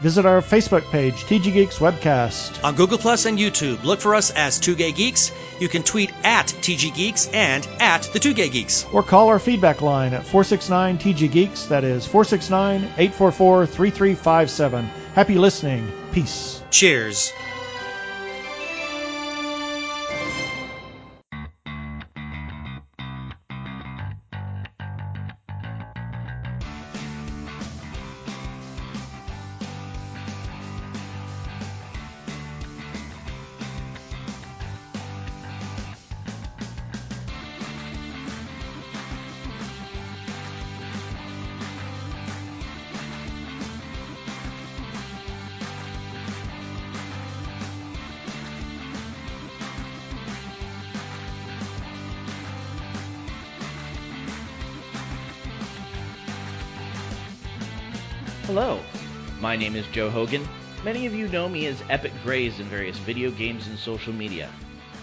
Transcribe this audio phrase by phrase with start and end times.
[0.00, 2.64] Visit our Facebook page, TG Geeks Webcast.
[2.64, 5.30] On Google Plus and YouTube, look for us as Two Gay Geeks.
[5.58, 8.86] You can tweet at TG Geeks and at the Two Gay Geeks.
[8.94, 11.66] Or call our feedback line at 469 TG Geeks.
[11.66, 14.86] That is 469 844 3357.
[15.14, 15.92] Happy listening.
[16.12, 16.62] Peace.
[16.70, 17.34] Cheers.
[59.70, 60.48] Name is Joe Hogan.
[60.82, 64.50] Many of you know me as Epic Grays in various video games and social media.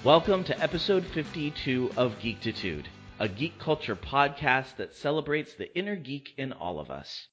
[0.03, 2.83] Welcome to episode 52 of Geektitude,
[3.17, 7.27] a geek culture podcast that celebrates the inner geek in all of us.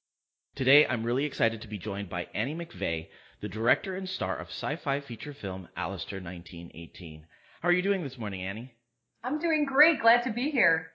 [0.55, 3.09] Today, I'm really excited to be joined by Annie McVey,
[3.41, 7.25] the director and star of sci-fi feature film Alistair 1918.
[7.59, 8.71] How are you doing this morning, Annie?
[9.25, 9.99] I'm doing great.
[9.99, 10.91] Glad to be here.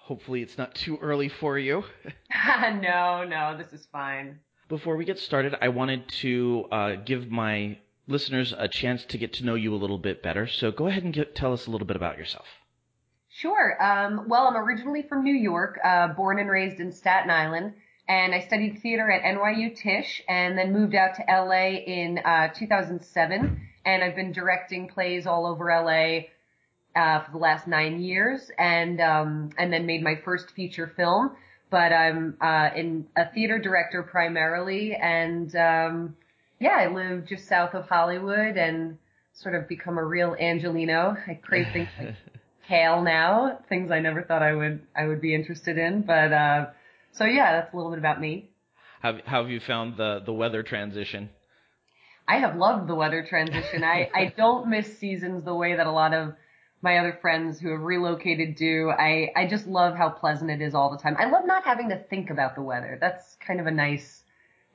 [0.00, 1.84] Hopefully, it's not too early for you.
[2.82, 4.40] no, no, this is fine.
[4.68, 9.34] Before we get started, I wanted to uh, give my listeners a chance to get
[9.34, 10.46] to know you a little bit better.
[10.46, 12.46] So go ahead and get, tell us a little bit about yourself.
[13.28, 13.82] Sure.
[13.82, 17.74] Um, well, I'm originally from New York, uh, born and raised in Staten Island,
[18.08, 22.48] and I studied theater at NYU Tisch, and then moved out to LA in uh,
[22.54, 23.68] 2007.
[23.84, 26.28] And I've been directing plays all over LA
[26.98, 31.36] uh, for the last nine years, and um, and then made my first feature film
[31.74, 36.16] but I'm uh, in a theater director primarily, and um,
[36.60, 38.96] yeah, I live just south of Hollywood and
[39.32, 41.16] sort of become a real Angelino.
[41.26, 42.14] I crave things like
[42.68, 46.02] kale now, things I never thought I would I would be interested in.
[46.02, 46.66] But uh,
[47.10, 48.50] so yeah, that's a little bit about me.
[49.02, 51.28] How, how have you found the the weather transition?
[52.28, 53.82] I have loved the weather transition.
[53.82, 56.34] I I don't miss seasons the way that a lot of
[56.84, 58.90] my other friends who have relocated do.
[58.90, 61.16] I, I just love how pleasant it is all the time.
[61.18, 62.98] I love not having to think about the weather.
[63.00, 64.23] That's kind of a nice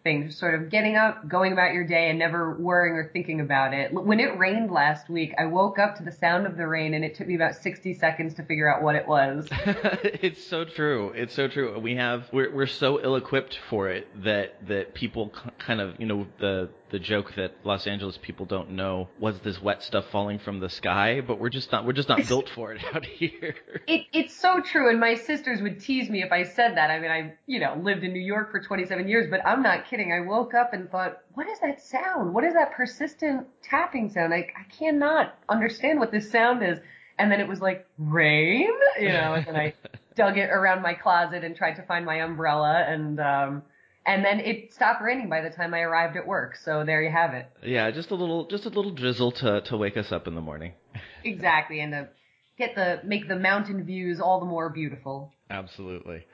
[0.03, 3.41] thing, just sort of getting up, going about your day and never worrying or thinking
[3.41, 3.93] about it.
[3.93, 7.03] When it rained last week, I woke up to the sound of the rain and
[7.03, 9.47] it took me about 60 seconds to figure out what it was.
[9.51, 11.11] it's so true.
[11.15, 11.77] It's so true.
[11.79, 16.05] We have, we're, we're so ill equipped for it that, that people kind of, you
[16.05, 20.39] know, the, the joke that Los Angeles people don't know was this wet stuff falling
[20.39, 23.55] from the sky, but we're just not we're just not built for it out here.
[23.87, 26.89] It, it's so true, and my sisters would tease me if I said that.
[26.89, 29.88] I mean, I you know lived in New York for 27 years, but I'm not
[29.89, 30.11] kidding.
[30.11, 32.33] I woke up and thought, what is that sound?
[32.33, 34.33] What is that persistent tapping sound?
[34.33, 36.79] I I cannot understand what this sound is.
[37.17, 39.73] And then it was like rain, you know, and then I
[40.15, 43.63] dug it around my closet and tried to find my umbrella and um
[44.05, 46.55] and then it stopped raining by the time I arrived at work.
[46.55, 47.47] So there you have it.
[47.63, 50.41] Yeah, just a little, just a little drizzle to to wake us up in the
[50.41, 50.73] morning.
[51.23, 52.09] exactly, and to
[52.57, 55.33] get the make the mountain views all the more beautiful.
[55.49, 56.25] Absolutely.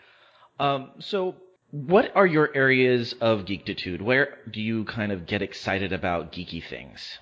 [0.60, 1.36] Um, so,
[1.72, 4.02] what are your areas of geekitude?
[4.02, 7.20] Where do you kind of get excited about geeky things?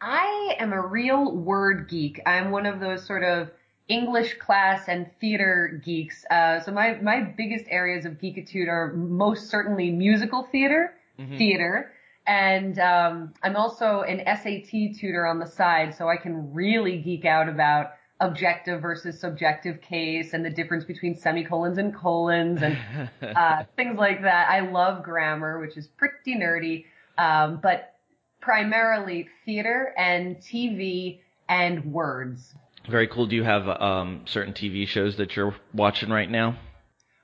[0.00, 2.20] I am a real word geek.
[2.24, 3.50] I'm one of those sort of
[3.88, 6.24] English class and theater geeks.
[6.30, 11.36] Uh, so my, my biggest areas of geekitude are most certainly musical theater, mm-hmm.
[11.36, 11.92] theater,
[12.26, 17.24] and um, I'm also an SAT tutor on the side, so I can really geek
[17.24, 22.76] out about objective versus subjective case and the difference between semicolons and colons and
[23.22, 24.48] uh, things like that.
[24.50, 26.84] I love grammar, which is pretty nerdy,
[27.16, 27.94] um, but
[28.40, 32.54] primarily theater and TV and words.
[32.88, 33.26] Very cool.
[33.26, 36.56] Do you have um, certain TV shows that you're watching right now?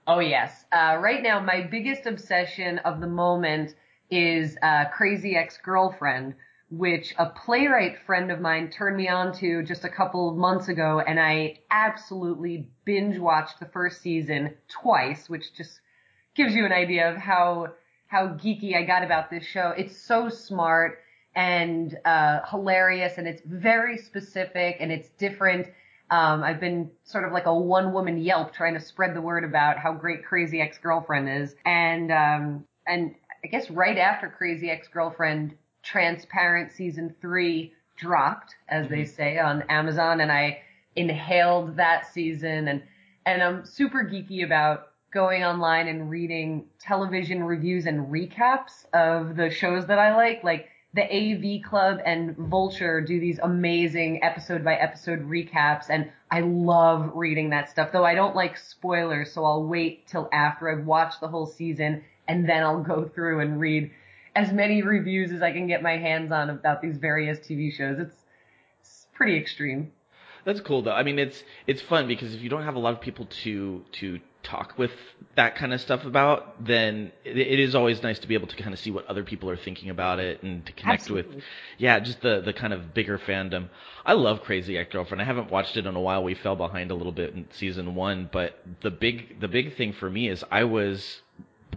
[0.06, 0.64] Oh yes.
[0.70, 3.74] Uh, right now, my biggest obsession of the moment
[4.10, 6.34] is uh, Crazy Ex-Girlfriend,
[6.70, 10.68] which a playwright friend of mine turned me on to just a couple of months
[10.68, 15.80] ago, and I absolutely binge watched the first season twice, which just
[16.34, 17.74] gives you an idea of how
[18.06, 19.72] how geeky I got about this show.
[19.76, 20.98] It's so smart
[21.34, 25.66] and uh, hilarious, and it's very specific and it's different.
[26.10, 29.42] Um, I've been sort of like a one woman Yelp trying to spread the word
[29.42, 33.14] about how great Crazy Ex Girlfriend is, and um, and
[33.44, 39.14] I guess right after Crazy Ex-Girlfriend Transparent season 3 dropped, as they mm-hmm.
[39.14, 40.62] say on Amazon and I
[40.96, 42.82] inhaled that season and
[43.26, 49.48] and I'm super geeky about going online and reading television reviews and recaps of the
[49.48, 50.44] shows that I like.
[50.44, 56.40] Like the AV Club and Vulture do these amazing episode by episode recaps and I
[56.40, 57.92] love reading that stuff.
[57.92, 62.04] Though I don't like spoilers, so I'll wait till after I've watched the whole season
[62.28, 63.90] and then I'll go through and read
[64.34, 67.98] as many reviews as I can get my hands on about these various TV shows.
[67.98, 68.14] It's,
[68.80, 69.92] it's pretty extreme.
[70.44, 70.92] That's cool though.
[70.92, 73.82] I mean, it's it's fun because if you don't have a lot of people to
[73.92, 74.90] to talk with
[75.36, 78.56] that kind of stuff about, then it, it is always nice to be able to
[78.56, 81.36] kind of see what other people are thinking about it and to connect Absolutely.
[81.36, 81.44] with,
[81.78, 83.70] yeah, just the the kind of bigger fandom.
[84.04, 85.22] I love Crazy Ex-Girlfriend.
[85.22, 86.22] I haven't watched it in a while.
[86.22, 89.94] We fell behind a little bit in season one, but the big the big thing
[89.94, 91.22] for me is I was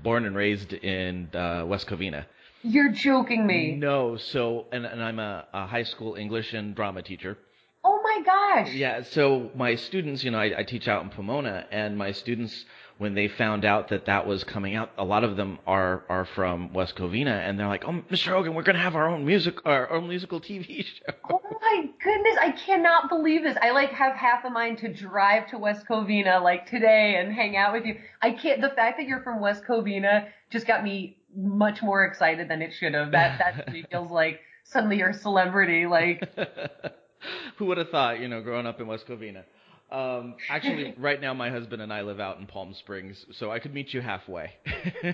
[0.04, 2.26] born and raised in uh, West Covina.
[2.68, 3.76] You're joking me.
[3.76, 7.38] No, so and, and I'm a, a high school English and drama teacher.
[7.84, 8.74] Oh my gosh.
[8.74, 12.66] Yeah, so my students, you know, I, I teach out in Pomona, and my students,
[12.98, 16.26] when they found out that that was coming out, a lot of them are are
[16.26, 18.30] from West Covina, and they're like, "Oh, Mr.
[18.30, 22.36] Hogan, we're gonna have our own music, our own musical TV show." Oh my goodness,
[22.42, 23.58] I cannot believe this.
[23.62, 27.56] I like have half a mind to drive to West Covina like today and hang
[27.56, 27.96] out with you.
[28.22, 32.50] I can't, the fact that you're from West Covina just got me much more excited
[32.50, 33.12] than it should have.
[33.12, 35.86] That, that feels like suddenly you're a celebrity.
[35.86, 36.28] Like,
[37.58, 39.44] Who would have thought, you know, growing up in West Covina?
[39.90, 43.60] Um, actually, right now my husband and I live out in Palm Springs, so I
[43.60, 44.52] could meet you halfway.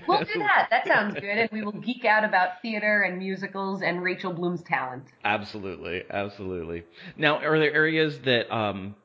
[0.08, 0.68] we'll do that.
[0.70, 1.24] That sounds good.
[1.24, 5.04] And we will geek out about theater and musicals and Rachel Bloom's talent.
[5.24, 6.84] Absolutely, absolutely.
[7.16, 8.96] Now, are there areas that um,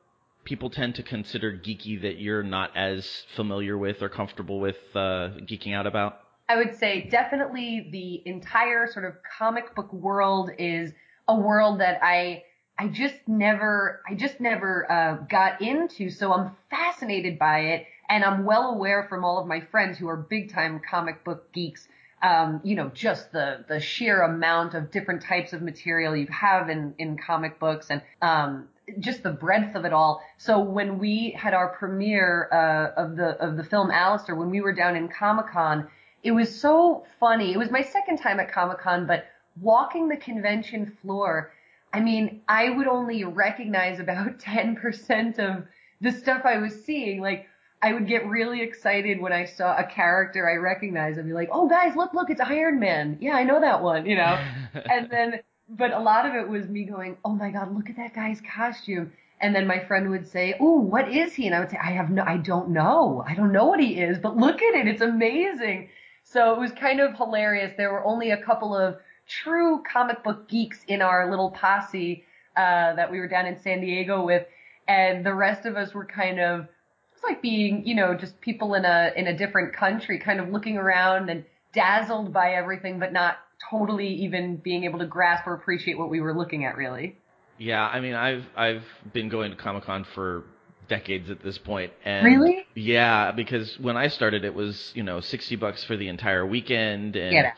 [0.44, 5.30] people tend to consider geeky that you're not as familiar with or comfortable with uh,
[5.46, 6.19] geeking out about?
[6.50, 10.90] I would say definitely the entire sort of comic book world is
[11.28, 12.42] a world that I
[12.76, 16.10] I just never I just never uh, got into.
[16.10, 20.08] So I'm fascinated by it, and I'm well aware from all of my friends who
[20.08, 21.86] are big time comic book geeks.
[22.20, 26.68] Um, you know, just the the sheer amount of different types of material you have
[26.68, 28.66] in in comic books, and um,
[28.98, 30.20] just the breadth of it all.
[30.36, 34.60] So when we had our premiere uh, of the of the film Alistair, when we
[34.60, 35.88] were down in Comic Con,
[36.22, 37.52] it was so funny.
[37.52, 39.26] It was my second time at Comic Con, but
[39.60, 41.52] walking the convention floor,
[41.92, 45.64] I mean, I would only recognize about 10% of
[46.00, 47.20] the stuff I was seeing.
[47.20, 47.46] Like,
[47.82, 51.48] I would get really excited when I saw a character I recognized and be like,
[51.50, 53.16] oh guys, look, look, it's Iron Man.
[53.20, 54.38] Yeah, I know that one, you know?
[54.90, 57.96] and then, but a lot of it was me going, oh my god, look at
[57.96, 59.12] that guy's costume.
[59.40, 61.92] And then my friend would say, "Oh, what is he?" And I would say, "I
[61.92, 63.24] have no, I don't know.
[63.26, 64.86] I don't know what he is, but look at it.
[64.86, 65.88] It's amazing."
[66.32, 67.72] So it was kind of hilarious.
[67.76, 68.96] There were only a couple of
[69.26, 72.24] true comic book geeks in our little posse
[72.56, 74.46] uh, that we were down in San Diego with,
[74.86, 76.68] and the rest of us were kind of
[77.12, 80.50] it's like being, you know, just people in a in a different country, kind of
[80.50, 81.44] looking around and
[81.74, 83.38] dazzled by everything, but not
[83.68, 87.16] totally even being able to grasp or appreciate what we were looking at, really.
[87.58, 90.44] Yeah, I mean, I've I've been going to Comic Con for
[90.90, 92.66] decades at this point, and Really?
[92.74, 97.16] yeah, because when I started, it was you know sixty bucks for the entire weekend,
[97.16, 97.52] and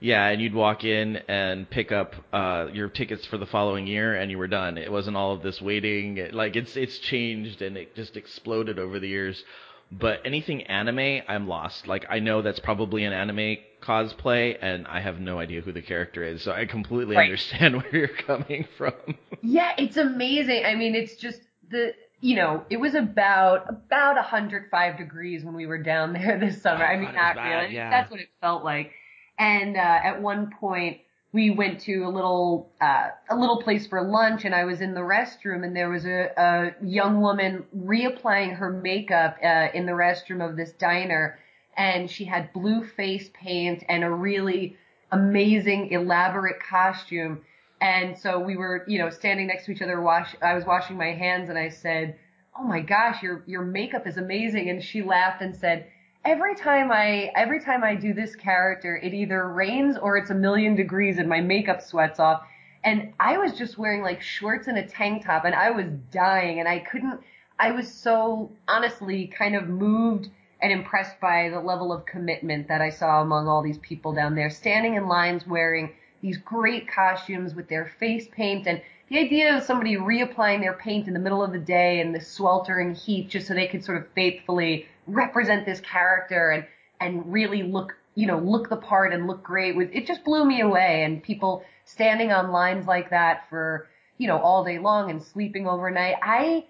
[0.00, 4.14] yeah, and you'd walk in and pick up uh, your tickets for the following year,
[4.14, 4.78] and you were done.
[4.78, 6.16] It wasn't all of this waiting.
[6.16, 9.44] It, like it's it's changed and it just exploded over the years.
[9.92, 11.86] But anything anime, I'm lost.
[11.86, 15.82] Like I know that's probably an anime cosplay, and I have no idea who the
[15.82, 16.42] character is.
[16.42, 17.24] So I completely Right.
[17.24, 18.94] understand where you're coming from.
[19.42, 20.64] Yeah, it's amazing.
[20.64, 25.66] I mean, it's just the you know, it was about about 105 degrees when we
[25.66, 26.84] were down there this summer.
[26.84, 27.74] I Oh, mean, it was not bad, really.
[27.74, 27.90] yeah.
[27.90, 28.92] That's what it felt like.
[29.38, 30.98] And uh, at one point,
[31.32, 34.94] we went to a little uh, a little place for lunch, and I was in
[34.94, 39.92] the restroom, and there was a, a young woman reapplying her makeup uh, in the
[39.92, 41.38] restroom of this diner,
[41.76, 44.76] and she had blue face paint and a really
[45.12, 47.42] amazing, elaborate costume.
[47.80, 50.00] And so we were, you know, standing next to each other.
[50.00, 50.34] Wash.
[50.42, 52.16] I was washing my hands, and I said,
[52.58, 55.86] "Oh my gosh, your your makeup is amazing." And she laughed and said,
[56.24, 60.34] "Every time I every time I do this character, it either rains or it's a
[60.34, 62.46] million degrees, and my makeup sweats off."
[62.82, 66.60] And I was just wearing like shorts and a tank top, and I was dying,
[66.60, 67.20] and I couldn't.
[67.58, 70.28] I was so honestly kind of moved
[70.60, 74.34] and impressed by the level of commitment that I saw among all these people down
[74.34, 75.92] there, standing in lines wearing
[76.22, 81.06] these great costumes with their face paint and the idea of somebody reapplying their paint
[81.06, 83.98] in the middle of the day in the sweltering heat just so they could sort
[83.98, 86.66] of faithfully represent this character and
[87.00, 89.76] and really look you know, look the part and look great.
[89.92, 91.04] It just blew me away.
[91.04, 95.68] And people standing on lines like that for, you know, all day long and sleeping
[95.68, 96.16] overnight.
[96.22, 96.64] I,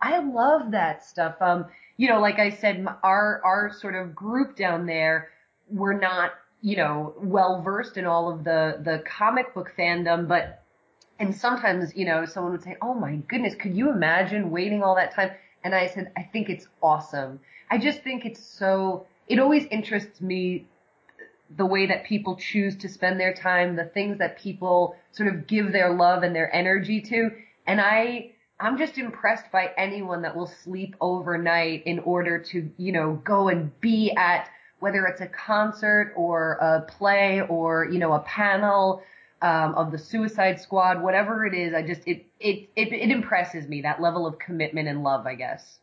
[0.00, 1.36] I love that stuff.
[1.40, 1.66] Um,
[1.96, 5.30] you know, like I said, our, our sort of group down there,
[5.70, 10.62] we're not, you know, well versed in all of the, the comic book fandom, but,
[11.18, 14.96] and sometimes, you know, someone would say, Oh my goodness, could you imagine waiting all
[14.96, 15.30] that time?
[15.64, 17.40] And I said, I think it's awesome.
[17.70, 20.66] I just think it's so, it always interests me
[21.56, 25.46] the way that people choose to spend their time, the things that people sort of
[25.46, 27.30] give their love and their energy to.
[27.66, 32.92] And I, I'm just impressed by anyone that will sleep overnight in order to, you
[32.92, 34.48] know, go and be at
[34.80, 39.02] whether it's a concert or a play or, you know, a panel
[39.42, 41.74] um, of the Suicide Squad, whatever it is.
[41.74, 45.26] I just it, it it it impresses me that level of commitment and love.
[45.26, 45.78] I guess.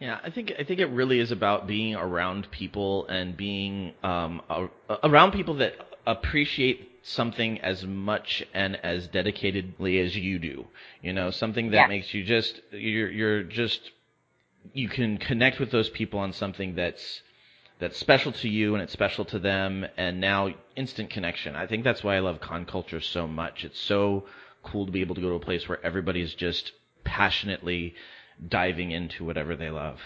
[0.00, 4.42] Yeah, I think I think it really is about being around people and being um,
[4.50, 4.68] a,
[5.04, 5.74] around people that
[6.06, 10.66] appreciate something as much and as dedicatedly as you do.
[11.00, 11.86] You know, something that yeah.
[11.86, 13.92] makes you just you're you're just
[14.72, 17.22] you can connect with those people on something that's
[17.78, 21.54] that's special to you and it's special to them and now instant connection.
[21.54, 23.64] I think that's why I love con culture so much.
[23.64, 24.24] It's so
[24.62, 26.72] cool to be able to go to a place where everybody's just
[27.04, 27.94] passionately
[28.48, 30.00] diving into whatever they love.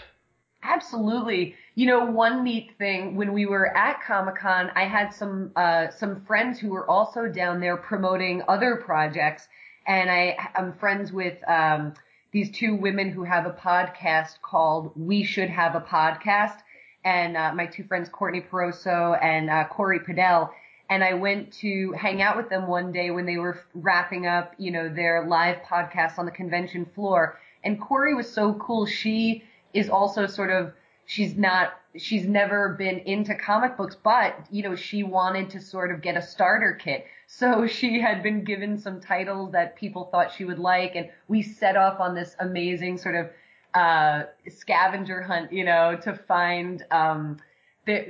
[0.63, 1.55] Absolutely.
[1.73, 5.89] You know, one neat thing when we were at Comic Con, I had some uh,
[5.89, 9.47] some friends who were also down there promoting other projects,
[9.87, 11.95] and I am friends with um,
[12.31, 16.59] these two women who have a podcast called We Should Have a Podcast,
[17.03, 20.51] and uh, my two friends Courtney Peroso and uh, Corey Padell.
[20.89, 24.53] And I went to hang out with them one day when they were wrapping up,
[24.57, 27.39] you know, their live podcast on the convention floor.
[27.63, 28.85] And Corey was so cool.
[28.85, 29.43] She
[29.73, 30.73] is also sort of
[31.05, 35.91] she's not she's never been into comic books, but you know, she wanted to sort
[35.91, 37.05] of get a starter kit.
[37.27, 41.41] So she had been given some titles that people thought she would like and we
[41.41, 43.29] set off on this amazing sort of
[43.73, 47.37] uh scavenger hunt, you know, to find um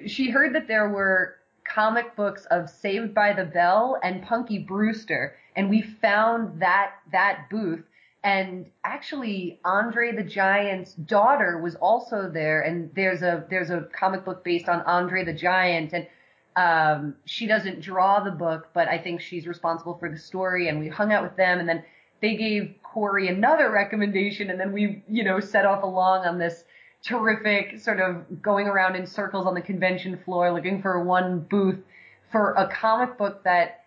[0.05, 5.35] she heard that there were comic books of Saved by the Bell and Punky Brewster
[5.55, 7.83] and we found that that booth.
[8.23, 14.25] And actually Andre the Giant's daughter was also there and there's a there's a comic
[14.25, 16.07] book based on Andre the Giant and
[16.55, 20.79] um she doesn't draw the book but I think she's responsible for the story and
[20.79, 21.83] we hung out with them and then
[22.21, 26.63] they gave Corey another recommendation and then we you know set off along on this
[27.03, 31.79] terrific sort of going around in circles on the convention floor looking for one booth
[32.31, 33.81] for a comic book that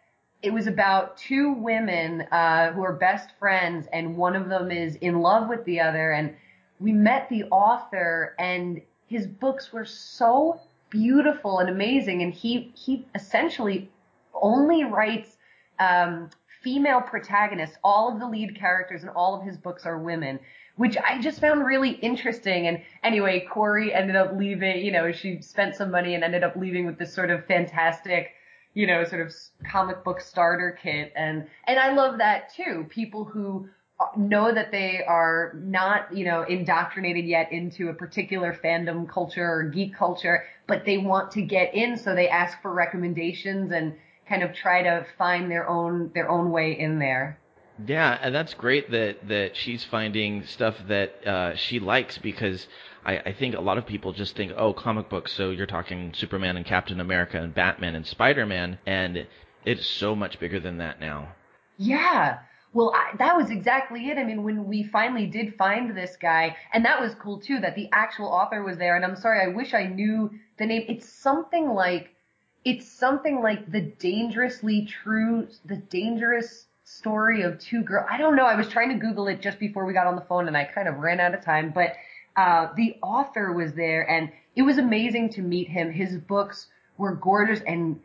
[0.44, 4.96] it was about two women uh, who are best friends, and one of them is
[4.96, 6.12] in love with the other.
[6.12, 6.36] And
[6.78, 10.60] we met the author, and his books were so
[10.90, 12.22] beautiful and amazing.
[12.22, 13.90] And he he essentially
[14.34, 15.38] only writes
[15.78, 16.28] um,
[16.64, 17.76] female protagonists.
[17.84, 20.40] All of the lead characters in all of his books are women,
[20.76, 22.66] which I just found really interesting.
[22.66, 24.84] And anyway, Corey ended up leaving.
[24.84, 28.32] You know, she spent some money and ended up leaving with this sort of fantastic
[28.74, 29.32] you know, sort of
[29.70, 31.12] comic book starter kit.
[31.16, 32.86] And, and I love that too.
[32.90, 33.68] People who
[34.00, 39.48] uh, know that they are not, you know, indoctrinated yet into a particular fandom culture
[39.48, 41.96] or geek culture, but they want to get in.
[41.96, 43.94] So they ask for recommendations and
[44.28, 47.38] kind of try to find their own, their own way in there.
[47.86, 52.68] Yeah, and that's great that that she's finding stuff that uh, she likes because
[53.04, 55.32] I, I think a lot of people just think, oh, comic books.
[55.32, 59.26] So you're talking Superman and Captain America and Batman and Spider Man, and
[59.64, 61.30] it's so much bigger than that now.
[61.76, 62.38] Yeah.
[62.72, 64.18] Well, I, that was exactly it.
[64.18, 67.74] I mean, when we finally did find this guy, and that was cool too, that
[67.74, 68.94] the actual author was there.
[68.94, 70.84] And I'm sorry, I wish I knew the name.
[70.88, 72.13] It's something like,
[72.64, 78.06] it's something like the dangerously true, the dangerous story of two girls.
[78.10, 78.46] I don't know.
[78.46, 80.64] I was trying to Google it just before we got on the phone, and I
[80.64, 81.72] kind of ran out of time.
[81.74, 81.94] But
[82.36, 85.92] uh, the author was there and it was amazing to meet him.
[85.92, 86.66] His books
[86.98, 88.00] were gorgeous and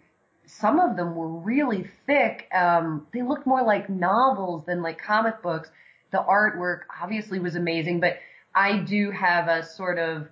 [0.46, 2.48] some of them were really thick.
[2.54, 5.70] Um, they looked more like novels than like comic books.
[6.12, 8.18] The artwork obviously was amazing, but
[8.56, 10.28] I do have a sort of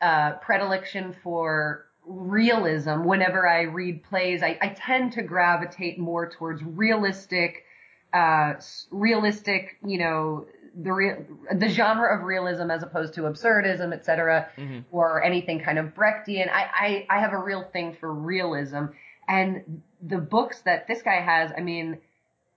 [0.00, 3.04] uh, predilection for realism.
[3.04, 7.64] Whenever I read plays, I, I tend to gravitate more towards realistic,
[8.12, 8.54] uh,
[8.90, 10.46] realistic, you know,
[10.76, 14.80] the real, the genre of realism as opposed to absurdism, etc., mm-hmm.
[14.90, 16.50] or anything kind of Brechtian.
[16.50, 18.86] I, I I have a real thing for realism,
[19.28, 21.98] and the books that this guy has, I mean,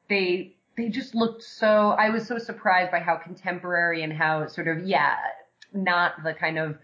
[0.10, 1.92] they they just looked so.
[1.92, 5.16] I was so surprised by how contemporary and how sort of yeah,
[5.74, 6.78] not the kind of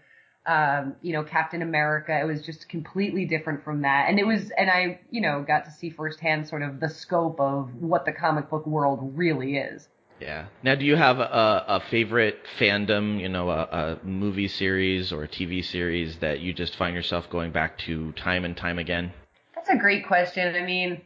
[0.46, 2.18] um, you know, Captain America.
[2.18, 4.06] It was just completely different from that.
[4.08, 7.40] And it was, and I, you know, got to see firsthand sort of the scope
[7.40, 9.88] of what the comic book world really is.
[10.20, 10.46] Yeah.
[10.62, 15.24] Now, do you have a, a favorite fandom, you know, a, a movie series or
[15.24, 19.12] a TV series that you just find yourself going back to time and time again?
[19.54, 20.54] That's a great question.
[20.54, 21.00] I mean,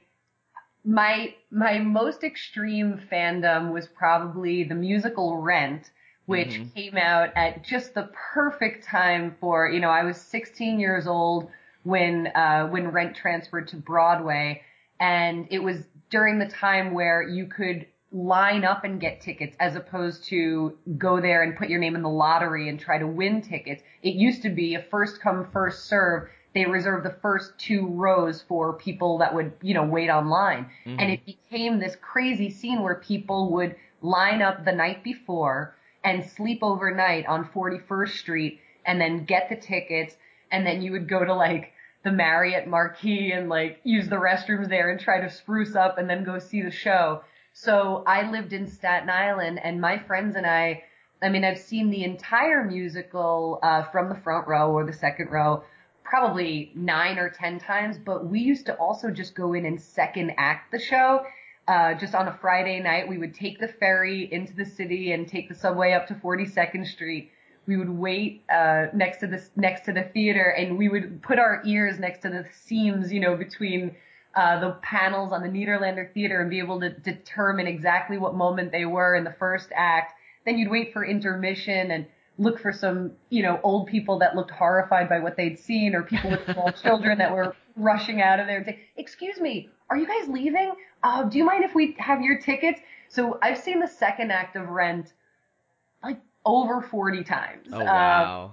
[0.85, 5.90] my my most extreme fandom was probably the musical Rent,
[6.28, 6.68] which mm-hmm.
[6.75, 11.49] came out at just the perfect time for you know I was 16 years old
[11.85, 14.61] when uh, when Rent transferred to Broadway,
[15.00, 15.78] and it was
[16.11, 21.18] during the time where you could line up and get tickets as opposed to go
[21.18, 23.82] there and put your name in the lottery and try to win tickets.
[24.02, 28.42] It used to be a first come first serve they reserved the first two rows
[28.49, 30.64] for people that would, you know, wait online.
[30.85, 30.97] Mm-hmm.
[30.99, 35.76] And it became this crazy scene where people would line up the night before
[36.08, 40.16] and sleep overnight on 41st Street and then get the tickets.
[40.50, 41.72] And then you would go to like
[42.02, 46.08] the Marriott Marquis and like use the restrooms there and try to spruce up and
[46.08, 47.22] then go see the show.
[47.52, 50.84] So I lived in Staten Island and my friends and I,
[51.20, 55.30] I mean, I've seen the entire musical, uh, from the front row or the second
[55.30, 55.62] row
[56.08, 60.32] probably nine or ten times, but we used to also just go in and second
[60.38, 61.22] act the show.
[61.68, 65.28] Uh, just on a Friday night, we would take the ferry into the city and
[65.28, 67.30] take the subway up to 42nd Street.
[67.66, 71.38] We would wait uh, next to the next to the theater, and we would put
[71.38, 73.94] our ears next to the seams, you know, between
[74.34, 78.72] uh, the panels on the Nederlander Theater, and be able to determine exactly what moment
[78.72, 80.14] they were in the first act.
[80.46, 82.06] Then you'd wait for intermission and
[82.38, 86.02] look for some, you know, old people that looked horrified by what they'd seen or
[86.02, 89.97] people with small children that were rushing out of there and say, excuse me, are
[89.97, 90.73] you guys leaving?
[91.02, 92.80] Uh, do you mind if we have your tickets?
[93.09, 95.12] So I've seen the second act of Rent
[96.02, 97.68] like over 40 times.
[97.73, 98.45] Oh, wow.
[98.45, 98.50] Um,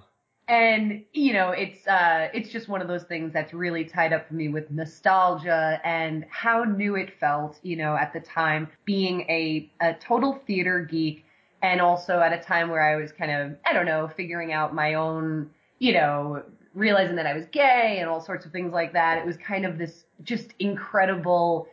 [0.48, 4.28] and you know it's uh it's just one of those things that's really tied up
[4.28, 9.22] for me with nostalgia and how new it felt you know at the time being
[9.22, 11.26] a a total theater geek
[11.66, 14.74] and also at a time where I was kind of, I don't know, figuring out
[14.74, 16.44] my own, you know,
[16.74, 19.18] realizing that I was gay and all sorts of things like that.
[19.18, 21.68] It was kind of this just incredible,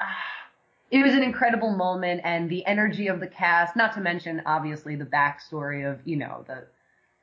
[0.00, 0.04] uh,
[0.90, 4.96] it was an incredible moment and the energy of the cast, not to mention obviously
[4.96, 6.66] the backstory of, you know, the,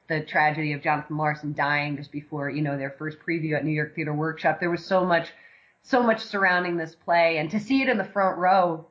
[0.08, 3.72] the tragedy of Jonathan Larson dying just before, you know, their first preview at New
[3.72, 4.60] York Theater Workshop.
[4.60, 5.30] There was so much,
[5.82, 8.86] so much surrounding this play and to see it in the front row,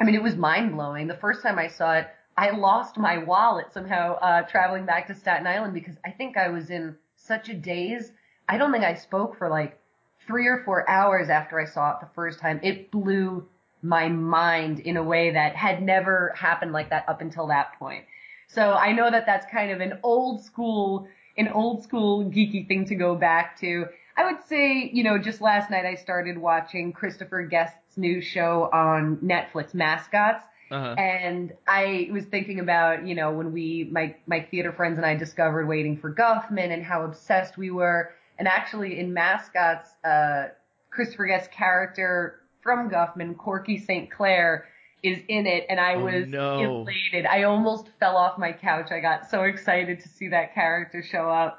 [0.00, 1.06] I mean, it was mind blowing.
[1.06, 5.14] The first time I saw it, I lost my wallet somehow uh, traveling back to
[5.14, 8.12] Staten Island because I think I was in such a daze.
[8.48, 9.78] I don't think I spoke for like
[10.26, 12.60] three or four hours after I saw it the first time.
[12.62, 13.46] It blew
[13.82, 18.04] my mind in a way that had never happened like that up until that point.
[18.48, 22.84] So I know that that's kind of an old school, an old school geeky thing
[22.86, 23.86] to go back to.
[24.16, 28.70] I would say, you know, just last night I started watching Christopher Guest's new show
[28.72, 30.94] on Netflix, Mascots uh-huh.
[30.98, 35.14] And I was thinking about, you know, when we, my, my theater friends and I
[35.14, 38.12] discovered Waiting for Guffman and how obsessed we were.
[38.38, 40.48] And actually in Mascots, uh,
[40.90, 44.10] Christopher Guest's character from Guffman, Corky St.
[44.10, 44.66] Clair,
[45.02, 46.58] is in it and I oh, was no.
[46.58, 47.26] elated.
[47.26, 48.90] I almost fell off my couch.
[48.90, 51.58] I got so excited to see that character show up.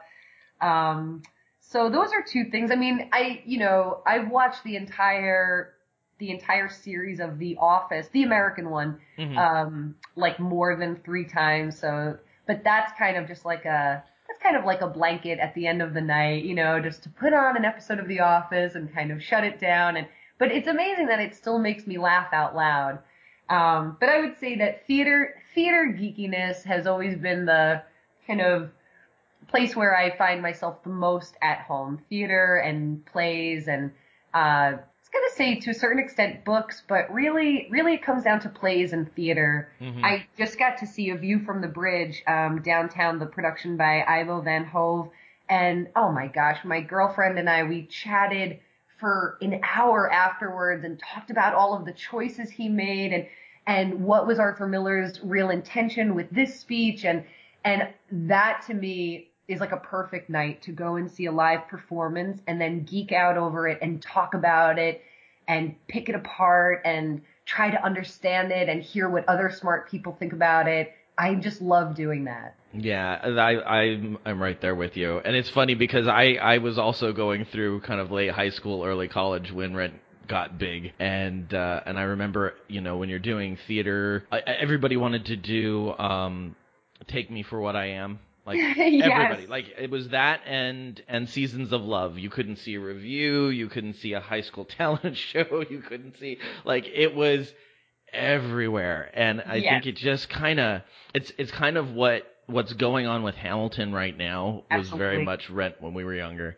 [0.59, 1.21] Um,
[1.61, 2.71] so those are two things.
[2.71, 5.73] I mean, I, you know, I've watched the entire
[6.19, 9.37] the entire series of The Office, the American one, mm-hmm.
[9.37, 11.79] um, like more than three times.
[11.79, 14.03] So, but that's kind of just like a,
[14.47, 17.10] kind of like a blanket at the end of the night, you know, just to
[17.10, 19.97] put on an episode of The Office and kind of shut it down.
[19.97, 20.07] And,
[20.39, 22.99] but it's amazing that it still makes me laugh out loud.
[23.49, 27.83] Um, but I would say that theater, theater geekiness has always been the
[28.25, 28.71] kind of
[29.49, 31.99] place where I find myself the most at home.
[32.10, 33.91] Theater and plays and,
[34.33, 34.77] uh,
[35.11, 38.49] going to say to a certain extent books, but really, really it comes down to
[38.49, 39.71] plays and theater.
[39.81, 40.03] Mm-hmm.
[40.03, 44.03] I just got to see A View from the Bridge um, downtown, the production by
[44.07, 45.09] Ivo Van Hove,
[45.49, 48.59] and oh my gosh, my girlfriend and I we chatted
[48.99, 53.27] for an hour afterwards and talked about all of the choices he made and
[53.67, 57.23] and what was Arthur Miller's real intention with this speech and
[57.63, 61.67] and that to me is like a perfect night to go and see a live
[61.67, 65.01] performance and then geek out over it and talk about it
[65.47, 70.15] and pick it apart and try to understand it and hear what other smart people
[70.19, 70.93] think about it.
[71.17, 72.55] I just love doing that.
[72.73, 75.19] Yeah, I I'm I'm right there with you.
[75.19, 78.83] And it's funny because I I was also going through kind of late high school,
[78.83, 79.93] early college when Rent
[80.27, 84.97] got big and uh and I remember, you know, when you're doing theater, I, everybody
[84.97, 86.55] wanted to do um
[87.07, 89.12] Take Me for What I Am Like Yes.
[89.12, 92.17] everybody, like it was that and and Seasons of Love.
[92.17, 96.17] You couldn't see a review, you couldn't see a high school talent show, you couldn't
[96.17, 97.53] see like it was
[98.13, 99.12] everywhere.
[99.13, 99.83] And I Yes.
[99.83, 100.81] think it just kind of
[101.13, 105.49] it's it's kind of what what's going on with Hamilton right now was very much
[105.49, 106.57] Rent when we were younger.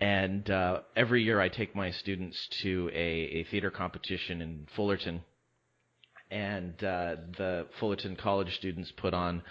[0.00, 2.96] And uh, every year I take my students to a,
[3.40, 5.22] a theater competition in Fullerton,
[6.30, 9.42] and uh, the Fullerton College students put on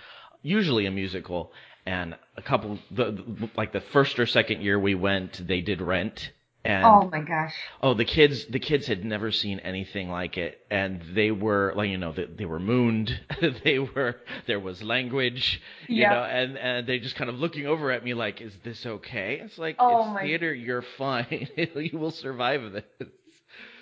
[0.41, 1.51] usually a musical.
[1.89, 6.31] And a couple, the, like the first or second year we went, they did Rent,
[6.63, 7.55] and Oh my gosh.
[7.81, 11.89] Oh, the kids, the kids had never seen anything like it, and they were like,
[11.89, 13.19] you know, they, they were mooned.
[13.63, 15.61] they were, there was language,
[15.95, 16.09] you Yeah.
[16.09, 19.41] know, and and they just kind of looking over at me like, is this okay?
[19.43, 23.09] It's like Oh it's theater, you're fine, you will survive this.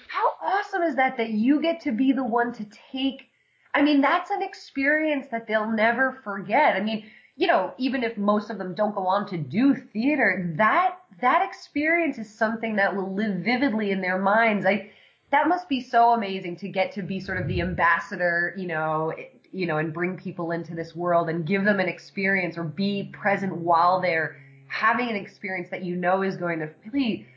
[0.08, 3.30] How awesome is that that you get to be the one to take
[3.74, 6.76] I mean, that's an experience that they'll never forget.
[6.76, 7.06] I mean,
[7.38, 11.48] you know, even if most of them don't go on to do theater, that that
[11.48, 14.66] experience is something that will live vividly in their minds.
[14.66, 14.92] I
[15.30, 19.14] that must be so amazing to get to be sort of the ambassador, you know,
[19.52, 23.12] you know, and bring people into this world and give them an experience or be
[23.14, 27.28] present while they're having an experience that you know is going to really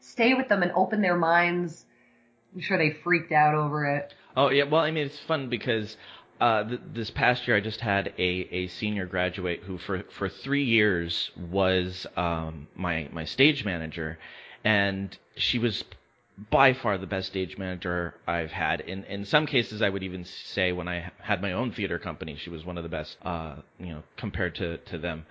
[0.00, 1.86] stay with them and open their minds.
[2.54, 4.14] I'm sure they freaked out over it.
[4.36, 5.96] Oh yeah, well, I mean, it's fun because
[6.44, 10.28] uh, th- this past year I just had a, a senior graduate who for for
[10.28, 14.18] three years was um, my my stage manager,
[14.62, 15.84] and she was
[16.50, 18.82] by far the best stage manager I've had.
[18.82, 22.36] In in some cases, I would even say when I had my own theater company,
[22.36, 23.16] she was one of the best.
[23.22, 25.24] Uh, you know, compared to to them,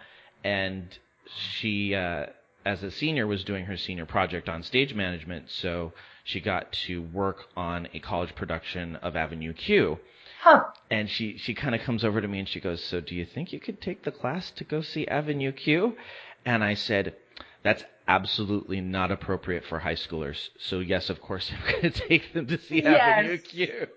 [0.43, 0.97] and
[1.27, 1.93] she.
[1.93, 2.25] Uh,
[2.65, 5.91] as a senior was doing her senior project on stage management, so
[6.23, 9.99] she got to work on a college production of Avenue Q.
[10.43, 10.65] Huh.
[10.91, 13.25] And she, she kind of comes over to me and she goes, So do you
[13.25, 15.95] think you could take the class to go see Avenue Q?
[16.45, 17.15] And I said,
[17.63, 20.49] That's absolutely not appropriate for high schoolers.
[20.59, 22.99] So, yes, of course, I'm going to take them to see Yes.
[23.01, 23.87] Avenue Q.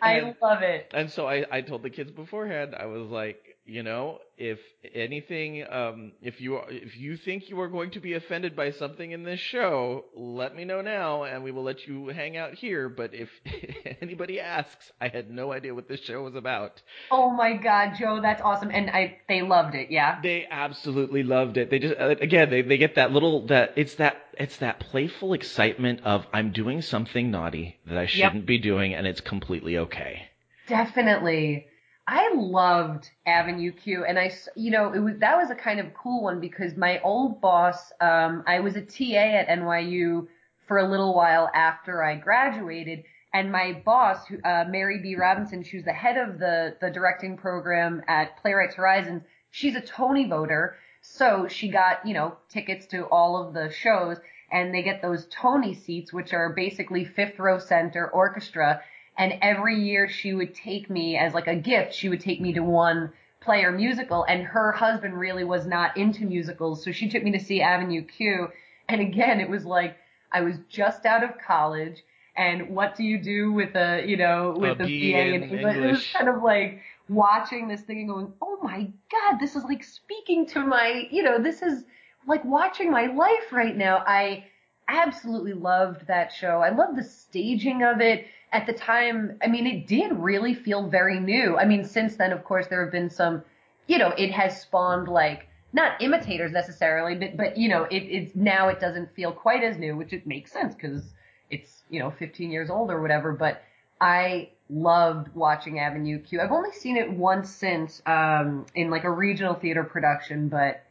[0.00, 0.90] I And- love it.
[0.94, 4.58] and so I, I told the kids beforehand, I was like, you know, if
[4.94, 8.70] anything, um, if you are, if you think you are going to be offended by
[8.70, 12.54] something in this show, let me know now, and we will let you hang out
[12.54, 12.88] here.
[12.88, 13.28] But if
[14.00, 16.80] anybody asks, I had no idea what this show was about.
[17.10, 18.70] Oh my God, Joe, that's awesome.
[18.72, 19.90] And I, they loved it.
[19.90, 20.18] Yeah.
[20.22, 21.68] They absolutely loved it.
[21.68, 25.34] They just uh, again, they they get that little that it's that it's that playful
[25.34, 30.22] excitement of I'm doing something naughty that I shouldn't be doing, and it's completely okay.
[30.68, 31.67] Definitely.
[32.10, 35.92] I loved Avenue Q and I, you know, it was, that was a kind of
[35.92, 40.26] cool one because my old boss, um, I was a TA at NYU
[40.66, 45.16] for a little while after I graduated and my boss, uh, Mary B.
[45.16, 49.22] Robinson, she was the head of the, the directing program at Playwrights Horizons.
[49.50, 50.76] She's a Tony voter.
[51.02, 54.16] So she got, you know, tickets to all of the shows
[54.50, 58.80] and they get those Tony seats, which are basically fifth row center orchestra.
[59.18, 61.92] And every year she would take me as like a gift.
[61.92, 65.96] She would take me to one play or musical and her husband really was not
[65.96, 66.84] into musicals.
[66.84, 68.48] So she took me to see Avenue Q.
[68.88, 69.96] And again, it was like
[70.32, 72.02] I was just out of college.
[72.36, 75.76] And what do you do with a, you know, with A a BA in English?
[75.76, 79.64] It was kind of like watching this thing and going, oh my God, this is
[79.64, 81.84] like speaking to my, you know, this is
[82.28, 84.04] like watching my life right now.
[84.06, 84.44] I
[84.88, 86.60] absolutely loved that show.
[86.62, 88.26] I loved the staging of it.
[88.50, 91.58] At the time, I mean, it did really feel very new.
[91.58, 93.42] I mean, since then, of course, there have been some,
[93.86, 98.34] you know, it has spawned like, not imitators necessarily, but, but, you know, it, it's
[98.34, 101.12] now it doesn't feel quite as new, which it makes sense because
[101.50, 103.62] it's, you know, 15 years old or whatever, but
[104.00, 106.40] I loved watching Avenue Q.
[106.40, 110.82] I've only seen it once since, um, in like a regional theater production, but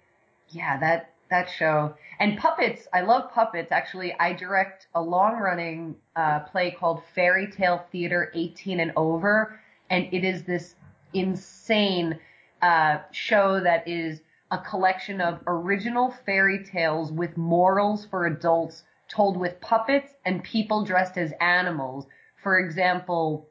[0.49, 2.87] yeah, that that show and puppets.
[2.93, 3.71] I love puppets.
[3.71, 9.59] Actually, I direct a long-running uh, play called Fairy Tale Theater 18 and Over,
[9.89, 10.75] and it is this
[11.13, 12.19] insane
[12.61, 19.37] uh, show that is a collection of original fairy tales with morals for adults told
[19.37, 22.07] with puppets and people dressed as animals.
[22.41, 23.49] For example,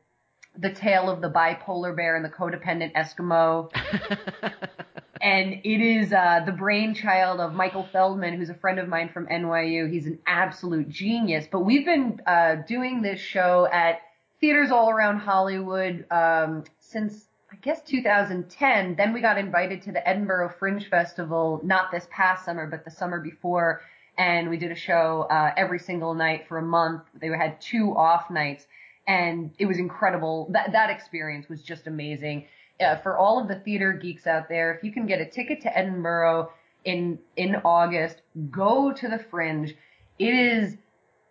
[0.59, 3.71] the tale of the bipolar bear and the codependent Eskimo
[5.21, 9.27] and it is uh, the brainchild of Michael Feldman, who's a friend of mine from
[9.27, 9.91] NYU.
[9.91, 11.47] He's an absolute genius.
[11.51, 14.01] But we've been uh, doing this show at
[14.41, 18.97] theaters all around Hollywood um, since I guess 2010.
[18.97, 22.91] Then we got invited to the Edinburgh Fringe Festival, not this past summer, but the
[22.91, 23.81] summer before,
[24.19, 27.03] and we did a show uh, every single night for a month.
[27.19, 28.67] They had two off nights,
[29.07, 30.49] and it was incredible.
[30.51, 32.47] That that experience was just amazing.
[32.81, 35.61] uh, for all of the theater geeks out there, if you can get a ticket
[35.63, 36.53] to Edinburgh
[36.85, 39.75] in in August, go to the Fringe.
[40.19, 40.77] It is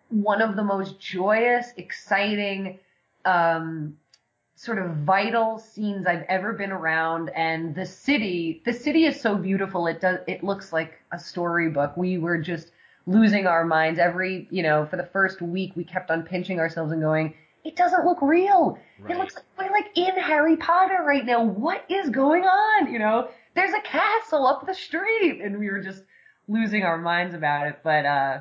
[0.09, 2.79] one of the most joyous, exciting,
[3.25, 3.97] um,
[4.55, 7.29] sort of vital scenes I've ever been around.
[7.35, 9.87] And the city, the city is so beautiful.
[9.87, 11.97] It does, it looks like a storybook.
[11.97, 12.71] We were just
[13.07, 16.91] losing our minds every, you know, for the first week, we kept on pinching ourselves
[16.91, 17.33] and going,
[17.65, 18.77] it doesn't look real.
[18.99, 19.15] Right.
[19.15, 21.43] It looks like we're like in Harry Potter right now.
[21.43, 22.93] What is going on?
[22.93, 26.03] You know, there's a castle up the street and we were just
[26.47, 27.79] losing our minds about it.
[27.83, 28.39] But, uh,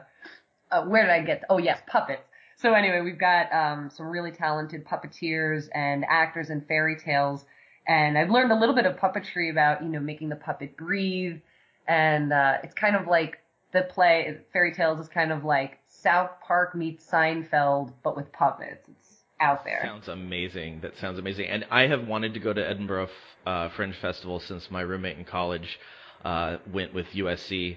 [0.71, 1.43] uh where did I get?
[1.49, 2.29] Oh yes, puppets.
[2.57, 7.47] So anyway, we've got, um, some really talented puppeteers and actors in fairy tales.
[7.89, 11.41] And I've learned a little bit of puppetry about, you know, making the puppet breathe.
[11.89, 13.39] And, uh, it's kind of like
[13.73, 18.89] the play, fairy tales is kind of like South Park meets Seinfeld, but with puppets.
[18.89, 19.04] It's
[19.45, 19.81] out there.
[19.85, 20.81] Sounds amazing.
[20.81, 21.47] That sounds amazing.
[21.49, 23.09] And I have wanted to go to Edinburgh
[23.47, 25.79] uh, Fringe Festival since my roommate in college
[26.25, 27.77] uh, went with USC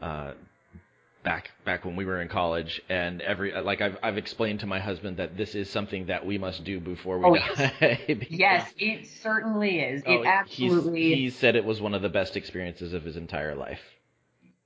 [0.00, 0.32] uh,
[1.22, 2.80] back back when we were in college.
[2.88, 6.38] And every like I've I've explained to my husband that this is something that we
[6.38, 8.00] must do before we Oh, die.
[8.08, 10.02] because- Yes, it certainly is.
[10.06, 11.14] Oh, it absolutely.
[11.14, 13.80] He said it was one of the best experiences of his entire life.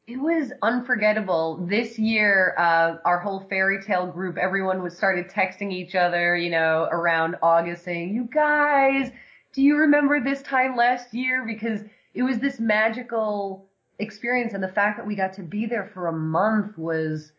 [0.06, 1.66] It was unforgettable.
[1.68, 6.48] This year, uh, our whole fairy tale group, everyone was started texting each other, you
[6.48, 9.10] know, around August saying, you guys,
[9.52, 11.44] do you remember this time last year?
[11.44, 11.80] Because
[12.14, 13.66] it was this magical
[13.98, 17.32] experience and the fact that we got to be there for a month was,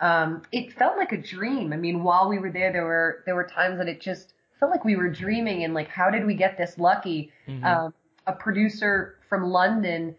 [0.00, 1.72] um, it felt like a dream.
[1.72, 4.70] I mean, while we were there, there were, there were times that it just felt
[4.70, 7.32] like we were dreaming and like, how did we get this lucky?
[7.64, 7.94] Um,
[8.26, 10.14] a producer from London,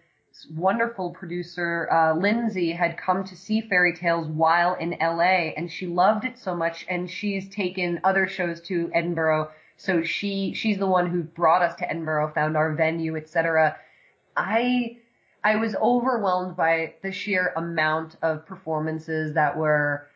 [0.50, 5.88] wonderful producer, uh, Lindsay had come to see Fairy Tales while in LA and she
[5.88, 9.52] loved it so much and she's taken other shows to Edinburgh.
[9.78, 13.78] So she, she's the one who brought us to Edinburgh, found our venue, etc.
[14.36, 14.98] I,
[15.44, 20.08] I was overwhelmed by the sheer amount of performances that were,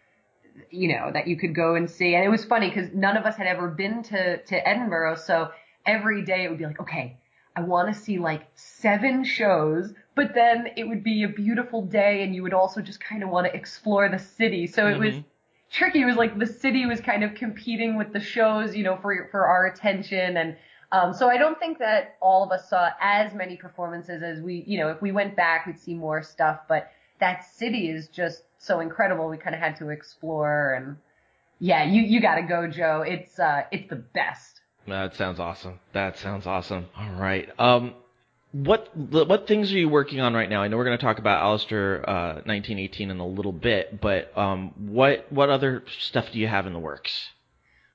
[0.69, 2.15] you know, that you could go and see.
[2.15, 5.15] And it was funny because none of us had ever been to, to Edinburgh.
[5.15, 5.51] So
[5.85, 7.17] every day it would be like, okay,
[7.55, 12.23] I want to see like seven shows, but then it would be a beautiful day
[12.23, 14.65] and you would also just kind of want to explore the city.
[14.65, 15.25] So it was Mhm.
[15.69, 16.01] tricky.
[16.01, 19.27] It was like the city was kind of competing with the shows, you know, for,
[19.29, 20.37] for our attention.
[20.37, 20.55] And,
[20.91, 24.63] um, so I don't think that all of us saw as many performances as we,
[24.65, 28.43] you know, if we went back, we'd see more stuff, but that city is just
[28.57, 29.27] so incredible.
[29.27, 30.97] We kind of had to explore and
[31.59, 33.01] yeah, you, you gotta go, Joe.
[33.05, 34.61] It's, uh, it's the best.
[34.87, 35.79] That sounds awesome.
[35.93, 36.87] That sounds awesome.
[36.97, 37.49] All right.
[37.57, 37.95] Um,
[38.55, 40.61] what what things are you working on right now?
[40.61, 44.35] I know we're going to talk about Alistair uh, 1918 in a little bit, but
[44.37, 47.11] um, what what other stuff do you have in the works?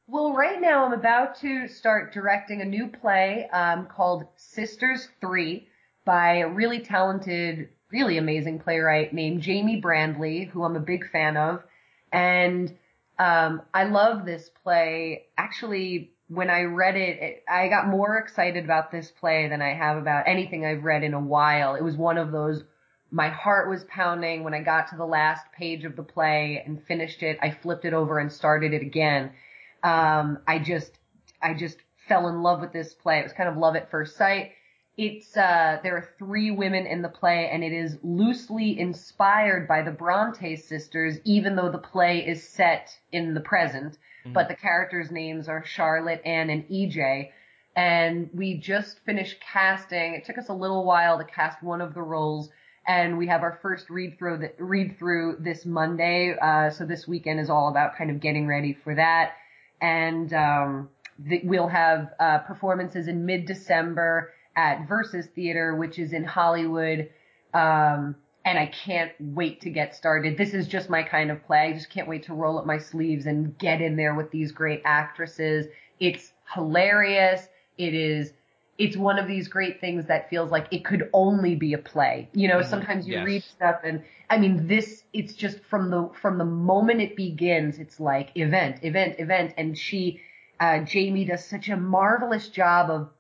[0.07, 5.67] Well, right now I'm about to start directing a new play um, called Sisters 3
[6.05, 11.39] by a really talented, really amazing playwright named Jami Brandli, who I'm a big fan
[11.39, 11.63] of.
[12.13, 12.77] And
[13.19, 15.27] um, I love this play.
[15.39, 19.75] Actually, when I read it, it, I got more excited about this play than I
[19.75, 21.75] have about anything I've read in a while.
[21.75, 22.63] It was one of those
[23.11, 26.81] my heart was pounding when I got to the last page of the play and
[26.87, 27.39] finished it.
[27.43, 29.33] I flipped it over and started it again.
[29.83, 30.93] Um, I just,
[31.43, 33.19] I just fell in love with this play.
[33.19, 34.53] It was kind of love at first sight.
[34.97, 39.83] It's, uh, there are three women in the play and it is loosely inspired by
[39.83, 43.99] the Bronte sisters, even though the play is set in the present.
[44.27, 47.31] But the characters' names are Charlotte, Anne, and EJ.
[47.77, 50.15] And we just finished casting.
[50.15, 52.51] It took us a little while to cast one of the roles
[52.87, 56.35] and we have our first read through read through this Monday.
[56.41, 59.33] Uh, so this weekend is all about kind of getting ready for that.
[59.81, 60.89] And, um,
[61.45, 67.11] we'll have, uh, performances in mid-December at Versus Theater, which is in Hollywood.
[67.55, 70.37] Um, and I can't wait to get started.
[70.39, 71.59] This is just my kind of play.
[71.69, 74.53] I just can't wait to roll up my sleeves and get in there with these
[74.53, 75.67] great actresses.
[75.99, 77.49] It's hilarious.
[77.77, 78.33] It is,
[78.79, 82.31] it's one of these great things that feels like it could only be a play.
[82.33, 82.67] You know, Mhm.
[82.71, 83.27] sometimes you Yes.
[83.27, 87.79] read stuff and I mean this it's just from the from the moment it begins,
[87.79, 90.23] it's like event, event, event and she
[90.61, 93.11] uh Jami does such a marvelous job of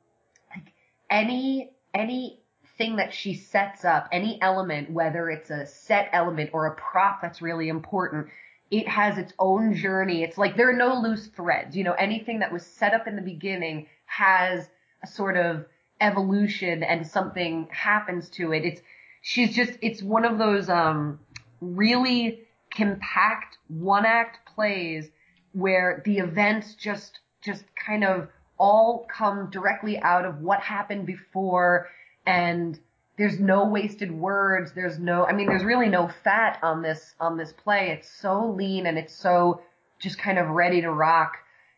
[0.50, 0.72] like
[1.10, 2.39] any any
[2.80, 7.20] anything that she sets up, any element, whether it's a set element or a prop
[7.20, 8.28] that's really important,
[8.70, 10.22] it has its own journey.
[10.22, 11.76] It's like there are no loose threads.
[11.76, 14.66] You know, anything that was set up in the beginning has
[15.02, 15.66] a sort of
[16.00, 18.64] evolution and something happens to it.
[18.64, 18.80] It's,
[19.20, 21.20] she's just, it's one of those, um,
[21.60, 22.40] really
[22.72, 25.10] compact one act plays
[25.52, 31.88] where the events just, just kind of all come directly out of what happened before
[32.26, 32.78] and
[33.18, 34.72] there's no wasted words.
[34.72, 37.90] There's no, I mean, there's really no fat on this, on this play.
[37.90, 39.60] It's so lean and it's so
[39.98, 41.36] just kind of ready to rock.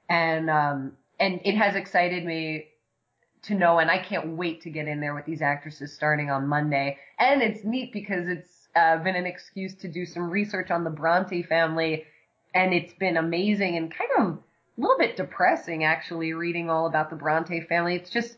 [0.08, 2.66] And, um, and it has excited me
[3.42, 6.46] to know, and I can't wait to get in there with these actresses starting on
[6.46, 6.98] Monday.
[7.18, 10.90] And it's neat because it's uh, been an excuse to do some research on the
[10.90, 12.04] Bronte family,
[12.54, 17.10] and it's been amazing and kind of a little bit depressing actually reading all about
[17.10, 17.96] the Bronte family.
[17.96, 18.36] It's just,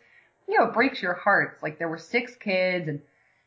[0.49, 1.63] you know, it breaks your hearts.
[1.63, 3.01] Like there were six kids and,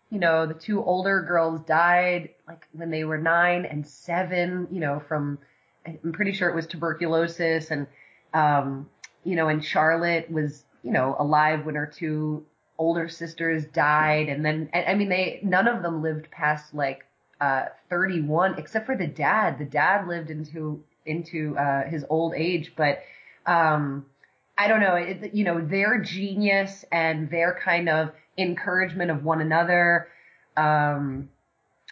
[0.10, 4.80] you know, the two older girls died like when they were nine and seven, you
[4.80, 5.38] know, from,
[5.86, 7.88] I'm pretty sure it was tuberculosis and,
[8.34, 8.90] um,
[9.24, 12.46] you know, and Charlotte was, you know, alive when her two
[12.78, 14.30] older sisters died.
[14.30, 17.06] And then, I mean, they, none of them lived past like,
[17.40, 19.60] uh, 31, except for the dad.
[19.60, 23.02] The dad lived into, into, uh, his old age, but,
[23.46, 24.06] um,
[24.58, 29.42] I don't know, it, you know, their genius and their kind of encouragement of one
[29.42, 30.08] another,
[30.56, 31.30] um,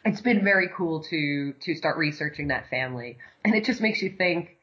[0.03, 3.17] it's been very cool to, to start researching that family.
[3.43, 4.57] And it just makes you think,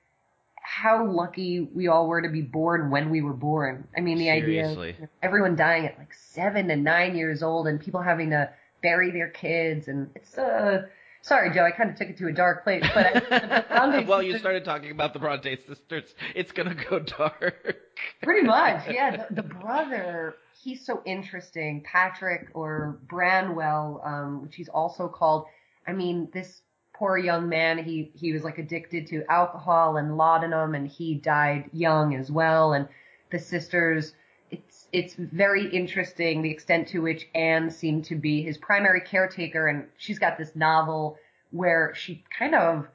[0.65, 3.89] how lucky we all were to be born when we were born.
[3.97, 4.91] I mean, the Seriously.
[4.91, 8.49] idea of everyone dying at like seven and nine years old and people having to
[8.81, 10.83] bury their kids and it's, uh,
[11.23, 14.39] sorry, Joe, I kind of took it to a dark place, but I, well, you
[14.39, 16.15] started talking about the Bronte sisters.
[16.35, 17.77] It's gonna go dark.
[18.23, 19.27] Pretty much, yeah.
[19.31, 21.83] The, the, brother, he's so interesting.
[21.85, 25.47] Patrick or Branwell, um, which he's also called.
[25.87, 26.63] I mean, this
[26.95, 31.69] poor young man, he, he was like addicted to alcohol and laudanum and he died
[31.73, 32.75] young as well.
[32.75, 32.87] And
[33.33, 34.13] the sisters,
[34.53, 39.67] it's, it's very interesting the extent to which Anne seemed to be his primary caretaker.
[39.67, 41.19] And she's got this novel
[41.51, 42.87] where she kind of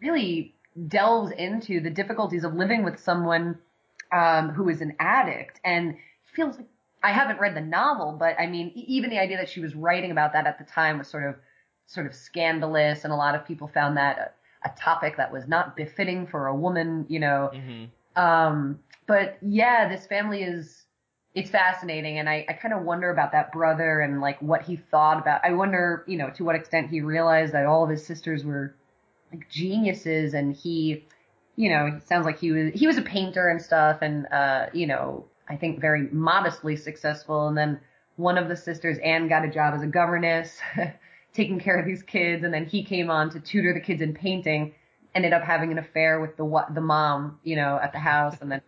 [0.00, 0.54] really
[0.88, 3.58] delves into the difficulties of living with someone,
[4.12, 5.96] um, who is an addict and
[6.34, 6.66] feels like
[7.02, 10.10] I haven't read the novel, but I mean, even the idea that she was writing
[10.10, 11.36] about that at the time was sort of
[11.86, 15.46] sort of scandalous, and a lot of people found that a, a topic that was
[15.46, 17.50] not befitting for a woman, you know.
[17.54, 18.20] Mm-hmm.
[18.20, 20.84] Um, but yeah, this family is
[21.34, 24.76] it's fascinating, and I, I kind of wonder about that brother and like what he
[24.76, 25.40] thought about.
[25.44, 28.76] I wonder, you know, to what extent he realized that all of his sisters were
[29.32, 31.06] like geniuses, and he,
[31.56, 34.66] you know, he sounds like he was he was a painter and stuff, and uh,
[34.72, 37.80] you know, I think very modestly successful, and then
[38.16, 40.56] one of the sisters, Anne, got a job as a governess.
[41.34, 44.12] taking care of these kids, and then he came on to tutor the kids in
[44.14, 44.74] painting.
[45.14, 48.50] Ended up having an affair with the the mom, you know, at the house, and
[48.50, 48.60] then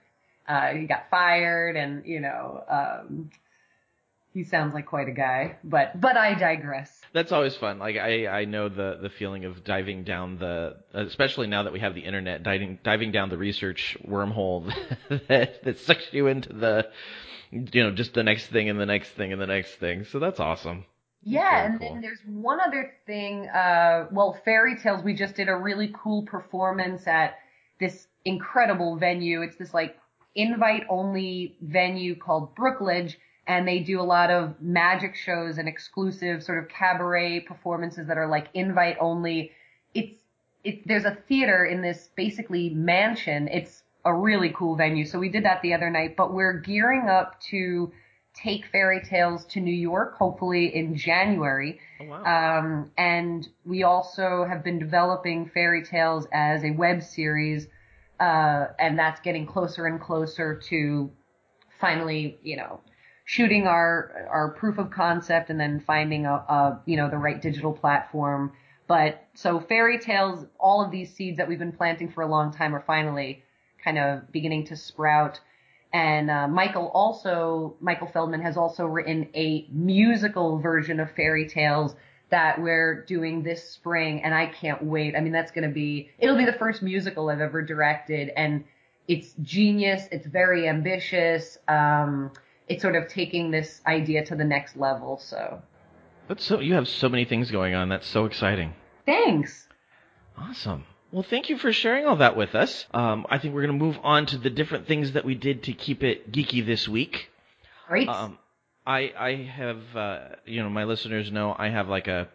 [0.51, 3.31] uh, he got fired, and you know, um,
[4.35, 5.57] he sounds like quite a guy.
[5.63, 6.91] But but I digress.
[7.13, 7.79] That's always fun.
[7.79, 11.79] Like I I know the the feeling of diving down the, especially now that we
[11.79, 14.73] have the internet, diving diving down the research wormhole
[15.29, 16.89] that that sucks you into the,
[17.53, 20.05] you know, just the next thing and the next thing and the next thing.
[20.05, 20.85] So that's awesome.
[21.23, 21.93] Yeah, and cool.
[21.93, 23.47] then there's one other thing.
[23.49, 27.35] Uh, well, Fairy Tales, we just did a really cool performance at
[27.79, 29.43] this incredible venue.
[29.43, 30.00] It's this like
[30.35, 33.17] invite only venue called Brookledge,
[33.47, 38.19] and they do a lot of magic shows and exclusive sort of cabaret performances that
[38.19, 39.53] are like invite only.
[39.95, 40.15] It's
[40.63, 43.49] it, there's a theater in this basically mansion.
[43.49, 45.05] It's a really cool venue.
[45.05, 47.93] So we did that the other night, but we're gearing up to
[48.35, 51.81] take fairy tales to New York, hopefully in January.
[52.01, 52.59] Oh, wow.
[52.59, 57.67] Um, and we also have been developing fairy tales as a web series,
[58.21, 61.11] uh, and that's getting closer and closer to
[61.81, 62.81] finally, you know,
[63.25, 67.41] shooting our our proof of concept and then finding a, a you know the right
[67.41, 68.53] digital platform.
[68.87, 72.53] But so fairy tales, all of these seeds that we've been planting for a long
[72.53, 73.43] time are finally
[73.83, 75.41] kind of beginning to sprout.
[75.93, 81.95] And uh, Michael also, Michael Feldman has also written a musical version of fairy tales
[82.31, 85.15] that we're doing this spring, and I can't wait.
[85.17, 88.65] I mean, that's going to be, it'll be the first musical I've ever directed, and
[89.09, 90.09] it's genius.
[90.13, 91.59] It's very ambitious.
[91.69, 92.31] Um,
[92.69, 95.19] it's sort of taking this idea to the next level.
[95.19, 95.61] So.
[96.29, 96.61] That's so.
[96.61, 97.89] You have so many things going on.
[97.89, 98.75] That's so exciting.
[99.05, 99.67] Thanks.
[100.39, 100.85] Awesome.
[101.11, 102.87] Well, thank you for sharing all that with us.
[102.95, 105.65] Um, I think we're going to move on to the different things that we did
[105.65, 107.31] to keep it geeky this week.
[107.89, 108.09] Great.
[108.09, 108.39] Um,
[108.91, 112.29] I I have uh, you know my listeners know I have like a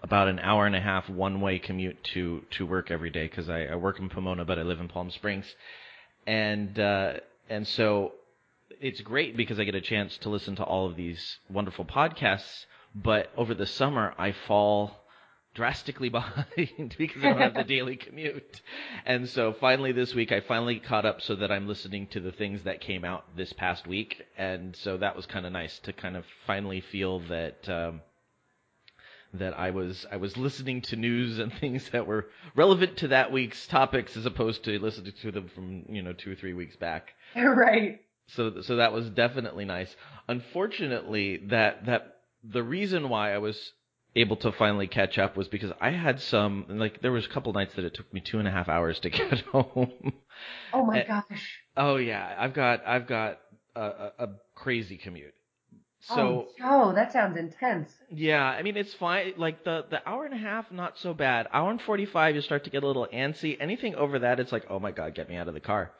[0.00, 3.50] about an hour and a half one way commute to to work every day because
[3.50, 5.52] I, I work in Pomona but I live in Palm Springs,
[6.24, 7.14] and uh,
[7.48, 8.12] and so
[8.80, 12.66] it's great because I get a chance to listen to all of these wonderful podcasts.
[12.94, 14.99] But over the summer I fall
[15.60, 18.62] drastically behind because I don't have the daily commute.
[19.04, 22.32] And so finally this week I finally caught up so that I'm listening to the
[22.32, 24.22] things that came out this past week.
[24.38, 28.00] And so that was kind of nice to kind of finally feel that um
[29.34, 33.30] that I was I was listening to news and things that were relevant to that
[33.30, 36.76] week's topics as opposed to listening to them from, you know, 2 or 3 weeks
[36.76, 37.12] back.
[37.36, 38.00] right.
[38.28, 39.94] So so that was definitely nice.
[40.26, 43.74] Unfortunately, that that the reason why I was
[44.16, 47.52] able to finally catch up was because I had some like there was a couple
[47.52, 50.12] nights that it took me two and a half hours to get home.
[50.72, 51.58] Oh my gosh.
[51.76, 53.38] oh yeah, I've got I've got
[53.76, 55.34] a, a, a crazy commute.
[56.02, 57.92] So oh, Joe, that sounds intense.
[58.10, 59.34] yeah, I mean it's fine.
[59.36, 61.46] Like the the hour and a half, not so bad.
[61.52, 63.56] Hour and forty five, you start to get a little antsy.
[63.60, 65.92] Anything over that, it's like, oh my god, get me out of the car.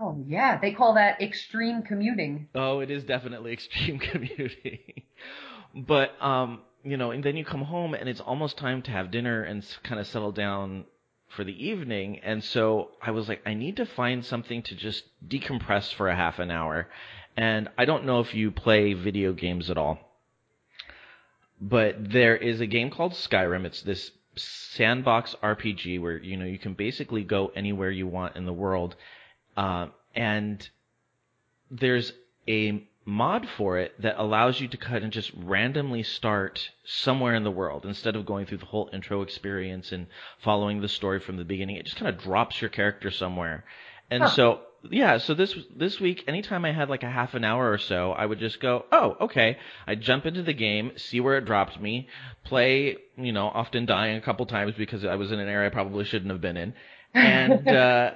[0.00, 2.48] Oh yeah, they call that extreme commuting.
[2.54, 4.80] Oh, it is definitely extreme commuting.
[5.74, 9.10] but um, you know, and then you come home and it's almost time to have
[9.10, 10.84] dinner and kind of settle down
[11.34, 12.20] for the evening.
[12.20, 16.14] And so I was like, I need to find something to just decompress for a
[16.14, 16.88] half an hour.
[17.36, 19.98] And I don't know if you play video games at all,
[21.60, 23.64] but there is a game called Skyrim.
[23.64, 28.46] It's this sandbox RPG where you know you can basically go anywhere you want in
[28.46, 28.94] the world,
[29.56, 30.68] uh, and
[31.70, 32.12] there's
[32.46, 37.44] a mod for it that allows you to kind of just randomly start somewhere in
[37.44, 40.06] the world instead of going through the whole intro experience and
[40.38, 41.76] following the story from the beginning.
[41.76, 43.64] It just kind of drops your character somewhere.
[44.10, 44.28] And Huh.
[44.30, 47.78] so yeah, so this this week, anytime I had like a half an hour or
[47.78, 49.56] so, I would just go, oh, okay.
[49.86, 52.08] I'd jump into the game, see where it dropped me,
[52.44, 55.72] play, you know, often dying a couple times because I was in an area I
[55.72, 56.74] probably shouldn't have been in,
[57.14, 58.10] and uh,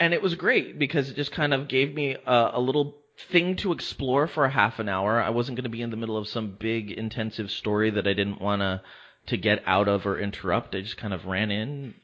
[0.00, 2.96] and it was great because it just kind of gave me a, a little
[3.30, 5.20] thing to explore for a half an hour.
[5.20, 8.12] I wasn't going to be in the middle of some big intensive story that I
[8.12, 8.82] didn't want to
[9.26, 10.74] to get out of or interrupt.
[10.74, 11.94] I just kind of ran in,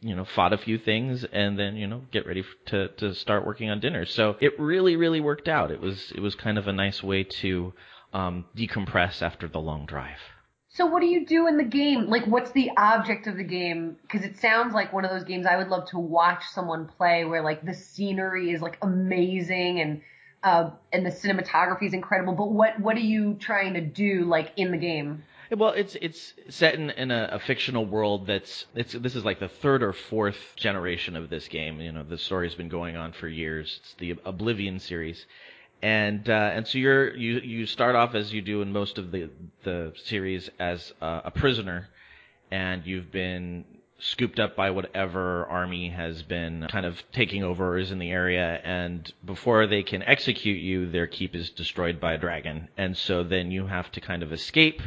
[0.00, 3.46] you know, fought a few things and then, you know, get ready to to start
[3.46, 4.04] working on dinner.
[4.04, 5.70] So it really really worked out.
[5.70, 7.72] It was it was kind of a nice way to
[8.12, 10.20] um decompress after the long drive.
[10.70, 12.08] So what do you do in the game?
[12.08, 13.96] Like, what's the object of the game?
[14.02, 17.24] Because it sounds like one of those games I would love to watch someone play,
[17.24, 20.02] where like the scenery is like amazing and
[20.42, 22.34] uh, and the cinematography is incredible.
[22.34, 25.24] But what what are you trying to do like in the game?
[25.50, 29.40] Well, it's it's set in, in a, a fictional world that's it's this is like
[29.40, 31.80] the third or fourth generation of this game.
[31.80, 33.80] You know, the story's been going on for years.
[33.82, 35.24] It's the Oblivion series,
[35.82, 39.10] and uh, and so you're you you start off as you do in most of
[39.10, 39.30] the
[39.64, 41.88] the series as a prisoner,
[42.50, 43.64] and you've been
[44.00, 48.10] scooped up by whatever army has been kind of taking over or is in the
[48.10, 52.96] area and before they can execute you their keep is destroyed by a dragon and
[52.96, 54.80] so then you have to kind of escape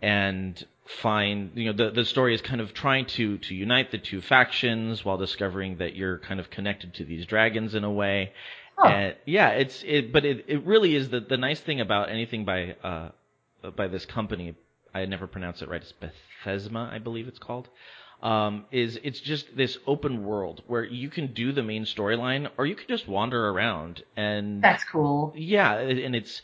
[0.00, 0.64] and
[1.02, 4.20] find you know the the story is kind of trying to to unite the two
[4.20, 8.32] factions while discovering that you're kind of connected to these dragons in a way
[8.78, 8.88] Huh.
[8.88, 12.44] and yeah it's it but it it really is the the nice thing about anything
[12.44, 13.08] by uh
[13.74, 14.54] by this company
[14.94, 15.94] I never pronounce it right it's
[16.44, 17.70] Bethesma I believe it's called
[18.22, 22.66] um, is it's just this open world where you can do the main storyline or
[22.66, 25.32] you can just wander around and That's cool.
[25.36, 26.42] yeah, and it's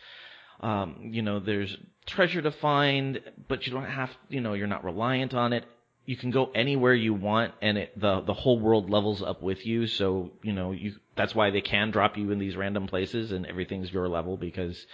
[0.61, 4.85] um, you know there's treasure to find, but you don't have you know you're not
[4.85, 5.65] reliant on it.
[6.05, 9.65] You can go anywhere you want, and it, the the whole world levels up with
[9.65, 9.87] you.
[9.87, 13.47] So you know you that's why they can drop you in these random places, and
[13.47, 14.87] everything's your level because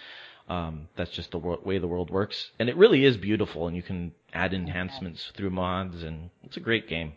[0.49, 2.51] um, that's just the wor- way the world works.
[2.59, 6.61] And it really is beautiful, and you can add enhancements through mods, and it's a
[6.61, 7.13] great game.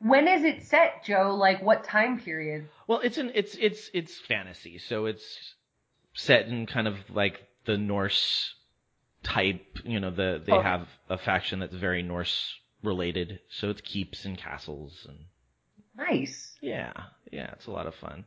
[0.00, 1.36] When is it set, Joe?
[1.38, 2.68] Like what time period?
[2.88, 5.54] Well, it's an it's it's it's fantasy, so it's
[6.14, 8.52] set in kind of like the Norse
[9.22, 9.78] type.
[9.84, 10.62] You know, the they Okay.
[10.62, 12.52] have a faction that's very Norse
[12.82, 15.18] related, so it's keeps and castles and
[15.96, 16.56] Nice.
[16.60, 16.92] yeah,
[17.30, 18.24] yeah, it's a lot of fun.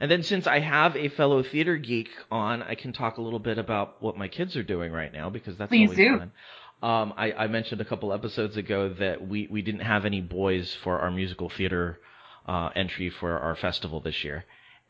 [0.00, 3.38] And then since I have a fellow theater geek on, I can talk a little
[3.40, 6.18] bit about what my kids are doing right now because that's Please always do.
[6.18, 6.32] fun.
[6.80, 10.76] Um, I, I mentioned a couple episodes ago that we, we didn't have any boys
[10.84, 11.98] for our musical theater
[12.46, 14.44] uh, entry for our festival this year,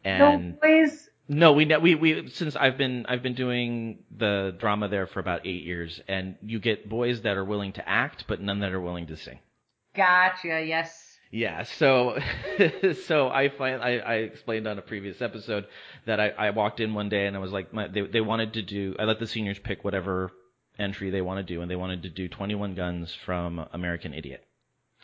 [0.05, 1.09] and no boys.
[1.29, 5.47] no, we we we since I've been I've been doing the drama there for about
[5.47, 8.81] eight years, and you get boys that are willing to act, but none that are
[8.81, 9.39] willing to sing.
[9.97, 10.63] Gotcha.
[10.65, 11.08] Yes.
[11.31, 12.19] Yeah, so
[13.07, 15.67] so I find I, I explained on a previous episode
[16.07, 18.55] that I, I walked in one day and I was like my, they they wanted
[18.55, 20.31] to do I let the seniors pick whatever
[20.79, 24.45] entry they want to do and they wanted to do 21 Guns from American Idiot.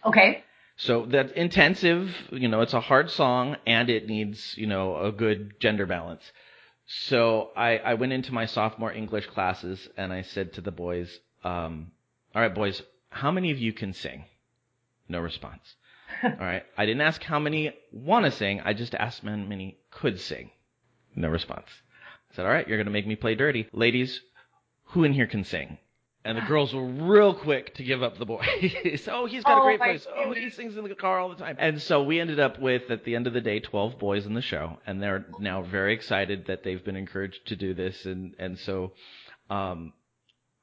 [0.04, 0.44] Okay.
[0.76, 5.12] So that's intensive, you know, it's a hard song and it needs, you know, a
[5.12, 6.22] good gender balance.
[6.86, 11.20] So I, I went into my sophomore English classes and I said to the boys,
[11.44, 11.92] um,
[12.34, 14.24] all right, boys, how many of you can sing?
[15.08, 15.76] No response.
[16.40, 16.64] All right.
[16.76, 18.60] I didn't ask how many want to sing.
[18.64, 20.50] I just asked how many could sing.
[21.14, 21.68] No response.
[22.30, 23.68] I said, all right, you're going to make me play dirty.
[23.72, 24.20] Ladies,
[24.86, 25.78] who in here can sing?
[26.24, 28.46] And the girls were real quick to give up the boys.
[29.08, 30.06] oh, he's got a Oh, great my voice.
[30.16, 31.56] Oh, he sings in the car all the time.
[31.58, 34.32] And so we ended up with, at the end of the day, 12 boys in
[34.32, 34.78] the show.
[34.86, 38.06] And they're now very excited that they've been encouraged to do this.
[38.06, 38.92] And, and so,
[39.50, 39.92] um,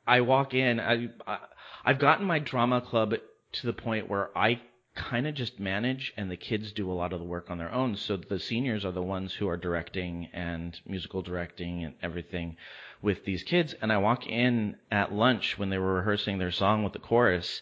[0.07, 1.37] I walk in, I, I,
[1.85, 3.13] I've gotten my drama club
[3.53, 4.61] to the point where I
[4.95, 7.71] kind of just manage and the kids do a lot of the work on their
[7.71, 7.95] own.
[7.95, 12.57] So the seniors are the ones who are directing and musical directing and everything
[13.01, 13.73] with these kids.
[13.81, 17.61] And I walk in at lunch when they were rehearsing their song with the chorus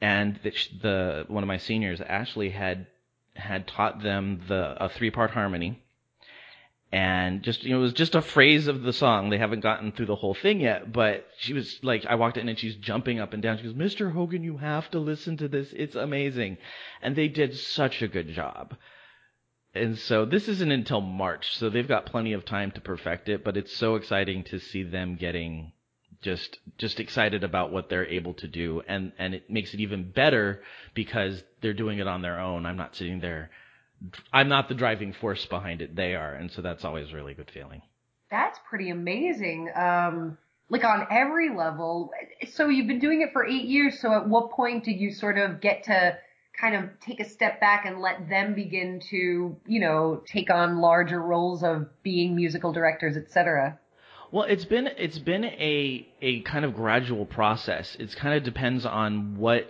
[0.00, 2.86] and the, the one of my seniors, Ashley, had
[3.34, 5.82] had taught them the a three part harmony.
[6.92, 9.30] And just you know, it was just a phrase of the song.
[9.30, 12.50] They haven't gotten through the whole thing yet, but she was like, I walked in
[12.50, 13.56] and she's jumping up and down.
[13.56, 14.12] She goes, "Mr.
[14.12, 15.72] Hogan, you have to listen to this.
[15.72, 16.58] It's amazing."
[17.00, 18.76] And they did such a good job.
[19.74, 23.42] And so this isn't until March, so they've got plenty of time to perfect it.
[23.42, 25.72] But it's so exciting to see them getting
[26.20, 30.10] just just excited about what they're able to do and and it makes it even
[30.10, 30.62] better
[30.94, 33.50] because they're doing it on their own i'm not sitting there
[34.32, 37.34] i'm not the driving force behind it they are and so that's always a really
[37.34, 37.82] good feeling
[38.30, 39.68] That's pretty amazing.
[39.76, 40.38] Um,
[40.70, 42.10] like on every level.
[42.52, 44.00] So you've been doing it for eight years.
[44.00, 46.16] So at what point did you sort of get to
[46.58, 50.78] kind of take a step back and let them begin to, you know, take on
[50.80, 53.78] larger roles of being musical directors, et cetera?
[54.30, 57.94] Well, it's been it's been a a kind of gradual process.
[57.98, 59.66] It kind of depends on what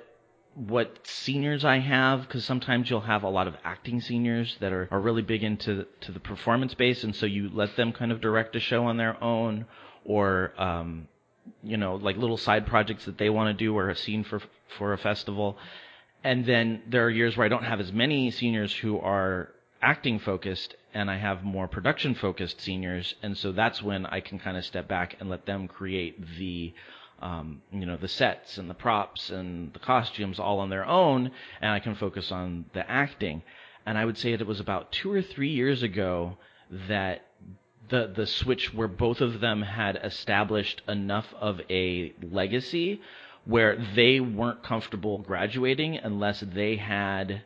[0.54, 4.88] what seniors I have because sometimes you'll have a lot of acting seniors that are,
[4.90, 8.20] are really big into to the performance base, and so you let them kind of
[8.20, 9.66] direct a show on their own,
[10.04, 11.08] or um,
[11.62, 14.40] you know like little side projects that they want to do or a scene for
[14.78, 15.56] for a festival.
[16.24, 19.48] And then there are years where I don't have as many seniors who are
[19.82, 23.14] acting focused and I have more production focused seniors.
[23.22, 26.74] And so that's when I can kind of step back and let them create the,
[27.22, 31.30] um, you know, the sets and the props and the costumes all on their own.
[31.60, 33.42] And I can focus on the acting.
[33.86, 36.36] And I would say that it was about two or three years ago
[36.88, 37.26] that
[37.88, 43.00] the the switch where both of them had established enough of a legacy
[43.44, 47.42] where they weren't comfortable graduating unless they had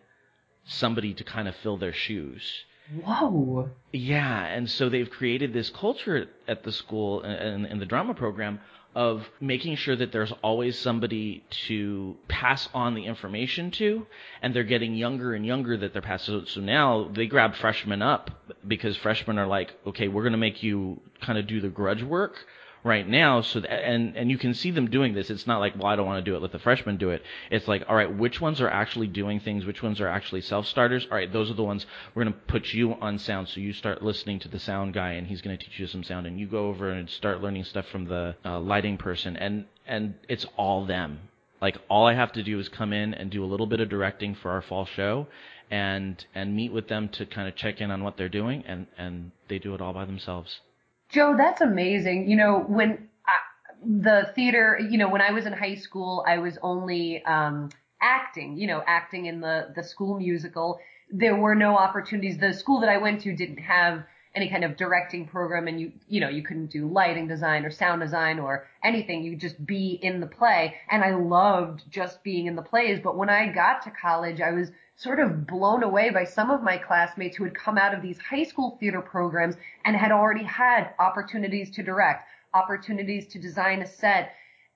[0.64, 2.64] somebody to kind of fill their shoes.
[3.02, 3.70] Whoa.
[3.92, 8.60] Yeah, and so they've created this culture at the school and in the drama program
[8.96, 14.06] of making sure that there's always somebody to pass on the information to,
[14.40, 16.46] and they're getting younger and younger that they're passing.
[16.46, 18.30] So now they grab freshmen up
[18.66, 22.02] because freshmen are like, okay, we're going to make you kind of do the grudge
[22.02, 22.46] work
[22.86, 25.28] right now so that, and and you can see them doing this.
[25.28, 27.22] It's not like well I don't want to do it let the freshmen do it.
[27.50, 29.66] It's like all right which ones are actually doing things?
[29.66, 31.84] Which ones are actually self starters all right those are the ones
[32.14, 33.48] we're going to put you on sound.
[33.48, 36.04] So you start listening to the sound guy and he's going to teach you some
[36.04, 39.36] sound and you go over and start learning stuff from the uh, lighting person.
[39.36, 41.18] And and it's all them.
[41.60, 43.88] Like all I have to do is come in and do a little bit of
[43.88, 45.26] directing for our fall show
[45.70, 48.86] and and meet with them to kind of check in on what they're doing and
[48.96, 50.60] and they do it all by themselves
[51.08, 52.28] Joe, that's amazing.
[52.28, 53.36] You know, when I,
[53.84, 58.56] the theater, you know, when I was in high school, I was only um, acting,
[58.56, 60.78] you know, acting in the the school musical.
[61.10, 62.38] There were no opportunities.
[62.38, 64.04] The school that I went to didn't have
[64.36, 67.70] any kind of directing program, and you you know you couldn't do lighting design or
[67.70, 69.24] sound design or anything.
[69.24, 73.00] You just be in the play, and I loved just being in the plays.
[73.02, 76.62] But when I got to college, I was sort of blown away by some of
[76.62, 80.44] my classmates who had come out of these high school theater programs and had already
[80.44, 84.32] had opportunities to direct, opportunities to design a set.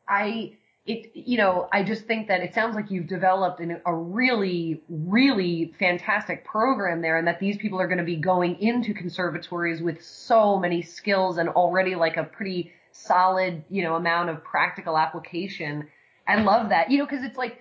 [0.09, 0.57] I,
[0.87, 4.83] it, you know, I just think that it sounds like you've developed an, a really,
[4.89, 9.83] really fantastic program there and that these people are going to be going into conservatories
[9.83, 14.97] with so many skills and already like a pretty solid, you know, amount of practical
[14.97, 15.87] application.
[16.27, 17.59] I love that, you know, cause it's like,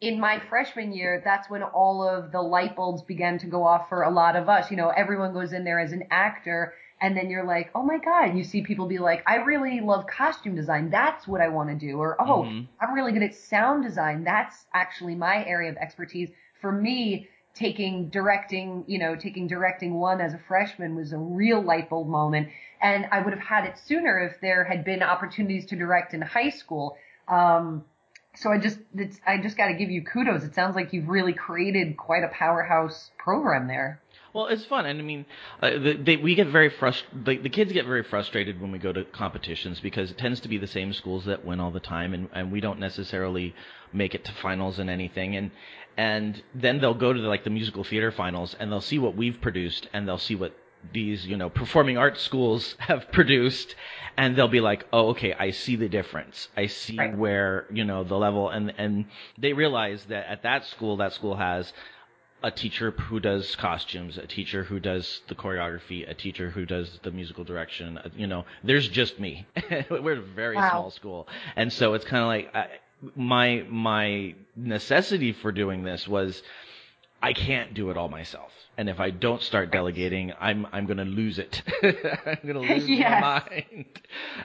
[0.00, 3.88] in my freshman year, that's when all of the light bulbs began to go off
[3.88, 4.70] for a lot of us.
[4.70, 7.98] You know, everyone goes in there as an actor and then you're like, oh my
[7.98, 10.90] God, you see people be like, I really love costume design.
[10.90, 11.98] That's what I want to do.
[11.98, 12.66] Or, oh, Mhm.
[12.80, 14.24] I'm really good at sound design.
[14.24, 16.30] That's actually my area of expertise.
[16.60, 21.60] For me, taking directing, you know, taking directing one as a freshman was a real
[21.60, 22.48] light bulb moment.
[22.82, 26.20] And I would have had it sooner if there had been opportunities to direct in
[26.22, 26.96] high school.
[27.28, 27.84] Um,
[28.34, 30.44] so I just, it's, I just got to give you kudos.
[30.44, 34.00] It sounds like you've really created quite a powerhouse program there.
[34.32, 35.26] Well, it's fun, and I mean,
[35.60, 37.24] uh, the, they, we get very frustrated.
[37.24, 40.48] The, the kids get very frustrated when we go to competitions because it tends to
[40.48, 43.54] be the same schools that win all the time, and, and we don't necessarily
[43.92, 45.34] make it to finals and anything.
[45.36, 45.50] And
[45.96, 49.16] and then they'll go to the, like the musical theater finals, and they'll see what
[49.16, 50.54] we've produced, and they'll see what
[50.92, 53.74] these you know performing arts schools have produced
[54.16, 57.14] and they'll be like oh okay i see the difference i see Right.
[57.14, 59.04] where you know the level and and
[59.36, 61.70] they realize that at that school that school has
[62.42, 66.98] a teacher who does costumes, a teacher who does the choreography, a teacher who does
[67.02, 67.98] the musical direction.
[67.98, 69.46] uh, You know, there's just me.
[69.90, 70.70] We're a very Wow.
[70.70, 72.68] small school, and so it's kind of like I,
[73.16, 76.42] my my necessity for doing this was
[77.22, 78.52] I can't do it all myself.
[78.78, 81.62] And if I don't start delegating, I'm I'm gonna lose it.
[81.82, 83.10] I'm gonna lose Yes.
[83.20, 83.84] my mind.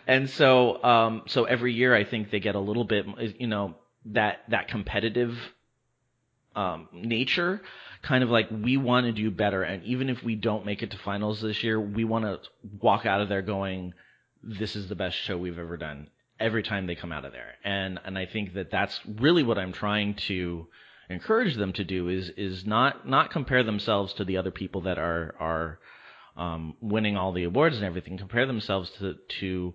[0.07, 3.05] And so um so every year I think they get a little bit
[3.39, 3.75] you know
[4.07, 5.37] that that competitive
[6.55, 7.61] um nature
[8.05, 10.91] kind of like we want to do better and even if we don't make it
[10.91, 12.39] to finals this year, we want to
[12.79, 13.93] walk out of there going
[14.43, 16.07] this is the best show we've ever done
[16.39, 17.55] every time they come out of there.
[17.63, 20.67] And and I think that that's really what I'm trying to
[21.09, 24.99] encourage them to do is is not not compare themselves to the other people that
[24.99, 25.79] are are
[26.37, 28.17] um, winning all the awards and everything.
[28.17, 29.73] Compare themselves to to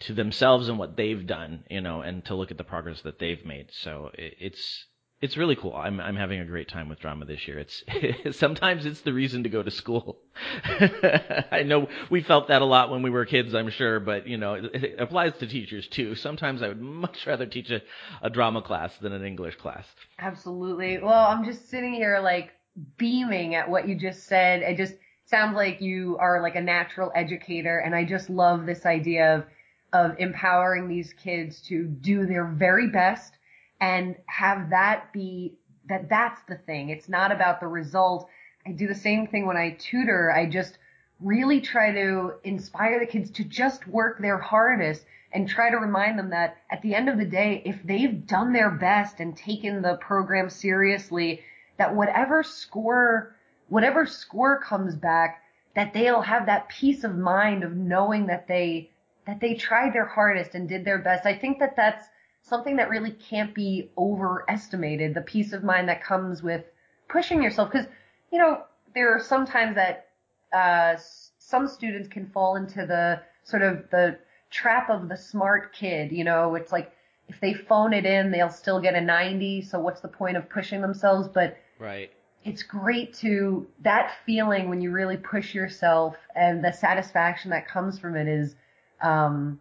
[0.00, 3.18] to themselves and what they've done, you know, and to look at the progress that
[3.18, 3.70] they've made.
[3.72, 4.86] So it, it's
[5.20, 5.74] it's really cool.
[5.74, 7.58] I'm I'm having a great time with drama this year.
[7.58, 7.84] It's
[8.38, 10.18] sometimes it's the reason to go to school.
[10.64, 14.38] I know we felt that a lot when we were kids, I'm sure, but you
[14.38, 16.14] know, it, it applies to teachers too.
[16.14, 17.82] Sometimes I would much rather teach a,
[18.22, 19.84] a drama class than an English class.
[20.18, 20.98] Absolutely.
[20.98, 22.52] Well, I'm just sitting here like
[22.96, 24.62] beaming at what you just said.
[24.62, 24.94] It just
[25.26, 29.44] sounds like you are like a natural educator and I just love this idea of
[29.92, 33.32] of empowering these kids to do their very best
[33.80, 35.54] and have that be
[35.88, 36.90] that that's the thing.
[36.90, 38.28] It's not about the result.
[38.66, 40.30] I do the same thing when I tutor.
[40.30, 40.78] I just
[41.20, 46.18] really try to inspire the kids to just work their hardest and try to remind
[46.18, 49.82] them that at the end of the day, if they've done their best and taken
[49.82, 51.40] the program seriously,
[51.78, 53.36] that whatever score,
[53.68, 55.42] whatever score comes back,
[55.74, 58.90] that they'll have that peace of mind of knowing that they,
[59.26, 61.26] that they tried their hardest and did their best.
[61.26, 62.06] I think that that's
[62.42, 65.14] something that really can't be overestimated.
[65.14, 66.64] The peace of mind that comes with
[67.08, 67.70] pushing yourself.
[67.70, 67.86] Cause,
[68.32, 68.64] you know,
[68.94, 70.08] there are some times that,
[70.52, 70.96] uh,
[71.38, 74.18] some students can fall into the sort of the
[74.50, 76.12] trap of the smart kid.
[76.12, 76.92] You know, it's like
[77.28, 79.62] if they phone it in, they'll still get a 90.
[79.62, 81.28] So what's the point of pushing themselves?
[81.28, 82.12] But Right.
[82.44, 87.98] it's great to that feeling when you really push yourself and the satisfaction that comes
[87.98, 88.54] from it is
[89.02, 89.60] um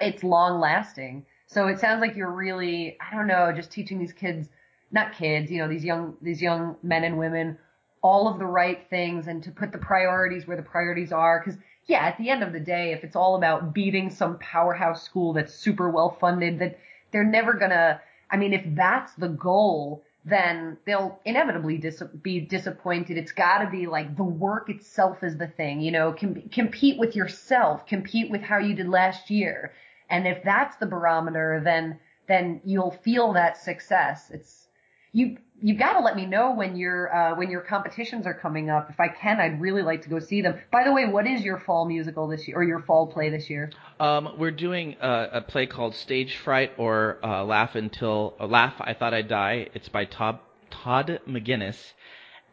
[0.00, 4.12] it's long lasting so it sounds like you're really i don't know just teaching these
[4.12, 4.48] kids
[4.90, 7.58] not kids you know these young these young men and women
[8.02, 11.58] all of the right things and to put the priorities where the priorities are because
[11.86, 15.32] yeah at the end of the day if it's all about beating some powerhouse school
[15.32, 16.78] that's super well funded that
[17.12, 23.18] they're never gonna i mean if that's the goal then they'll inevitably dis- be disappointed.
[23.18, 26.98] It's got to be like the work itself is the thing, you know, com- compete
[26.98, 29.72] with yourself, compete with how you did last year.
[30.14, 31.98] And if that's the barometer, then,
[32.28, 34.30] then you'll feel that success.
[34.32, 34.68] It's,
[35.12, 38.70] you, you got to let me know when your, uh, when your competitions are coming
[38.70, 38.90] up.
[38.90, 40.60] If I can, I'd really like to go see them.
[40.70, 43.50] By the way, what is your fall musical this year or your fall play this
[43.50, 43.72] year?
[43.98, 48.74] Um, we're doing a, a play called Stage Fright or uh, Laugh Until uh, Laugh
[48.78, 49.68] I Thought I'd Die.
[49.74, 50.38] It's by Todd
[50.70, 51.78] Todd McGinnis,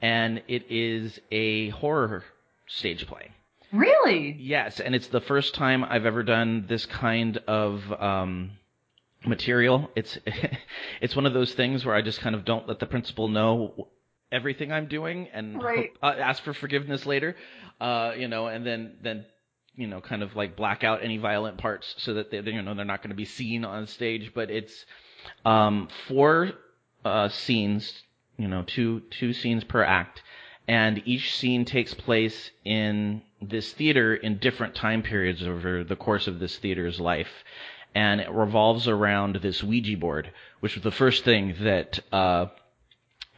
[0.01, 2.23] and it is a horror
[2.67, 3.29] stage play.
[3.71, 4.35] Really?
[4.39, 8.51] Yes, and it's the first time I've ever done this kind of um,
[9.25, 9.89] material.
[9.95, 10.17] It's
[11.01, 13.87] it's one of those things where I just kind of don't let the principal know
[14.31, 15.91] everything I'm doing and Right.
[16.01, 17.35] hope- uh, ask for forgiveness later.
[17.79, 19.25] Uh, you know, and then then
[19.75, 22.73] you know, kind of like black out any violent parts so that they, you know
[22.73, 24.33] they're not going to be seen on stage.
[24.33, 24.85] But it's
[25.45, 26.51] um, four
[27.05, 28.03] uh, scenes,
[28.37, 30.21] you know, two two scenes per act,
[30.67, 36.27] and each scene takes place in this theater in different time periods over the course
[36.27, 37.31] of this theater's life.
[37.93, 40.31] And it revolves around this Ouija board,
[40.61, 42.45] which was the first thing that uh,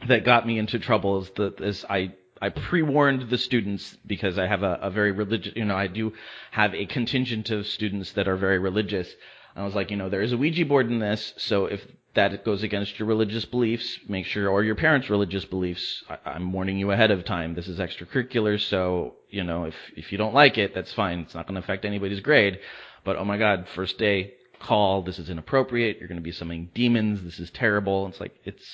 [0.06, 4.46] that got me into trouble is that is I I pre-warned the students because I
[4.46, 6.12] have a, a very religious, you know, I do
[6.50, 9.08] have a contingent of students that are very religious.
[9.56, 11.80] I was like, you know, there is a Ouija board in this, so if
[12.14, 16.52] that goes against your religious beliefs, make sure, or your parents' religious beliefs, I, I'm
[16.52, 17.54] warning you ahead of time.
[17.54, 21.20] This is extracurricular, so, you know, if, if you don't like it, that's fine.
[21.20, 22.58] It's not going to affect anybody's grade.
[23.04, 26.70] But oh my god, first day, call, this is inappropriate, you're going to be summoning
[26.74, 28.06] demons, this is terrible.
[28.08, 28.64] It's like, it's,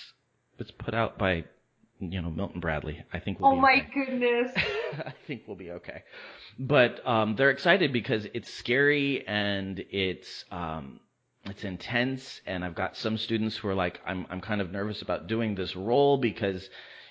[0.58, 1.44] it's put out by
[2.00, 3.04] you know Milton Bradley.
[3.12, 3.88] I think we'll Oh be my okay.
[3.94, 4.52] goodness.
[5.06, 6.02] I think we'll be okay.
[6.58, 11.00] But um, they're excited because it's scary and it's um,
[11.44, 12.40] it's intense.
[12.46, 15.54] And I've got some students who are like, I'm I'm kind of nervous about doing
[15.54, 16.68] this role because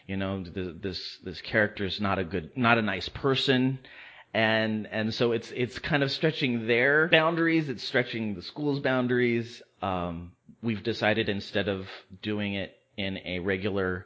[0.07, 3.79] you know th- this this character is not a good not a nice person.
[4.33, 7.69] And and so it's it's kind of stretching their boundaries.
[7.69, 9.61] It's stretching the school's boundaries.
[9.81, 11.87] Um, we've decided instead of
[12.21, 14.05] doing it in a regular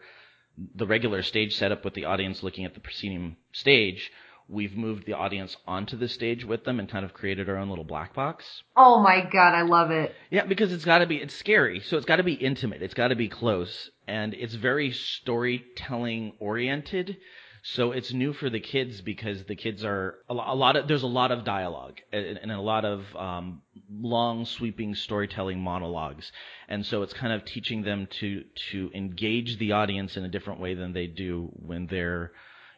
[0.76, 4.12] the regular stage setup with the audience looking at the proscenium stage,
[4.48, 7.70] we've moved the audience onto the stage with them and kind of created our own
[7.70, 8.64] little black box.
[8.76, 10.14] Oh my god, I love it.
[10.30, 12.94] Yeah, because it's got to be it's scary, so it's got to be intimate, it's
[12.94, 17.18] got to be close, and it's very storytelling oriented.
[17.66, 21.08] So it's new for the kids because the kids are a, lot of there's a
[21.08, 26.30] lot of dialogue and, and a lot of um, long sweeping storytelling monologues,
[26.68, 30.60] and so it's kind of teaching them to to engage the audience in a different
[30.60, 32.34] way than they do when they're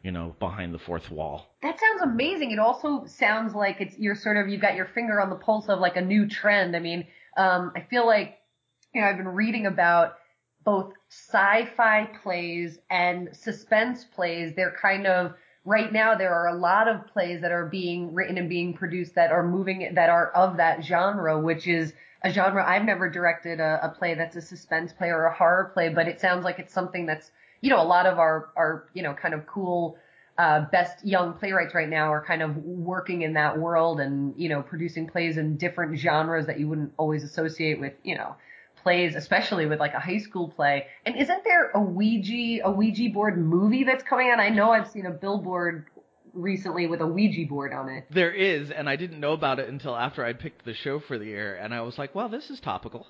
[0.05, 1.55] you know behind the fourth wall.
[1.63, 2.51] That sounds amazing.
[2.51, 5.67] It also sounds like it's you're sort of you've got your finger on the pulse
[5.67, 6.75] of like a new trend.
[6.75, 8.37] I mean, um, I feel like
[8.93, 10.17] you know I've been reading about
[10.63, 14.53] both sci-fi plays and suspense plays.
[14.55, 15.33] They're kind of
[15.65, 19.15] right now there are a lot of plays that are being written and being produced
[19.15, 23.59] that are moving that are of that genre, which is a genre I've never directed
[23.59, 26.59] a, a play that's a suspense play or a horror play, but it sounds like
[26.59, 27.31] it's something that's
[27.65, 29.97] you know a lot of our our you know kind of cool
[30.37, 34.49] uh, best young playwrights right now are kind of working in that world and you
[34.49, 38.35] know producing plays in different genres that you wouldn't always associate with you know
[38.83, 40.85] plays, especially with like a high school play.
[41.07, 44.39] And isn't there a Ouija a Ouija board movie that's coming out?
[44.39, 45.87] I know I've seen a billboard
[46.33, 48.05] recently with a Ouija board on it.
[48.11, 51.17] There is, and I didn't know about it until after I picked the show for
[51.17, 53.07] the air, and I was like, "Well, this is topical."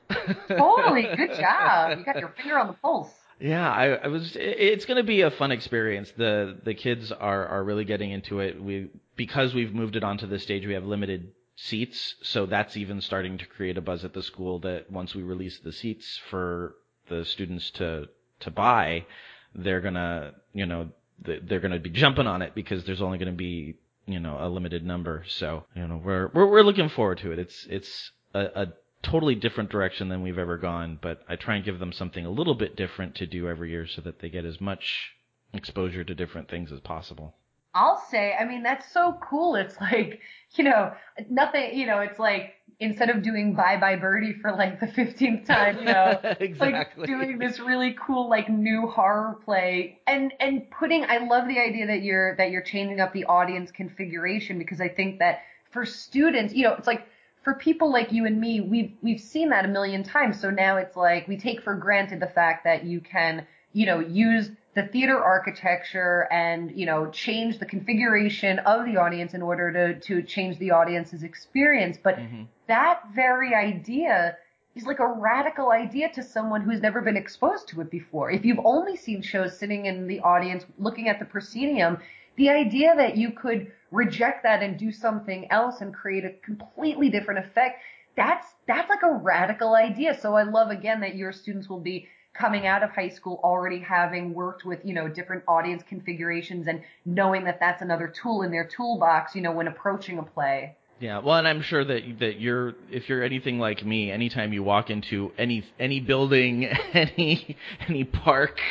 [0.47, 1.99] Totally, good job.
[1.99, 3.12] You got your finger on the pulse.
[3.40, 4.36] Yeah, I, I was.
[4.36, 6.12] it- It's going to be a fun experience.
[6.18, 8.62] the The kids are are really getting into it.
[8.62, 10.66] We because we've moved it onto the stage.
[10.66, 14.60] We have limited seats, so that's even starting to create a buzz at the school.
[14.60, 16.76] That once we release the seats for
[17.10, 18.08] the students to
[18.42, 19.06] to buy,
[19.54, 23.38] they're gonna you know they're gonna be jumping on it because there's only going to
[23.38, 23.76] be
[24.06, 25.24] you know a limited number.
[25.28, 27.40] So you know we're we're we're looking forward to it.
[27.40, 28.68] It's it's a, a
[29.06, 32.30] totally different direction than we've ever gone, but I try and give them something a
[32.30, 35.12] little bit different to do every year so that they get as much
[35.53, 37.36] exposure to different things as possible.
[37.76, 39.56] I'll say, I mean, that's so cool.
[39.56, 40.22] It's like,
[40.56, 40.93] you know,
[41.30, 45.45] nothing, you know, it's like instead of doing Bye Bye Birdie for like the 15th
[45.45, 47.01] time, you know, exactly.
[47.01, 51.60] like doing this really cool like new horror play and and putting I love the
[51.60, 55.39] idea that you're that you're changing up the audience configuration because I think that
[55.72, 57.06] for students, you know, it's like
[57.46, 60.41] for people like you and me, we've we've seen that a million times.
[60.41, 64.00] So now it's like we take for granted the fact that you can, you know,
[64.00, 69.72] use the theater architecture and, you know, change the configuration of the audience in order
[69.72, 72.00] to to change the audience's experience.
[72.04, 72.48] But Mhm.
[72.68, 74.38] that very idea
[74.74, 78.32] is like a radical idea to someone who's never been exposed to it before.
[78.32, 82.00] If you've only seen shows sitting in the audience looking at the proscenium,
[82.38, 87.10] the idea that you could reject that and do something else and create a completely
[87.10, 87.82] different effect,
[88.16, 90.18] that's that's like a radical idea.
[90.20, 93.80] So I love again that your students will be coming out of high school already
[93.80, 98.52] having worked with, you know, different audience configurations and knowing that that's another tool in
[98.52, 100.76] their toolbox, you know, when approaching a play.
[100.98, 104.64] Yeah, well, and I'm sure that that you're if you're anything like me, anytime you
[104.64, 107.58] walk into any any building, any
[107.89, 108.62] any park,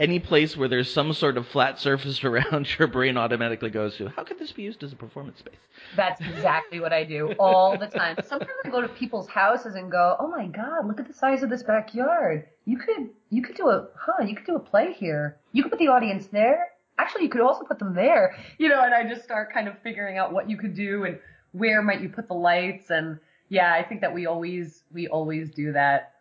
[0.00, 4.08] any place where there's some sort of flat surface around, your brain automatically goes to
[4.08, 5.54] how could this be used as a performance space?
[5.94, 8.16] That's exactly what I do all the time.
[8.26, 11.44] Sometimes I go to people's houses and go, "Oh my god, look at the size
[11.44, 12.48] of this backyard.
[12.64, 15.36] You could you could do a huh, you could do a play here.
[15.52, 16.70] You could put the audience there.
[16.98, 19.78] Actually, you could also put them there." You know, and I just start kind of
[19.84, 21.20] figuring out what you could do and
[21.52, 23.18] where might you put the lights and
[23.48, 26.12] yeah, I think that we always we always do that.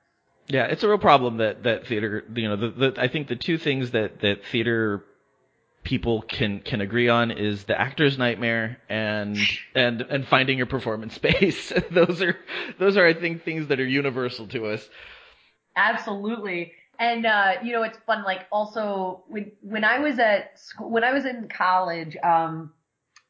[0.48, 3.36] Yeah, it's a real problem that that theater, you know, the, the I think the
[3.36, 5.04] two things that that theater
[5.84, 9.38] people can can agree on is the actor's nightmare and
[9.76, 11.74] and and finding your performance space.
[11.92, 12.38] those are
[12.80, 14.88] those are I think things that are universal to us.
[15.76, 16.72] Absolutely.
[17.00, 18.24] And uh, you know, it's fun.
[18.24, 22.72] Like also when when I was at school, when I was in college, um,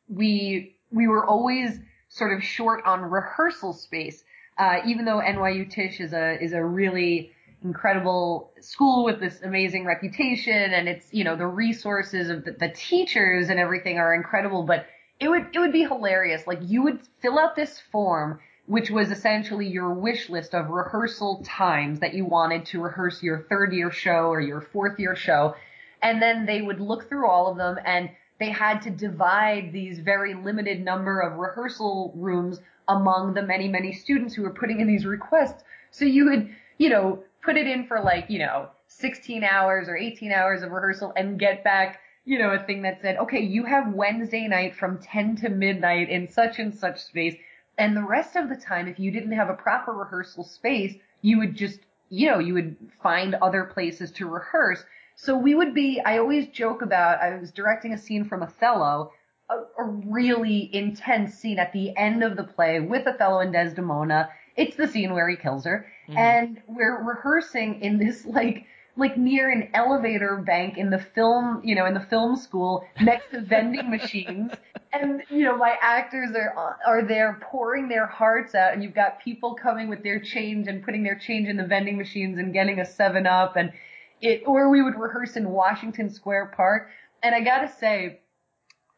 [0.08, 1.80] we we were always
[2.18, 4.24] sort of short on rehearsal space.
[4.58, 7.32] Uh, even though NYU Tisch is a is a really
[7.64, 12.70] incredible school with this amazing reputation, and it's you know the resources of the, the
[12.70, 14.88] teachers and everything are incredible, but
[15.20, 16.48] it would it would be hilarious.
[16.48, 21.42] Like you would fill out this form which was essentially your wish list of rehearsal
[21.46, 25.56] times that you wanted to rehearse your third year show or your fourth year show.
[26.02, 28.10] And then they would look through all of them and
[28.40, 33.92] they had to divide these very limited number of rehearsal rooms among the many, many
[33.92, 35.64] students who were putting in these requests.
[35.92, 39.98] So you would, you know, put it in for like, you know, 16 hours or
[39.98, 43.66] 18 hours of rehearsal and get back, you know, a thing that said, okay, you
[43.66, 47.36] have Wednesday night from 10 to midnight in such and such space.
[47.78, 51.38] And the rest of the time, if you didn't have a proper rehearsal space, you
[51.40, 51.80] would just,
[52.10, 54.84] you know, you would find other places to rehearse.
[55.20, 59.12] So we would be, I always joke about, I was directing a scene from Othello,
[59.50, 64.30] a, a really intense scene at the end of the play with Othello and Desdemona.
[64.56, 65.88] It's the scene where he kills her.
[66.08, 66.18] Mm-hmm.
[66.20, 71.74] And we're rehearsing in this like, like near an elevator bank in the film, you
[71.74, 74.52] know, in the film school next to vending machines.
[74.94, 79.22] And, you know, my actors are, are there pouring their hearts out and you've got
[79.22, 82.80] people coming with their change and putting their change in the vending machines and getting
[82.80, 83.74] a seven up and
[84.22, 86.90] it, or we would rehearse in Washington Square Park.
[87.24, 88.20] And I gotta say,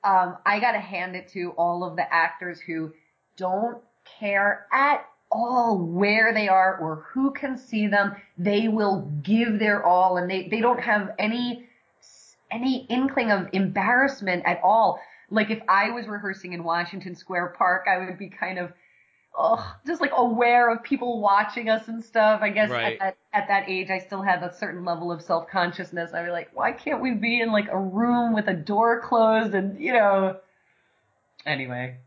[0.04, 2.94] um, I gotta hand it to all of the actors who
[3.38, 3.82] don't
[4.20, 8.16] care at all where they are or who can see them.
[8.38, 11.68] They will give their all and they, they don't have any,
[12.52, 15.00] any inkling of embarrassment at all.
[15.30, 18.72] Like if I was rehearsing in Washington Square Park, I would be kind of,
[19.38, 22.42] oh, just like aware of people watching us and stuff.
[22.42, 22.94] I guess right.
[22.94, 26.12] at that, at that age, I still had a certain level of self-consciousness.
[26.14, 29.54] I was like, why can't we be in like a room with a door closed
[29.54, 30.38] and, you know,
[31.46, 31.98] anyway.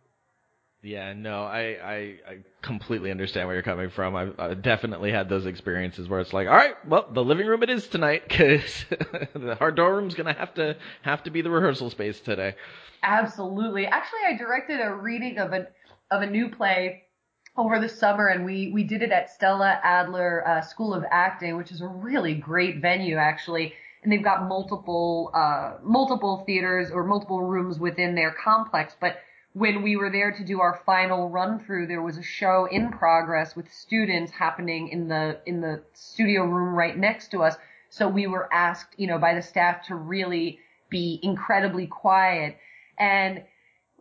[0.85, 1.95] Yeah, no, I, I,
[2.29, 4.17] I completely understand where you're coming from.
[4.17, 7.63] I've, I've, definitely had those experiences where it's like, all right, well, the living room
[7.63, 8.85] it is tonight because
[9.33, 12.57] the hard door room's gonna have to have to be the rehearsal space today.
[13.05, 13.87] Absolutely.
[13.87, 15.69] Actually, I directed a reading of a
[16.11, 17.05] of a new play
[17.57, 21.57] over the summer, and we we did it at Stella Adler uh, School of Acting,
[21.57, 23.75] which is a really great venue, actually.
[24.03, 29.19] And they've got multiple uh, multiple theaters or multiple rooms within their complex, but
[29.55, 32.91] when we were there to do our final run through, there was a show in
[32.91, 37.57] progress with students happening in the in the studio room right next to us.
[37.91, 42.57] So we were asked, you know, by the staff to really be incredibly quiet.
[42.99, 43.43] And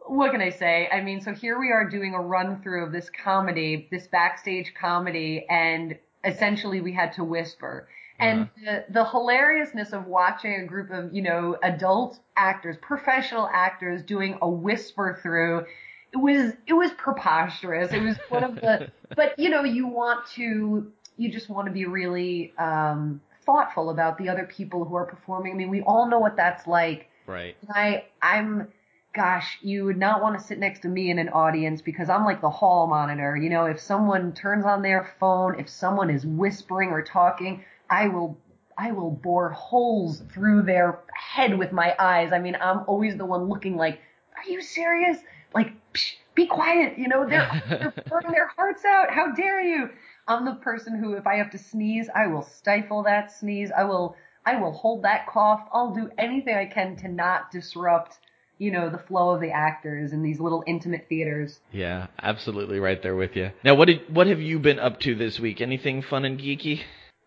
[0.07, 0.89] what can I say?
[0.91, 4.73] I mean, so here we are doing a run through of this comedy, this backstage
[4.79, 7.87] comedy, and essentially we had to whisper.
[8.19, 8.81] And uh-huh.
[8.87, 14.37] the, the hilariousness of watching a group of, you know, adult actors, professional actors doing
[14.41, 15.65] a whisper through,
[16.13, 17.91] it was, it was preposterous.
[17.91, 21.71] It was one of the, but you know, you want to, you just want to
[21.71, 25.53] be really, um, thoughtful about the other people who are performing.
[25.53, 27.09] I mean, we all know what that's like.
[27.25, 27.55] Right.
[27.73, 28.67] I, I'm,
[29.13, 32.23] gosh, you would not want to sit next to me in an audience because I'm
[32.23, 33.35] like the hall monitor.
[33.35, 38.07] You know, if someone turns on their phone, if someone is whispering or talking, I
[38.07, 38.37] will
[38.77, 42.31] I will bore holes through their head with my eyes.
[42.31, 43.99] I mean, I'm always the one looking like,
[44.35, 45.17] are you serious?
[45.53, 46.97] Like, psh, be quiet.
[46.97, 49.11] You know, they're, they're pouring their hearts out.
[49.11, 49.89] How dare you?
[50.27, 53.71] I'm the person who, if I have to sneeze, I will stifle that sneeze.
[53.75, 55.67] I will, I will hold that cough.
[55.71, 58.17] I'll do anything I can to not disrupt,
[58.61, 61.59] you know, the flow of the actors in these little intimate theaters.
[61.71, 63.49] Yeah, absolutely right there with you.
[63.63, 65.61] Now, what did, what have you been up to this week?
[65.61, 66.79] Anything fun and geeky?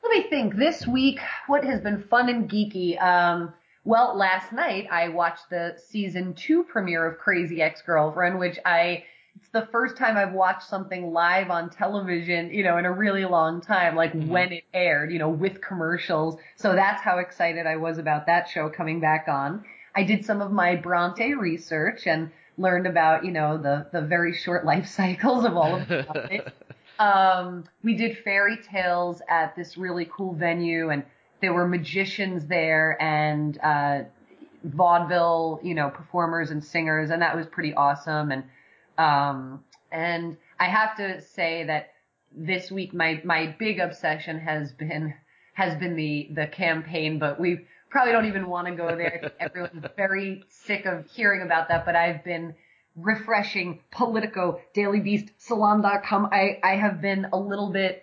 [0.04, 0.54] Let me think.
[0.54, 1.18] This week,
[1.48, 3.02] what has been fun and geeky?
[3.02, 9.02] Um, well, last night I watched the season two premiere of Crazy Ex-Girlfriend, which I,
[9.34, 13.24] it's the first time I've watched something live on television, you know, in a really
[13.24, 14.28] long time, like mm-hmm.
[14.28, 16.36] when it aired, you know, with commercials.
[16.54, 19.64] So that's how excited I was about that show coming back on.
[19.94, 24.34] I did some of my Bronte research and learned about, you know, the, the very
[24.34, 26.52] short life cycles of all of the
[26.96, 31.02] Um, we did fairy tales at this really cool venue and
[31.40, 34.02] there were magicians there and, uh,
[34.62, 38.30] vaudeville, you know, performers and singers and that was pretty awesome.
[38.30, 38.44] And,
[38.96, 41.94] um, and I have to say that
[42.30, 45.14] this week my, my big obsession has been,
[45.54, 49.30] has been the, the campaign, but we probably don't even want to go there.
[49.38, 52.52] Everyone's very sick of hearing about that, but I've been
[52.96, 56.28] refreshing Politico, Daily Beast, Salon.com.
[56.32, 58.02] I, I have been a little bit,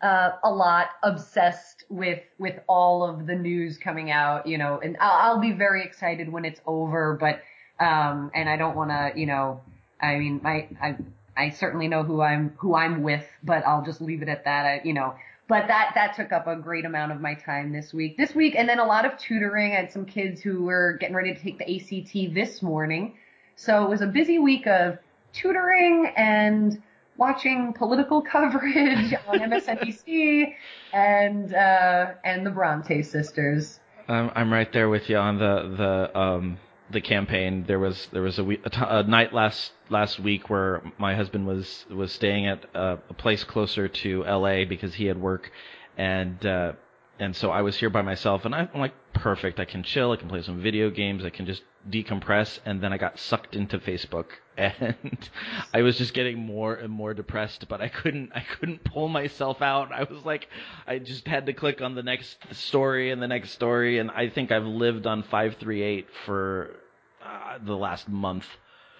[0.00, 4.96] uh, a lot obsessed with, with all of the news coming out, you know, and
[5.00, 7.42] I'll, I'll be very excited when it's over, but,
[7.78, 9.60] um, and I don't want to, you know,
[10.00, 10.96] I mean, I, I,
[11.36, 14.64] I certainly know who I'm, who I'm with, but I'll just leave it at that.
[14.64, 15.14] I, you know,
[15.48, 18.54] but that, that took up a great amount of my time this week, this week,
[18.56, 19.72] and then a lot of tutoring.
[19.72, 23.16] I had some kids who were getting ready to take the ACT this morning.
[23.54, 24.98] So it was a busy week of
[25.32, 26.82] tutoring and
[27.16, 30.54] watching political coverage on MSNBC
[30.92, 33.80] and uh, and the Bronte sisters.
[34.08, 36.58] I'm I'm right there with you on the the um
[36.90, 37.64] the campaign.
[37.66, 41.14] There was there was a, week, a, t- a night last last week where my
[41.14, 44.64] husband was was staying at a, a place closer to L.A.
[44.64, 45.50] because he had work,
[45.96, 46.72] and uh,
[47.18, 49.58] and so I was here by myself, and I'm like perfect.
[49.58, 50.12] I can chill.
[50.12, 51.24] I can play some video games.
[51.24, 52.58] I can just decompress.
[52.64, 55.30] And then I got sucked into Facebook, and
[55.72, 57.66] I was just getting more and more depressed.
[57.68, 58.32] But I couldn't.
[58.34, 59.92] I couldn't pull myself out.
[59.92, 60.48] I was like,
[60.86, 63.98] I just had to click on the next story and the next story.
[63.98, 66.76] And I think I've lived on five three eight for
[67.24, 68.46] uh, the last month.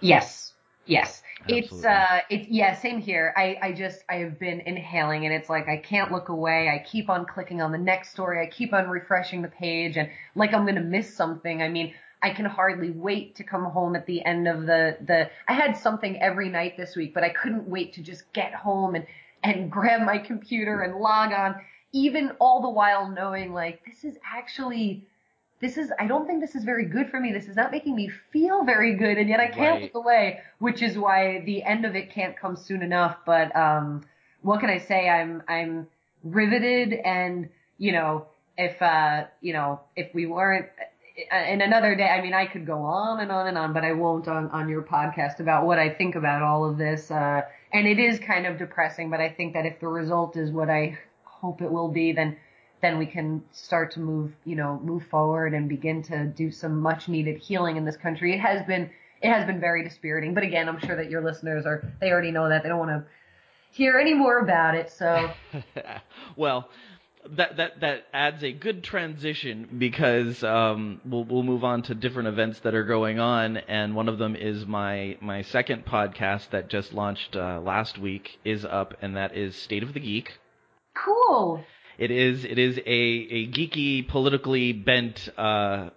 [0.00, 0.52] Yes.
[0.86, 1.22] Yes.
[1.42, 1.78] Absolutely.
[1.78, 3.34] It's uh it's yeah, same here.
[3.36, 6.68] I I just I have been inhaling and it's like I can't look away.
[6.68, 8.40] I keep on clicking on the next story.
[8.40, 11.62] I keep on refreshing the page and like I'm going to miss something.
[11.62, 15.30] I mean, I can hardly wait to come home at the end of the the
[15.48, 18.94] I had something every night this week, but I couldn't wait to just get home
[18.94, 19.06] and
[19.42, 21.56] and grab my computer and log on
[21.92, 25.06] even all the while knowing like this is actually
[25.60, 27.32] this is I don't think this is very good for me.
[27.32, 29.82] This is not making me feel very good, and yet I can't right.
[29.82, 33.18] look away, which is why the end of it can't come soon enough.
[33.24, 34.04] But um,
[34.42, 35.08] what can I say?
[35.08, 35.86] I'm I'm
[36.22, 37.48] riveted, and
[37.78, 38.26] you know,
[38.58, 40.66] if uh, you know, if we weren't
[41.32, 43.82] uh, in another day, I mean, I could go on and on and on, but
[43.82, 47.10] I won't on on your podcast about what I think about all of this.
[47.10, 47.40] Uh,
[47.72, 50.68] and it is kind of depressing, but I think that if the result is what
[50.68, 52.36] I hope it will be, then
[52.86, 56.80] then we can start to move, you know, move forward and begin to do some
[56.80, 58.32] much needed healing in this country.
[58.32, 58.88] It has been,
[59.20, 60.34] it has been very dispiriting.
[60.34, 62.62] But again, I'm sure that your listeners are, they already know that.
[62.62, 63.04] They don't want to
[63.72, 64.92] hear any more about it.
[64.92, 65.30] So.
[66.36, 66.68] well,
[67.30, 72.28] that that that adds a good transition because um, we'll we'll move on to different
[72.28, 76.68] events that are going on, and one of them is my my second podcast that
[76.68, 80.38] just launched uh, last week is up, and that is State of the Geek.
[80.94, 81.64] Cool.
[81.98, 85.90] It is it is a a geeky, politically bent uh,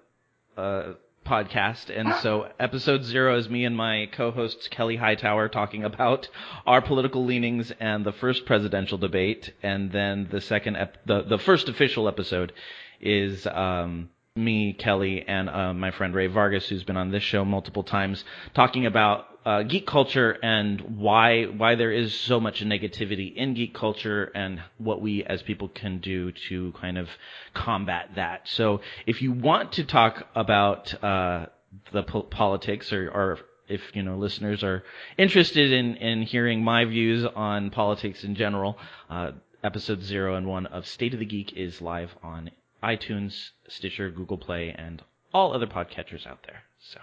[0.57, 0.93] uh,
[1.25, 6.29] podcast, and so episode zero is me and my co-hosts Kelly Hightower talking about
[6.65, 11.37] our political leanings and the first presidential debate, and then the second ep- the the
[11.37, 12.53] first official episode
[13.01, 17.43] is um, me, Kelly, and uh, my friend Ray Vargas, who's been on this show
[17.43, 18.23] multiple times,
[18.53, 23.73] talking about uh, geek culture and why why there is so much negativity in geek
[23.73, 27.07] culture and what we as people can do to kind of
[27.53, 28.47] combat that.
[28.47, 31.47] So if you want to talk about uh,
[31.91, 34.83] the po- politics or, or if you know listeners are
[35.17, 38.77] interested in in hearing my views on politics in general,
[39.09, 39.31] uh,
[39.63, 42.51] episode zero and one of State of the Geek is live on
[42.83, 45.01] iTunes, Stitcher, Google Play, and
[45.33, 46.63] all other podcatchers out there.
[46.79, 46.99] So.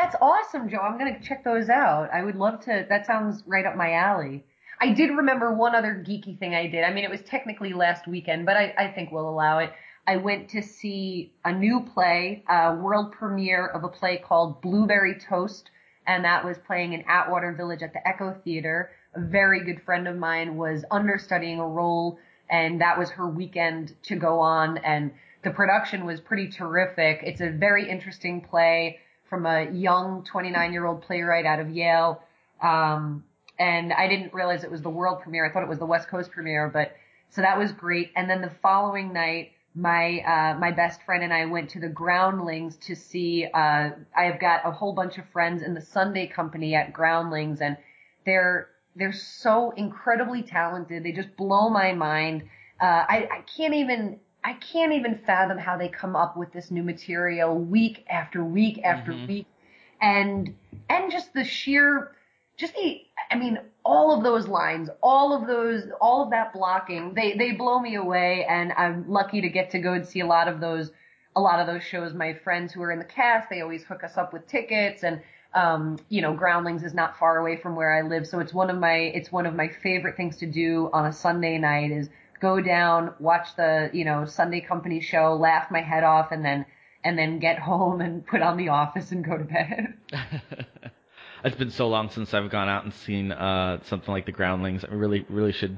[0.00, 0.78] That's awesome, Joe.
[0.78, 2.08] I'm gonna check those out.
[2.10, 2.86] I would love to.
[2.88, 4.46] That sounds right up my alley.
[4.80, 6.84] I did remember one other geeky thing I did.
[6.84, 9.70] I mean, it was technically last weekend, but I, I think we'll allow it.
[10.06, 15.18] I went to see a new play, a world premiere of a play called Blueberry
[15.18, 15.70] Toast,
[16.06, 18.92] and that was playing in Atwater Village at the Echo Theater.
[19.14, 23.94] A very good friend of mine was understudying a role, and that was her weekend
[24.04, 25.12] to go on, and
[25.44, 27.20] the production was pretty terrific.
[27.22, 29.00] It's a very interesting play
[29.30, 32.20] from a young 29 year old playwright out of Yale.
[32.60, 33.24] Um,
[33.58, 35.46] and I didn't realize it was the world premiere.
[35.46, 36.92] I thought it was the West Coast premiere, but
[37.30, 38.10] so that was great.
[38.16, 41.88] And then the following night, my uh, my best friend and I went to the
[41.88, 43.46] Groundlings to see.
[43.46, 47.76] Uh, I've got a whole bunch of friends in the Sunday Company at Groundlings, and
[48.26, 51.04] they're they're so incredibly talented.
[51.04, 52.42] They just blow my mind.
[52.80, 56.70] Uh, I, I can't even I can't even fathom how they come up with this
[56.70, 59.26] new material week after week after mm-hmm.
[59.26, 59.46] week.
[60.00, 60.54] And,
[60.88, 62.12] and just the sheer,
[62.56, 67.12] just the, I mean, all of those lines, all of those, all of that blocking,
[67.14, 68.46] they, they blow me away.
[68.48, 70.90] And I'm lucky to get to go and see a lot of those,
[71.36, 72.14] a lot of those shows.
[72.14, 75.20] My friends who are in the cast, they always hook us up with tickets and,
[75.52, 78.26] um, you know, Groundlings is not far away from where I live.
[78.26, 81.12] So it's one of my, it's one of my favorite things to do on a
[81.12, 82.08] Sunday night is
[82.40, 86.64] go down, watch the, you know, Sunday company show, laugh my head off, and then,
[87.04, 89.94] and then get home and put on the office and go to bed.
[91.44, 94.84] it's been so long since I've gone out and seen, uh, something like the Groundlings.
[94.84, 95.76] I really, really should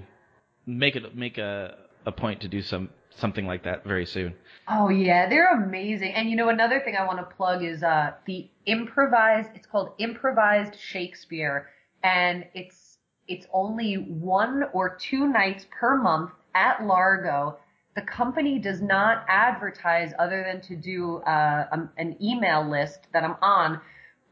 [0.64, 4.34] make it, make a, a point to do some, something like that very soon.
[4.68, 6.12] Oh yeah, they're amazing.
[6.14, 9.92] And you know, another thing I want to plug is, uh, the improvised, it's called
[9.98, 11.68] improvised Shakespeare
[12.04, 12.98] and it's,
[13.28, 17.58] it's only one or two nights per month at Largo,
[17.94, 23.22] the company does not advertise other than to do uh, um, an email list that
[23.24, 23.80] I'm on,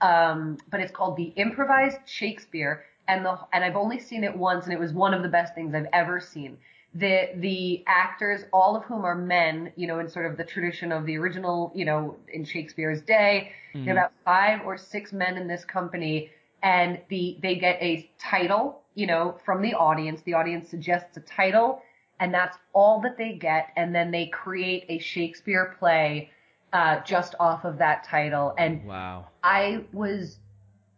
[0.00, 4.64] um, but it's called the Improvised Shakespeare, and the and I've only seen it once,
[4.64, 6.56] and it was one of the best things I've ever seen.
[6.94, 10.90] the the actors, all of whom are men, you know, in sort of the tradition
[10.90, 13.52] of the original, you know, in Shakespeare's day.
[13.74, 13.84] Mhm.
[13.84, 16.30] There are about five or six men in this company,
[16.62, 20.22] and the they get a title, you know, from the audience.
[20.22, 21.80] The audience suggests a title,
[22.20, 26.30] and that's all that they get, and then they create a Shakespeare play
[26.72, 28.54] uh, just off of that title.
[28.56, 29.26] And Wow.
[29.42, 30.38] I was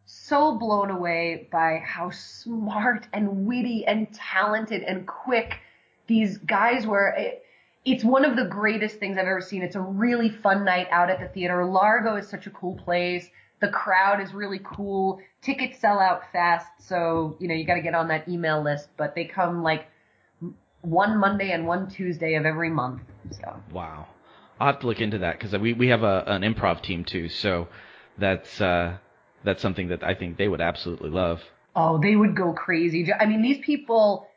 [0.05, 5.59] so blown away by how smart and witty and talented and quick
[6.09, 7.15] these guys were.
[7.17, 7.45] It,
[7.85, 9.63] it's one of the greatest things I've ever seen.
[9.63, 11.65] It's a really fun night out at the theater.
[11.65, 13.29] Largo is such a cool place.
[13.61, 15.21] The crowd is really cool.
[15.41, 18.89] Tickets sell out fast, so you know you got to get on that email list.
[18.97, 19.87] But they come like
[20.83, 23.03] one Monday and one Tuesday of every month.
[23.31, 24.07] So Wow.
[24.61, 27.29] I'll have to look into that because we we have a an improv team too,
[27.29, 27.69] so
[28.19, 28.99] that's uh
[29.45, 31.43] that's something that I think they would absolutely love.
[31.75, 33.13] Oh, they would go crazy.
[33.13, 34.29] I mean, these people,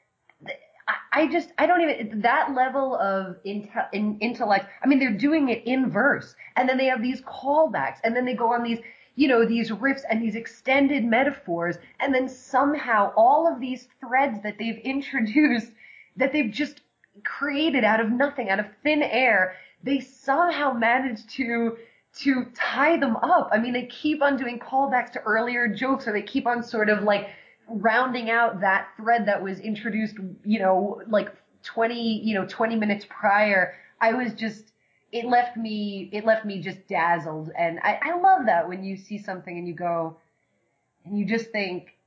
[1.12, 5.50] I, just, I don't even, that level of inte- in, intellect, I mean, they're doing
[5.50, 6.36] it in verse.
[6.56, 7.98] And then they have these callbacks.
[8.04, 8.80] And then they go on these,
[9.16, 11.78] you know, these riffs and these extended metaphors.
[12.00, 15.72] And then somehow all of these threads that they've introduced,
[16.16, 16.82] that they've just
[17.24, 21.78] created out of nothing, out of thin air, they somehow manage to
[22.18, 23.49] to tie them up.
[23.51, 26.89] I mean, they keep on doing callbacks to earlier jokes, or they keep on sort
[26.89, 27.30] of like
[27.68, 31.30] rounding out that thread that was introduced, you know, like
[31.63, 33.74] 20, you know, 20 minutes prior.
[33.99, 34.72] I was just,
[35.11, 37.51] it left me, it left me just dazzled.
[37.57, 40.18] And I, I love that when you see something and you go,
[41.03, 41.97] and you just think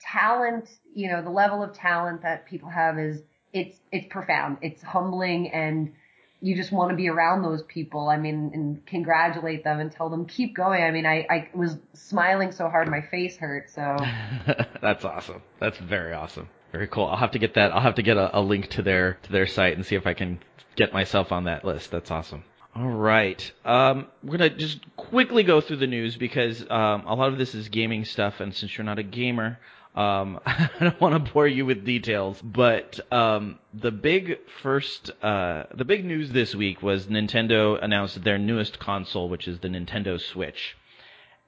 [0.00, 3.22] talent, you know, the level of talent that people have is,
[3.56, 4.58] it's, it's profound.
[4.62, 5.92] It's humbling and,
[6.40, 8.08] you just want to be around those people.
[8.08, 10.82] I mean, and congratulate them and tell them keep going.
[10.82, 13.70] I mean, I, I was smiling so hard my face hurt.
[13.70, 13.96] So
[14.82, 15.42] that's awesome.
[15.58, 16.48] That's very awesome.
[16.72, 17.06] Very cool.
[17.06, 17.72] I'll have to get that.
[17.72, 20.06] I'll have to get a, a link to their to their site and see if
[20.06, 20.40] I can
[20.76, 21.90] get myself on that list.
[21.90, 22.44] That's awesome.
[22.74, 23.50] All right.
[23.64, 27.54] Um, we're gonna just quickly go through the news because um, a lot of this
[27.54, 29.58] is gaming stuff, and since you're not a gamer,
[29.96, 32.40] um, I don't want to bore you with details.
[32.42, 38.38] But um, the big first, uh, the big news this week was Nintendo announced their
[38.38, 40.76] newest console, which is the Nintendo Switch.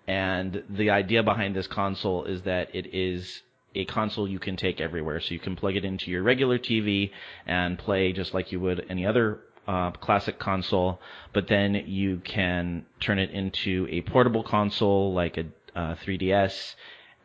[0.06, 3.42] And the idea behind this console is that it is
[3.74, 5.20] a console you can take everywhere.
[5.20, 7.10] So you can plug it into your regular TV
[7.46, 10.98] and play just like you would any other uh, classic console,
[11.34, 15.44] but then you can turn it into a portable console like a
[15.78, 16.74] uh, 3DS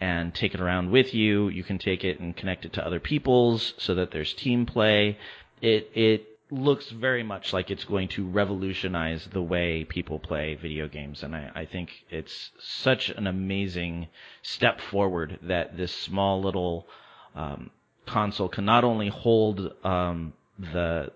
[0.03, 1.47] and take it around with you.
[1.47, 5.17] You can take it and connect it to other people's so that there's team play.
[5.61, 10.89] It it looks very much like it's going to revolutionize the way people play video
[10.89, 14.09] games, and I, I think it's such an amazing
[14.41, 16.85] step forward that this small little
[17.33, 17.71] um,
[18.05, 21.13] console can not only hold um, the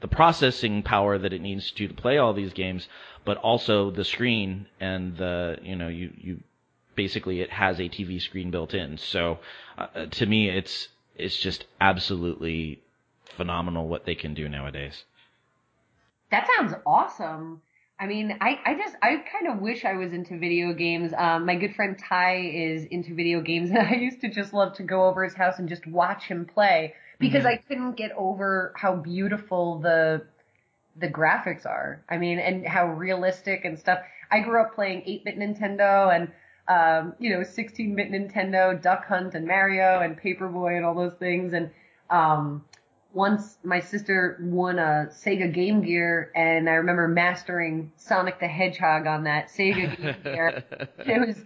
[0.00, 2.88] the processing power that it needs to to play all these games,
[3.24, 6.40] but also the screen and the you know you you
[6.94, 8.98] basically it has a TV screen built in.
[8.98, 9.38] So
[9.78, 12.82] uh, to me, it's it's just absolutely
[13.36, 15.04] phenomenal what they can do nowadays.
[16.30, 17.62] that sounds awesome.
[17.98, 21.12] I mean, I, I just, I kind of wish I was into video games.
[21.16, 24.74] Um, my good friend Ty is into video games and I used to just love
[24.74, 27.48] to go over his house and just watch him play because Mhm.
[27.52, 30.26] I couldn't get over how beautiful the,
[30.96, 32.02] the graphics are.
[32.08, 34.00] I mean, and how realistic and stuff.
[34.30, 36.32] I grew up playing 8-bit Nintendo and,
[36.68, 41.52] um, you know, 16-bit Nintendo, Duck Hunt and Mario and Paperboy and all those things.
[41.52, 41.70] And,
[42.10, 42.64] um,
[43.14, 49.06] once my sister won a Sega Game Gear and I remember mastering Sonic the Hedgehog
[49.06, 50.64] on that Sega Game Gear.
[50.98, 51.36] It was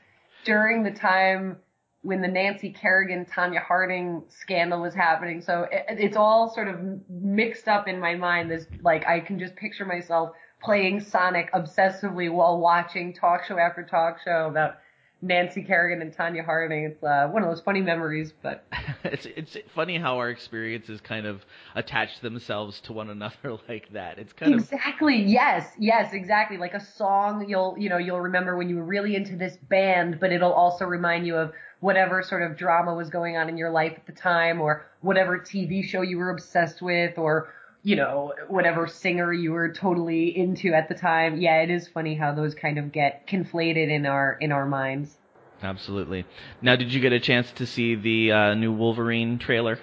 [0.44, 1.58] during the time
[2.02, 5.42] when the Nancy Kerrigan, Tonya Harding scandal was happening.
[5.42, 6.80] So it, it's all sort of
[7.10, 8.50] mixed up in my mind.
[8.50, 10.30] This, like, I can just picture myself
[10.62, 14.76] playing Sonic obsessively while watching talk show after talk show about
[15.20, 16.84] Nancy Kerrigan and Tonya Harding.
[16.84, 18.64] It's uh, one of those funny memories, but
[19.04, 24.18] it's it's funny how our experiences kind of attach themselves to one another like that.
[24.18, 28.56] It's kind of exactly yes yes exactly like a song you'll you know you'll remember
[28.56, 32.42] when you were really into this band but it'll also remind you of whatever sort
[32.42, 36.02] of drama was going on in your life at the time or whatever tv show
[36.02, 40.94] you were obsessed with or you know whatever singer you were totally into at the
[40.94, 44.66] time yeah it is funny how those kind of get conflated in our in our
[44.66, 45.16] minds
[45.62, 46.24] absolutely.
[46.62, 49.78] Now, did you get a chance to see the uh, new Wolverine trailer?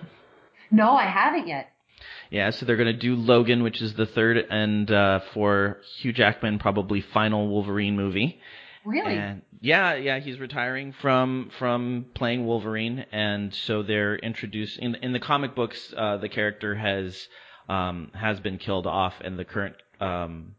[0.72, 1.72] no i haven't yet
[2.30, 6.11] Yeah, so they're going to do Logan, which is the third and uh, for Hugh
[6.11, 8.39] Jackman probably final Wolverine movie,
[8.85, 9.15] Really?
[9.15, 15.11] And yeah, yeah, he's retiring from from playing Wolverine, and so they're introduced in in
[15.11, 15.91] the comic books.
[15.97, 17.27] Uh, the character has
[17.69, 20.55] um, has been killed off, and the current um,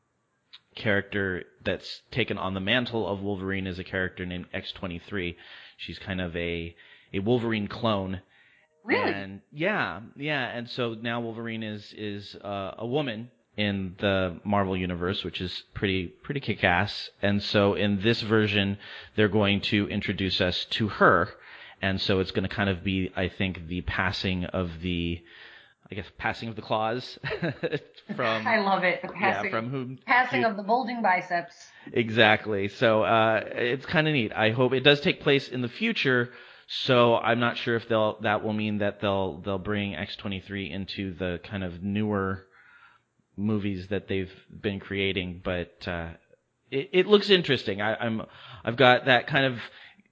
[0.75, 5.37] character that's taken on the mantle of Wolverine is a character named X23.
[5.77, 6.75] She's kind of a
[7.13, 8.21] a Wolverine clone.
[8.85, 9.13] Really?
[9.13, 14.77] And yeah, yeah, and so now Wolverine is is uh, a woman in the Marvel
[14.77, 17.11] universe, which is pretty pretty kick-ass.
[17.23, 18.79] And so in this version,
[19.17, 21.31] they're going to introduce us to her,
[21.81, 25.23] and so it's going to kind of be, I think, the passing of the,
[25.91, 27.19] I guess, passing of the claws
[28.17, 28.47] from.
[28.47, 29.03] I love it.
[29.03, 29.99] The passing, yeah, from whom?
[30.05, 31.55] passing of the bulging biceps.
[31.93, 32.69] Exactly.
[32.69, 34.33] So uh, it's kind of neat.
[34.33, 36.31] I hope it does take place in the future.
[36.69, 41.15] So I'm not sure if they'll that will mean that they'll they'll bring X23 into
[41.15, 42.45] the kind of newer
[43.37, 46.09] movies that they've been creating, but uh,
[46.71, 47.81] it, it looks interesting.
[47.81, 48.23] I, I'm
[48.65, 49.59] I've got that kind of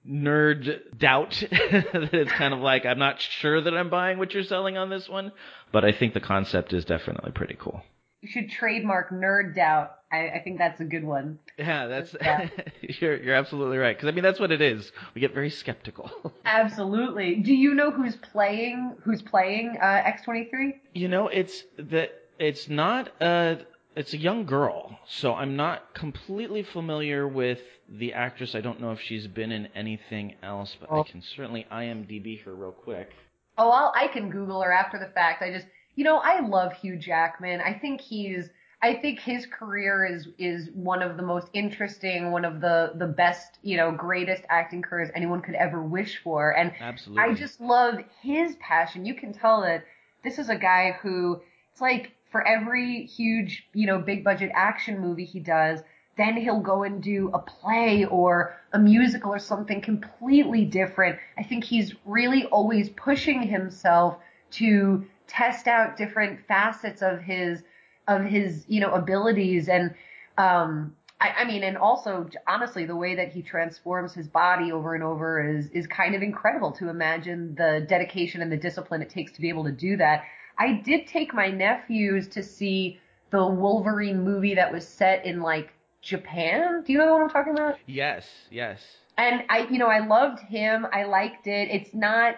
[0.09, 4.43] nerd doubt that it's kind of like I'm not sure that I'm buying what you're
[4.43, 5.31] selling on this one,
[5.71, 7.81] but I think the concept is definitely pretty cool.
[8.21, 9.97] You should trademark nerd doubt.
[10.11, 11.39] I, I think that's a good one.
[11.57, 12.15] Yeah, that's
[13.01, 14.91] you're you're absolutely right because I mean that's what it is.
[15.13, 16.09] We get very skeptical.
[16.45, 17.35] Absolutely.
[17.35, 20.73] Do you know who's playing who's playing uh, X23?
[20.93, 23.59] You know, it's that it's not a
[23.95, 28.55] it's a young girl, so I'm not completely familiar with the actress.
[28.55, 31.03] I don't know if she's been in anything else, but I Oh.
[31.03, 33.11] can certainly IMDb her real quick.
[33.57, 35.41] Oh, I'll, I can Google her after the fact.
[35.41, 37.61] I just, you know, I love Hugh Jackman.
[37.61, 38.49] I think he's,
[38.81, 43.07] I think his career is is one of the most interesting, one of the the
[43.07, 46.51] best, you know, greatest acting careers anyone could ever wish for.
[46.51, 47.23] And Absolutely.
[47.23, 49.05] I just love his passion.
[49.05, 49.85] You can tell that
[50.23, 51.41] this is a guy who
[51.71, 55.79] it's like for every huge, you know, big budget action movie he does,
[56.17, 61.17] then he'll go and do a play or a musical or something completely different.
[61.37, 64.17] I think he's really always pushing himself
[64.51, 67.63] to test out different facets of his
[68.05, 69.95] of his, you know, abilities and
[70.37, 74.93] um I, I mean, and also honestly, the way that he transforms his body over
[74.93, 79.09] and over is is kind of incredible to imagine the dedication and the discipline it
[79.09, 80.25] takes to be able to do that.
[80.57, 82.99] I did take my nephews to see
[83.31, 86.83] the Wolverine movie that was set in like Japan.
[86.85, 87.77] Do you know what I'm talking about?
[87.87, 88.79] yes, yes.
[89.17, 90.85] and I, you know, I loved him.
[90.93, 91.69] I liked it.
[91.69, 92.35] It's not,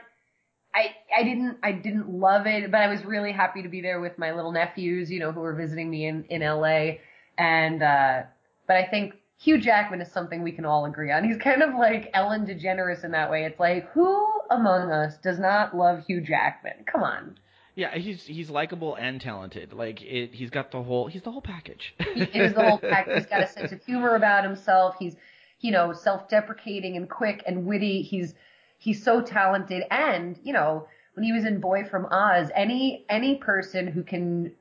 [0.74, 4.00] I, I didn't, I didn't love it, but I was really happy to be there
[4.00, 6.98] with my little nephews, you know, who were visiting me in, in LA.
[7.38, 8.24] And, uh,
[8.68, 11.24] but I think Hugh Jackman is something we can all agree on.
[11.24, 13.46] He's kind of like Ellen DeGeneres in that way.
[13.46, 16.86] It's like, who among us does not love Hugh Jackman?
[16.86, 17.38] Come on.
[17.78, 19.72] Yeah, he's he's likable and talented.
[19.72, 21.94] Like it, he's got the whole he's the whole package.
[22.16, 23.08] He is the whole pack.
[23.08, 24.96] He's got a sense of humor about himself.
[24.98, 25.16] He's,
[25.60, 28.02] you know, self-deprecating and quick and witty.
[28.02, 28.34] He's,
[28.80, 29.84] he's so talented.
[29.92, 34.52] And, you know, when he was in Boy from Oz, any, any person who can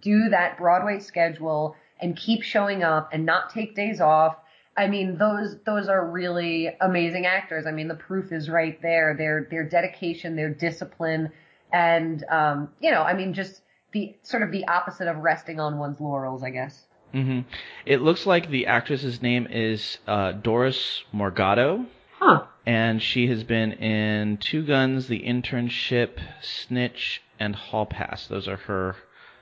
[0.00, 4.36] do that Broadway schedule and keep showing up and not take days off.
[4.76, 7.66] I mean, those, those are really amazing actors.
[7.66, 9.14] I mean, the proof is right there.
[9.16, 11.30] Their, their dedication, their discipline,
[11.72, 15.78] and, um, you know, I mean, just the, sort of the opposite of resting on
[15.78, 16.84] one's laurels, I guess.
[17.12, 17.40] hmm
[17.86, 21.86] It looks like the actress's name is uh, Doris Morgado.
[22.18, 22.44] Huh.
[22.66, 28.26] and she has been in Two Guns, The Internship, Snitch, and Hall Pass.
[28.26, 28.94] Those are her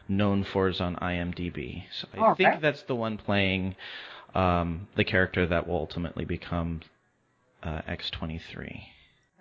[0.09, 1.85] known fors on IMDb.
[1.91, 2.61] So I All think right.
[2.63, 3.75] that's the one playing
[4.35, 6.83] um, the character that will ultimately become
[7.65, 8.83] uh, X23.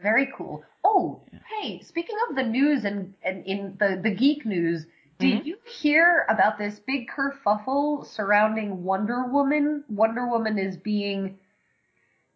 [0.01, 0.63] Very cool.
[0.97, 1.21] Oh,
[1.61, 4.87] hey, speaking of the news and, and in the, the geek news,
[5.19, 5.47] did mm-hmm.
[5.47, 9.83] you hear about this big kerfuffle surrounding Wonder Woman?
[9.89, 11.37] Wonder Woman is being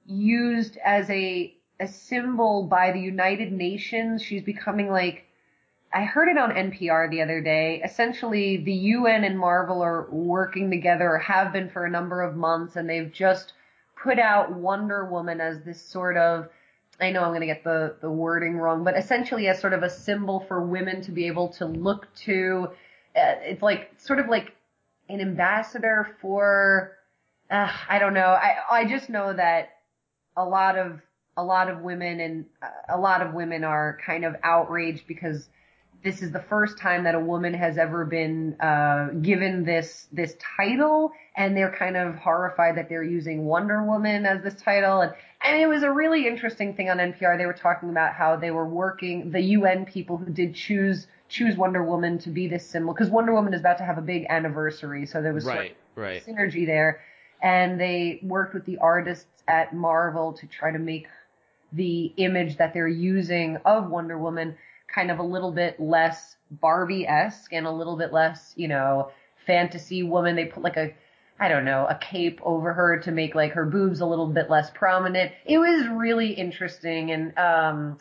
[0.05, 4.21] used as a a symbol by the United Nations.
[4.21, 5.25] She's becoming like
[5.91, 7.81] I heard it on NPR the other day.
[7.83, 12.35] Essentially, the UN and Marvel are working together, or have been for a number of
[12.35, 13.53] months, and they've just
[14.01, 16.49] put out Wonder Woman as this sort of
[17.01, 19.81] I know I'm going to get the, the wording wrong, but essentially as sort of
[19.81, 22.69] a symbol for women to be able to look to.
[23.15, 24.55] Uh, it's like sort of like
[25.09, 26.97] an ambassador for.
[27.49, 28.27] Uh, I don't know.
[28.27, 29.69] I I just know that
[30.37, 31.01] a lot of
[31.35, 35.49] a lot of women and uh, a lot of women are kind of outraged because
[36.03, 40.35] this is the first time that a woman has ever been uh, given this this
[40.57, 45.01] title, and they're kind of horrified that they're using Wonder Woman as this title.
[45.01, 45.13] And
[45.43, 47.37] and it was a really interesting thing on NPR.
[47.37, 51.55] They were talking about how they were working the UN people who did choose choose
[51.55, 54.25] Wonder Woman to be this symbol because Wonder Woman is about to have a big
[54.29, 56.25] anniversary, so there was sort of Right, right.
[56.25, 57.01] synergy there.
[57.41, 61.07] and they worked with the artists at Marvel to try to make
[61.73, 64.57] the image that they're using of Wonder Woman
[64.93, 69.11] kind of a little bit less Barbie-esque and a little bit less, you know,
[69.45, 70.35] fantasy woman.
[70.35, 70.93] They put like a
[71.39, 74.49] I don't know, a cape over her to make like her boobs a little bit
[74.49, 75.31] less prominent.
[75.45, 77.97] It was really interesting and um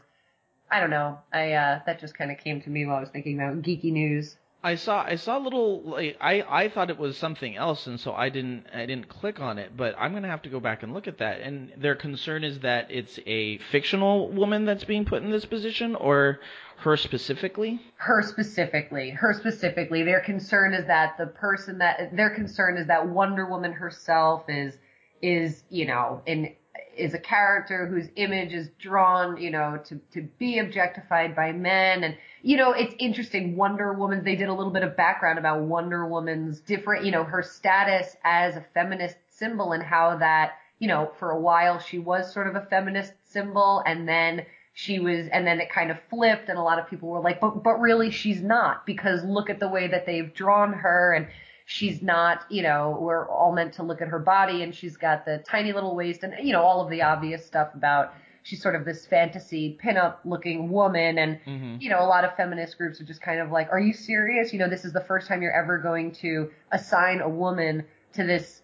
[0.71, 1.19] I don't know.
[1.33, 3.93] I uh that just kind of came to me while I was thinking about geeky
[3.93, 4.37] news.
[4.63, 7.99] I saw I saw a little like I I thought it was something else and
[7.99, 10.61] so I didn't I didn't click on it but I'm going to have to go
[10.61, 14.85] back and look at that and their concern is that it's a fictional woman that's
[14.85, 16.41] being put in this position or
[16.79, 22.77] her specifically her specifically her specifically their concern is that the person that their concern
[22.77, 24.77] is that Wonder Woman herself is
[25.23, 26.55] is you know in
[26.97, 32.05] is a character whose image is drawn, you know, to, to be objectified by men.
[32.05, 33.57] And, you know, it's interesting.
[33.57, 37.25] Wonder Woman, they did a little bit of background about Wonder Woman's different, you know,
[37.25, 41.99] her status as a feminist symbol and how that, you know, for a while she
[41.99, 45.99] was sort of a feminist symbol and then she was, and then it kind of
[46.09, 49.51] flipped and a lot of people were like, but, but really she's not because look
[49.51, 51.27] at the way that they've drawn her and,
[51.71, 55.25] she's not, you know, we're all meant to look at her body and she's got
[55.25, 58.13] the tiny little waist and, you know, all of the obvious stuff about
[58.43, 61.77] she's sort of this fantasy pinup looking woman and, mm-hmm.
[61.81, 64.53] you know, a lot of feminist groups are just kind of like, are you serious?
[64.53, 67.85] You know, this is the first time you're ever going to assign a woman
[68.15, 68.63] to this,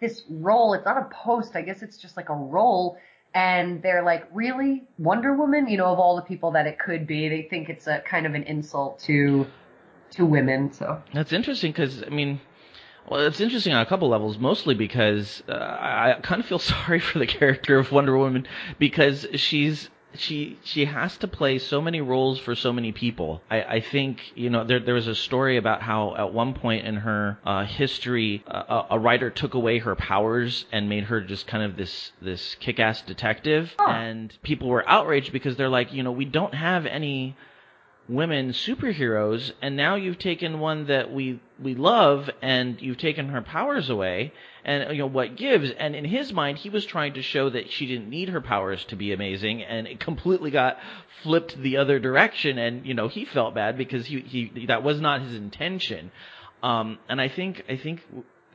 [0.00, 0.74] this role.
[0.74, 1.56] It's not a post.
[1.56, 2.98] I guess it's just like a role.
[3.34, 4.84] And they're like, really?
[4.98, 5.68] Wonder Woman?
[5.68, 8.26] You know, of all the people that it could be, they think it's a kind
[8.26, 9.46] of an insult to
[10.12, 10.72] to women.
[10.72, 12.40] So that's interesting because I mean,
[13.10, 14.38] well, it's interesting on a couple levels.
[14.38, 18.46] Mostly because uh, I, kind of feel sorry for the character of Wonder Woman
[18.78, 23.42] because she's she she has to play so many roles for so many people.
[23.50, 26.86] I, I think you know there there was a story about how at one point
[26.86, 31.46] in her uh, history uh, a writer took away her powers and made her just
[31.46, 33.86] kind of this this kick-ass detective, oh.
[33.86, 37.36] and people were outraged because they're like you know we don't have any
[38.08, 43.42] women superheroes and now you've taken one that we we love and you've taken her
[43.42, 44.32] powers away
[44.64, 47.70] and you know what gives and in his mind he was trying to show that
[47.70, 50.78] she didn't need her powers to be amazing and it completely got
[51.22, 55.00] flipped the other direction and you know he felt bad because he he that was
[55.00, 56.10] not his intention
[56.62, 58.04] um and i think i think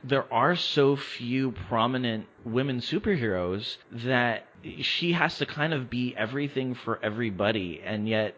[0.02, 4.46] there are so few prominent women superheroes that
[4.80, 8.34] she has to kind of be everything for everybody and yet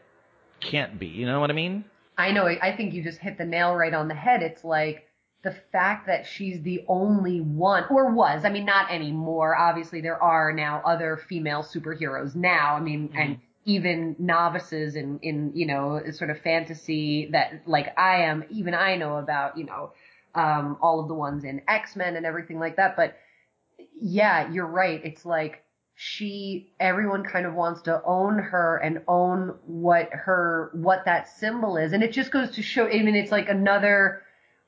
[0.60, 1.06] can't be.
[1.06, 1.84] You know what I mean?
[2.18, 2.46] I know.
[2.46, 4.42] I think you just hit the nail right on the head.
[4.42, 5.06] It's like
[5.42, 9.54] the fact that she's the only one, or was, I mean, not anymore.
[9.56, 12.74] Obviously, there are now other female superheroes now.
[12.74, 13.18] I mean, mm-hmm.
[13.18, 18.74] and even novices in, in, you know, sort of fantasy that like I am, even
[18.74, 19.92] I know about, you know,
[20.34, 22.96] um, all of the ones in X-Men and everything like that.
[22.96, 23.16] But
[24.00, 25.00] yeah, you're right.
[25.04, 25.62] It's like,
[25.98, 31.78] she everyone kind of wants to own her and own what her what that symbol
[31.78, 34.22] is and it just goes to show i mean it's like another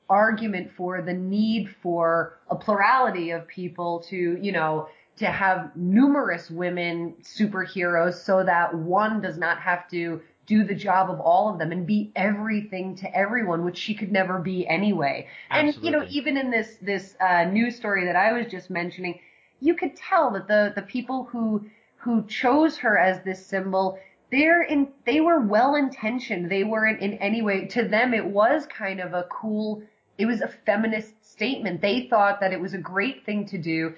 [0.09, 6.49] argument for the need for a plurality of people to you know to have numerous
[6.49, 10.19] women superheroes so that one does not have to
[10.49, 14.11] do the job of all of them and be everything to everyone, which she could
[14.11, 15.27] never be anyway.
[15.51, 15.75] Absolutely.
[15.77, 19.19] And you know, even in this this uh, news story that I was just mentioning,
[19.59, 21.65] you could tell that the the people who
[21.97, 23.99] who chose her as this symbol
[24.31, 28.65] they're in they were well intentioned they weren't in any way to them it was
[28.67, 29.81] kind of a cool
[30.17, 33.93] it was a feminist statement they thought that it was a great thing to do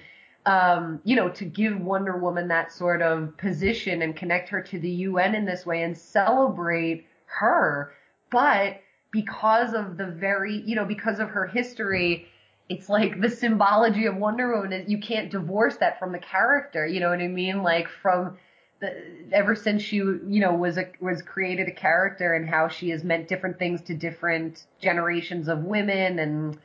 [0.45, 4.79] um, you know, to give Wonder Woman that sort of position and connect her to
[4.79, 7.93] the UN in this way and celebrate her.
[8.31, 8.81] But
[9.11, 12.27] because of the very, you know, because of her history,
[12.71, 16.87] it's like the symbology of Wonder Woman is you can't divorce that from the character.
[16.87, 17.63] You know what I mean?
[17.63, 18.37] Like from
[18.79, 18.95] the,
[19.33, 23.03] ever since she, you know, was a, was created a character and how she has
[23.03, 26.17] meant different things to different generations of women.
[26.17, 26.57] And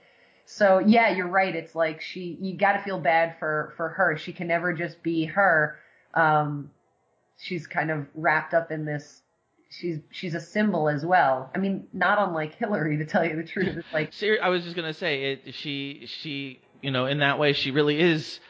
[0.45, 1.57] so, yeah, you're right.
[1.57, 4.17] It's like she, you got to feel bad for, for her.
[4.17, 5.77] She can never just be her.
[6.15, 6.71] Um,
[7.37, 9.23] she's kind of wrapped up in this
[9.71, 11.51] she's she's a symbol as well.
[11.55, 13.77] I mean, not unlike Hillary, to tell you the truth.
[13.77, 14.13] It's like
[14.43, 15.55] I was just gonna say it.
[15.55, 18.41] She she you know in that way she really is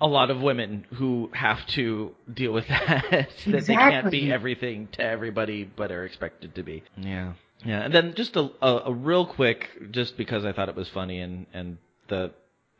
[0.00, 3.52] a lot of women who have to deal with that exactly.
[3.52, 6.82] that they can't be everything to everybody but are expected to be.
[6.96, 7.34] Yeah.
[7.62, 10.88] Yeah, and then just a, a, a real quick, just because I thought it was
[10.88, 11.76] funny and and
[12.08, 12.32] the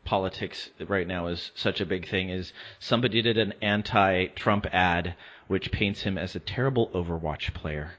[0.05, 5.15] politics right now is such a big thing is somebody did an anti-Trump ad
[5.51, 7.90] which paints him as a terrible Overwatch player.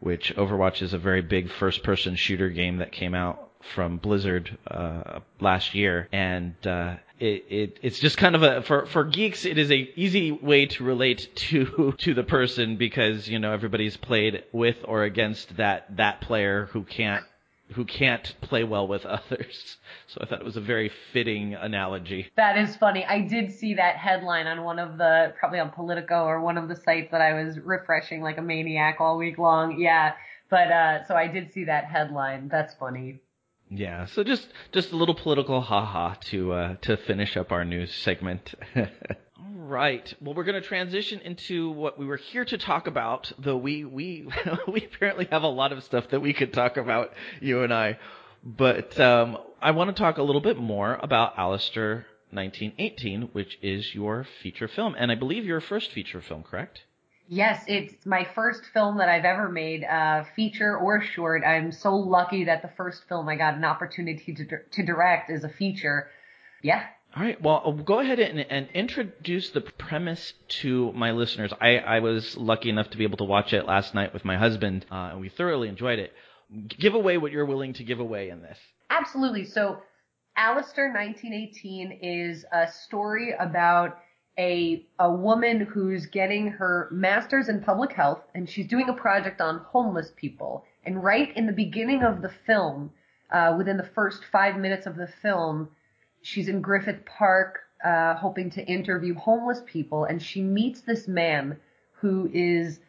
[0.00, 5.20] Which Overwatch is a very big first-person shooter game that came out from Blizzard uh,
[5.38, 9.56] last year, and uh, it, it it's just kind of a for for geeks it
[9.56, 14.42] is a easy way to relate to to the person because you know everybody's played
[14.50, 17.24] with or against that that player who can't
[17.74, 19.76] who can't play well with others.
[20.08, 22.30] So I thought it was a very fitting analogy.
[22.36, 23.04] That is funny.
[23.04, 26.68] I did see that headline on one of the probably on Politico or one of
[26.68, 29.80] the sites that I was refreshing like a maniac all week long.
[29.80, 30.14] Yeah.
[30.48, 32.48] But uh so I did see that headline.
[32.48, 33.20] That's funny.
[33.68, 37.92] Yeah, so just just a little political haha to uh, to finish up our news
[37.92, 38.54] segment.
[39.66, 40.14] Right.
[40.20, 43.84] Well, we're going to transition into what we were here to talk about, though we
[43.84, 44.28] we
[44.68, 47.98] we apparently have a lot of stuff that we could talk about, you and I.
[48.44, 53.92] But um, I want to talk a little bit more about Alistair 1918, which is
[53.92, 56.82] your feature film, and I believe your first feature film, correct?
[57.26, 61.42] Yes, it's my first film that I've ever made, uh, feature or short.
[61.44, 65.42] I'm so lucky that the first film I got an opportunity to, to direct is
[65.42, 66.08] a feature.
[66.62, 66.84] Yeah.
[67.16, 67.40] All right.
[67.40, 71.50] Well, uh, go ahead and, and introduce the premise to my listeners.
[71.58, 74.36] I, I was lucky enough to be able to watch it last night with my
[74.36, 76.12] husband, uh, and we thoroughly enjoyed it.
[76.68, 78.58] Give away what you're willing to give away in this.
[78.90, 79.46] Absolutely.
[79.46, 79.78] So,
[80.36, 83.96] Alistair 1918 is a story about
[84.38, 89.40] a a woman who's getting her master's in public health and she's doing a project
[89.40, 90.66] on homeless people.
[90.84, 92.90] And right in the beginning of the film,
[93.32, 95.70] uh, within the first five minutes of the film,
[96.26, 101.56] she's in Griffith Park, uh, hoping to interview homeless people, and she meets this man
[101.92, 102.80] who is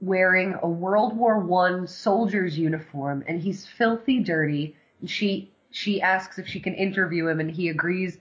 [0.00, 4.74] wearing a World War One soldier's uniform, and he's filthy dirty.
[5.00, 8.16] And she she asks if she can interview him, and he agrees.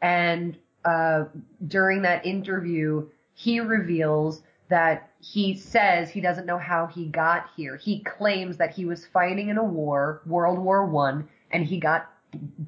[0.00, 1.24] And uh,
[1.66, 7.76] during that interview, he reveals that he says he doesn't know how he got here.
[7.76, 12.13] He claims that he was fighting in a war, World War One, and he got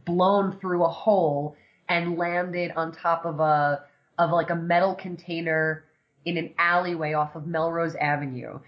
[0.04, 1.56] blown through a hole
[1.88, 3.84] and landed on top of a
[4.18, 5.84] of like a metal container
[6.24, 8.58] in an alleyway off of Melrose Avenue.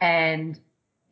[0.00, 0.58] And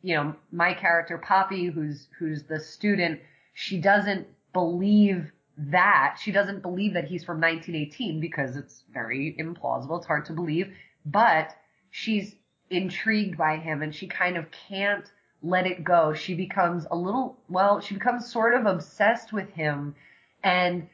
[0.01, 3.21] you know, my character Poppy, who's who's the student,
[3.53, 6.17] she doesn't believe that.
[6.21, 9.97] She doesn't believe that he's from 1918 because it's very implausible.
[9.97, 10.73] It's hard to believe,
[11.05, 11.55] but
[11.91, 12.35] she's
[12.69, 15.11] intrigued by him and she kind of can't
[15.43, 16.13] let it go.
[16.13, 19.95] She becomes a little, well, she becomes sort of obsessed with him
[20.43, 20.87] and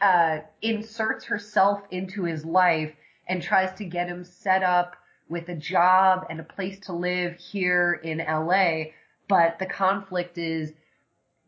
[0.00, 2.94] uh, inserts herself into his life
[3.28, 4.96] and tries to get him set up
[5.28, 8.92] with a job and a place to live here in LA.
[9.28, 10.72] But the conflict is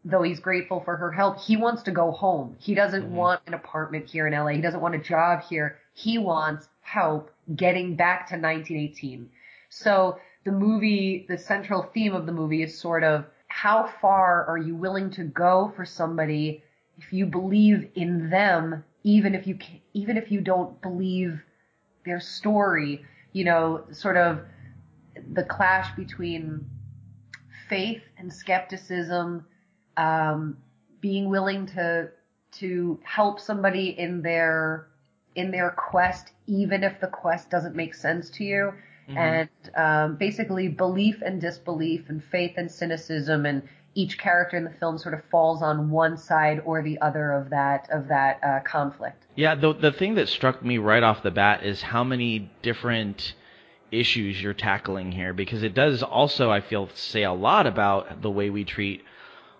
[0.04, 2.56] though he's grateful for her help, he wants to go home.
[2.58, 3.14] He doesn't mm-hmm.
[3.14, 4.48] want an apartment here in LA.
[4.48, 5.78] He doesn't want a job here.
[5.94, 9.28] He wants help getting back to 1918.
[9.68, 10.18] So
[10.48, 14.74] the movie, the central theme of the movie is sort of how far are you
[14.74, 16.62] willing to go for somebody
[16.96, 21.38] if you believe in them, even if you can, even if you don't believe
[22.06, 23.04] their story,
[23.34, 24.40] you know, sort of
[25.34, 26.66] the clash between
[27.68, 29.44] faith and skepticism,
[29.98, 30.56] um,
[31.02, 32.08] being willing to
[32.52, 34.88] to help somebody in their
[35.34, 38.72] in their quest, even if the quest doesn't make sense to you,
[39.08, 39.18] mm-hmm.
[39.18, 43.62] and um, basically belief and disbelief, and faith and cynicism, and
[43.94, 47.50] each character in the film sort of falls on one side or the other of
[47.50, 49.24] that of that uh, conflict.
[49.34, 53.34] Yeah, the the thing that struck me right off the bat is how many different
[53.90, 58.30] issues you're tackling here because it does also I feel say a lot about the
[58.30, 59.02] way we treat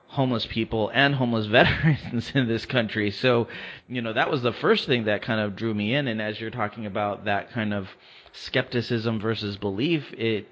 [0.09, 3.11] homeless people and homeless veterans in this country.
[3.11, 3.49] So,
[3.89, 6.09] you know, that was the first thing that kind of drew me in.
[6.09, 7.89] And as you're talking about that kind of
[8.33, 10.49] skepticism versus belief, it,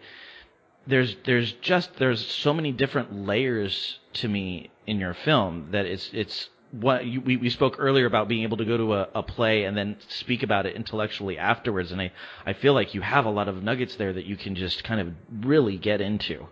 [0.87, 6.11] there's, there's just, there's so many different layers to me in your film that it's,
[6.13, 9.23] it's, what you, we, we spoke earlier about being able to go to a, a
[9.23, 11.93] play and then speak about it intellectually afterwards.
[11.93, 12.13] And I,
[12.45, 15.01] I feel like you have a lot of nuggets there that you can just kind
[15.01, 16.49] of really get into.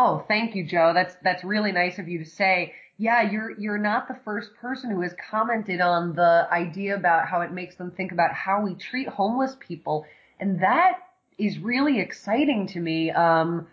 [0.00, 0.92] Oh, thank you, Joe.
[0.94, 2.72] That's that's really nice of you to say.
[2.98, 7.40] Yeah, you're you're not the first person who has commented on the idea about how
[7.40, 10.06] it makes them think about how we treat homeless people,
[10.38, 11.00] and that
[11.36, 13.10] is really exciting to me.
[13.10, 13.66] Um,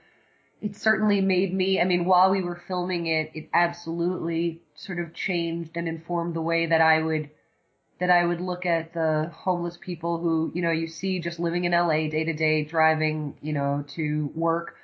[0.64, 1.80] it certainly made me.
[1.80, 6.41] I mean, while we were filming it, it absolutely sort of changed and informed the
[6.41, 7.30] way that I would
[7.99, 11.65] that I would look at the homeless people who you know you see just living
[11.65, 14.76] in LA day to day, driving you know to work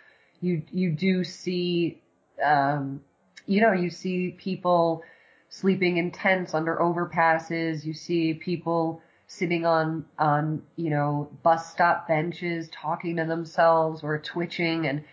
[0.42, 2.02] you you do see
[2.44, 3.02] um,
[3.46, 5.04] you know you see people
[5.50, 7.86] sleeping in tents under overpasses.
[7.86, 14.20] You see people sitting on on you know bus stop benches talking to themselves or
[14.20, 15.04] twitching, and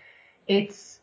[0.47, 1.01] it's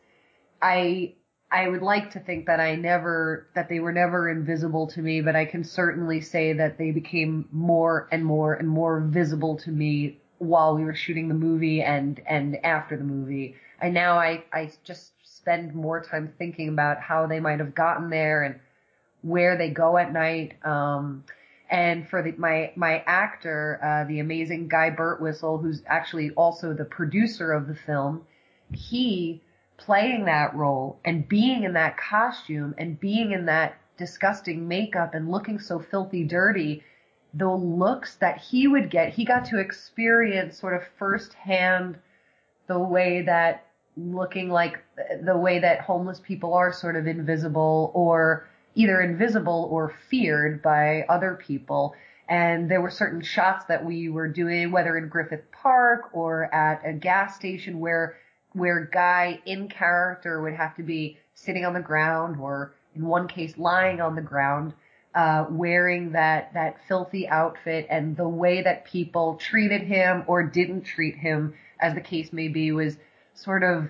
[0.61, 1.13] I
[1.51, 5.21] I would like to think that I never, that they were never invisible to me,
[5.21, 9.71] but I can certainly say that they became more and more and more visible to
[9.71, 13.55] me while we were shooting the movie and, and after the movie.
[13.81, 18.09] And now I, I just spend more time thinking about how they might have gotten
[18.09, 18.59] there and
[19.21, 20.53] where they go at night.
[20.63, 21.23] Um,
[21.69, 26.85] and for the, my my actor, uh, the amazing Guy Birtwistle, who's actually also the
[26.85, 28.25] producer of the film,
[28.71, 29.41] he
[29.77, 35.31] playing that role and being in that costume and being in that disgusting makeup and
[35.31, 36.83] looking so filthy dirty,
[37.37, 41.97] the looks that he would get, he got to experience sort of firsthand
[42.67, 43.65] the way that
[43.97, 44.83] looking like
[45.23, 51.05] the way that homeless people are sort of invisible or either invisible or feared by
[51.07, 51.95] other people.
[52.27, 56.81] And there were certain shots that we were doing, whether in Griffith Park or at
[56.83, 58.15] a gas station where,
[58.53, 63.27] where Guy in character would have to be sitting on the ground or in one
[63.27, 64.73] case lying on the ground,
[65.15, 70.83] uh, wearing that, that filthy outfit and the way that people treated him or didn't
[70.83, 72.97] treat him, as the case may be, was
[73.33, 73.89] sort of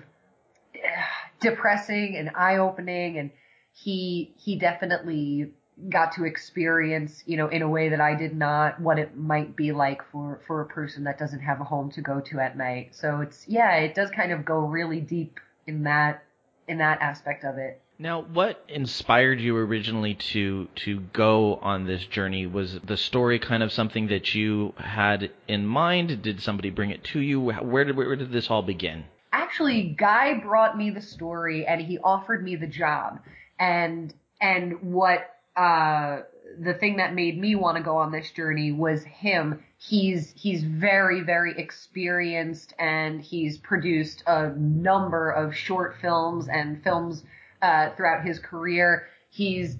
[1.40, 3.30] depressing and eye opening and
[3.72, 5.50] he he definitely
[5.90, 9.54] got to experience, you know, in a way that I did not what it might
[9.54, 12.56] be like for for a person that doesn't have a home to go to at
[12.56, 12.94] night.
[12.94, 16.24] So it's yeah, it does kind of go really deep in that
[16.66, 17.82] in that aspect of it.
[17.98, 22.46] Now, what inspired you originally to to go on this journey?
[22.46, 26.22] Was the story kind of something that you had in mind?
[26.22, 27.40] Did somebody bring it to you?
[27.40, 29.04] Where did where did this all begin?
[29.32, 33.20] Actually, Guy brought me the story and he offered me the job
[33.58, 36.20] and and what uh
[36.58, 39.62] the thing that made me want to go on this journey was him.
[39.78, 47.22] He's he's very very experienced and he's produced a number of short films and films
[47.62, 49.08] uh, throughout his career.
[49.30, 49.76] He's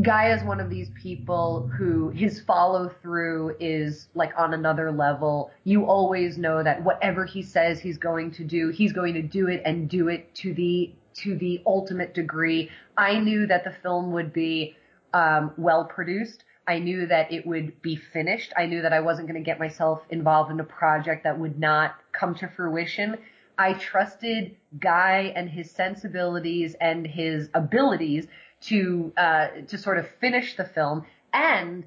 [0.00, 5.50] Guy is one of these people who his follow through is like on another level.
[5.64, 9.48] You always know that whatever he says he's going to do, he's going to do
[9.48, 12.70] it and do it to the to the ultimate degree.
[12.96, 14.76] I knew that the film would be
[15.12, 16.44] um, well produced.
[16.66, 18.52] I knew that it would be finished.
[18.56, 21.58] I knew that I wasn't going to get myself involved in a project that would
[21.58, 23.18] not come to fruition.
[23.58, 28.26] I trusted Guy and his sensibilities and his abilities
[28.62, 31.84] to uh, to sort of finish the film, and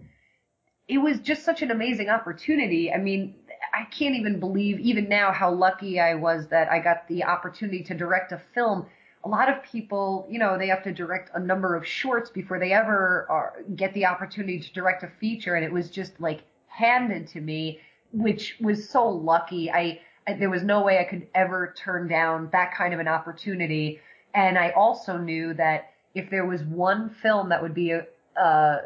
[0.87, 2.91] it was just such an amazing opportunity.
[2.91, 3.35] I mean,
[3.73, 7.83] I can't even believe even now how lucky I was that I got the opportunity
[7.83, 8.87] to direct a film
[9.25, 12.59] a lot of people, you know, they have to direct a number of shorts before
[12.59, 15.55] they ever are, get the opportunity to direct a feature.
[15.55, 17.79] And it was just like handed to me,
[18.13, 19.71] which was so lucky.
[19.71, 23.07] I, I there was no way I could ever turn down that kind of an
[23.07, 23.99] opportunity.
[24.34, 28.77] And I also knew that if there was one film that would be a, a,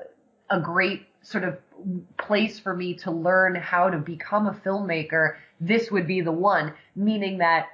[0.49, 1.57] a great sort of
[2.18, 6.74] place for me to learn how to become a filmmaker, this would be the one,
[6.95, 7.68] meaning that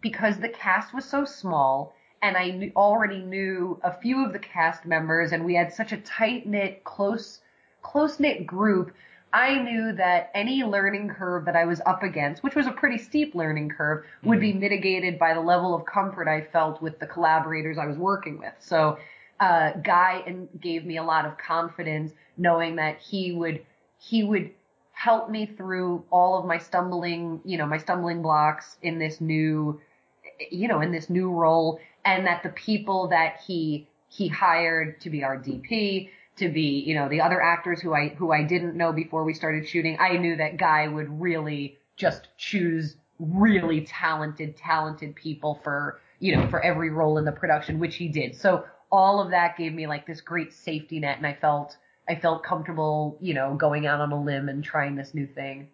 [0.00, 4.38] because the cast was so small and I knew, already knew a few of the
[4.38, 7.40] cast members, and we had such a tight knit, close,
[7.82, 8.92] close knit group.
[9.32, 12.98] I knew that any learning curve that I was up against, which was a pretty
[12.98, 14.60] steep learning curve, would be mm-hmm.
[14.60, 18.52] mitigated by the level of comfort I felt with the collaborators I was working with.
[18.58, 18.98] So,
[19.40, 23.64] uh, Guy and gave me a lot of confidence knowing that he would,
[23.98, 24.50] he would
[24.92, 29.80] help me through all of my stumbling, you know, my stumbling blocks in this new,
[30.50, 35.08] you know, in this new role and that the people that he he hired to
[35.08, 38.76] be our DP, to be, you know, the other actors who I who I didn't
[38.76, 44.56] know before we started shooting, I knew that Guy would really just choose really talented,
[44.56, 48.34] talented people for, you know, for every role in the production, which he did.
[48.34, 51.76] So all of that gave me like this great safety net and I felt
[52.08, 55.68] I felt comfortable, you know, going out on a limb and trying this new thing.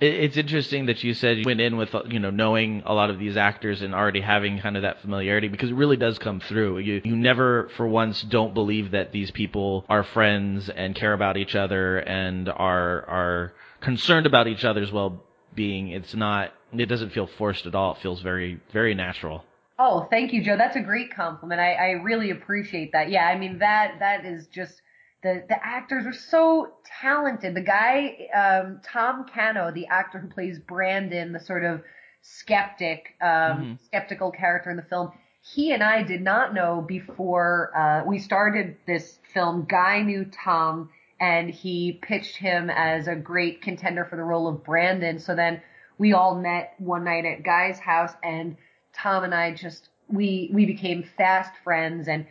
[0.00, 3.18] It's interesting that you said you went in with you know knowing a lot of
[3.18, 6.78] these actors and already having kind of that familiarity because it really does come through.
[6.78, 11.36] You you never for once don't believe that these people are friends and care about
[11.36, 15.22] each other and are are concerned about each other's well
[15.54, 15.88] being.
[15.88, 17.94] It's not it doesn't feel forced at all.
[17.94, 19.44] It feels very very natural.
[19.78, 20.56] Oh, thank you, Joe.
[20.56, 21.60] That's a great compliment.
[21.60, 23.10] I, I really appreciate that.
[23.10, 24.80] Yeah, I mean that that is just
[25.24, 27.56] the the actors are so talented.
[27.56, 31.82] The guy, um, Tom Cano, the actor who plays Brandon, the sort of
[32.20, 33.72] skeptic, um, mm-hmm.
[33.84, 35.10] skeptical character in the film,
[35.42, 39.66] he and I did not know before uh, we started this film.
[39.68, 44.62] Guy knew Tom, and he pitched him as a great contender for the role of
[44.62, 45.18] Brandon.
[45.18, 45.60] So then
[45.98, 48.56] we all met one night at Guy's house, and
[48.94, 52.26] Tom and I just we we became fast friends and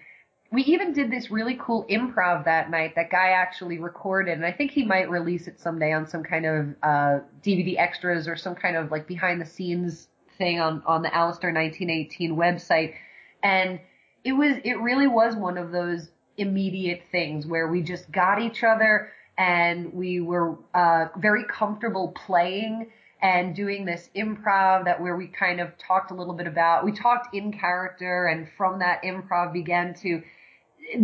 [0.54, 4.52] we even did this really cool improv that night that guy actually recorded and I
[4.52, 8.54] think he might release it someday on some kind of uh, DVD extras or some
[8.54, 10.08] kind of like behind the scenes
[10.38, 12.94] thing on on the Alistair 1918 website.
[13.42, 13.80] And
[14.24, 18.64] it was it really was one of those immediate things where we just got each
[18.64, 25.28] other and we were uh, very comfortable playing and doing this improv that where we
[25.28, 29.54] kind of talked a little bit about we talked in character and from that improv
[29.54, 30.22] began to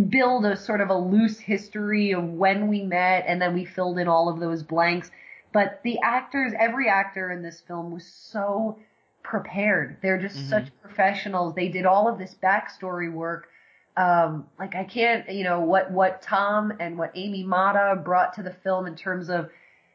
[0.08, 3.98] build a sort of a loose history of when we met and then we filled
[3.98, 5.10] in all of those blanks.
[5.52, 8.78] But the actors, every actor in this film was so
[9.22, 9.98] prepared.
[10.02, 10.48] They're just mm-hmm.
[10.48, 11.54] such professionals.
[11.54, 13.48] They did all of this backstory work.
[13.96, 18.42] Um, like I can't, you know, what, what Tom and what Amy Mata brought to
[18.42, 19.50] the film in terms of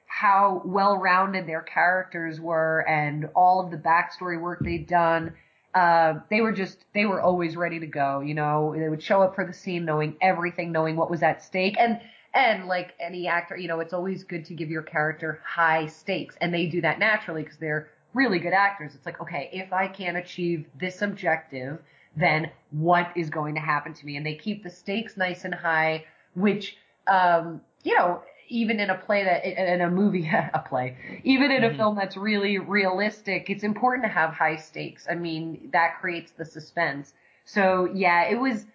[0.05, 5.33] how well rounded their characters were and all of the backstory work they'd done
[5.75, 8.21] uh, they were just they were always ready to go.
[8.21, 11.43] You know, they would show up for the scene knowing everything, knowing what was at
[11.43, 11.99] stake, and
[12.33, 16.35] and like any actor, you know, it's always good to give your character high stakes,
[16.41, 18.95] and they do that naturally because they're really good actors.
[18.95, 21.79] It's like, okay, if I can't achieve this objective,
[22.15, 24.15] then what is going to happen to me?
[24.15, 26.77] And they keep the stakes nice and high, which,
[27.07, 31.63] um, you know, even in a play that in a movie a play even in
[31.63, 31.77] a mm-hmm.
[31.77, 35.07] film that's really realistic it's important to have high stakes.
[35.09, 37.13] I mean that creates the suspense.
[37.45, 38.65] So yeah it was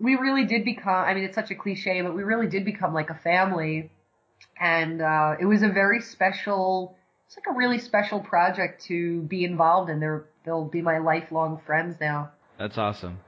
[0.00, 2.94] we really did become i mean it's such a cliche but we really did become
[2.94, 3.90] like a family.
[4.60, 6.96] And uh it was a very special
[7.26, 10.00] it's like a really special project to be involved in.
[10.00, 12.30] They're they'll be my lifelong friends now.
[12.58, 13.18] That's awesome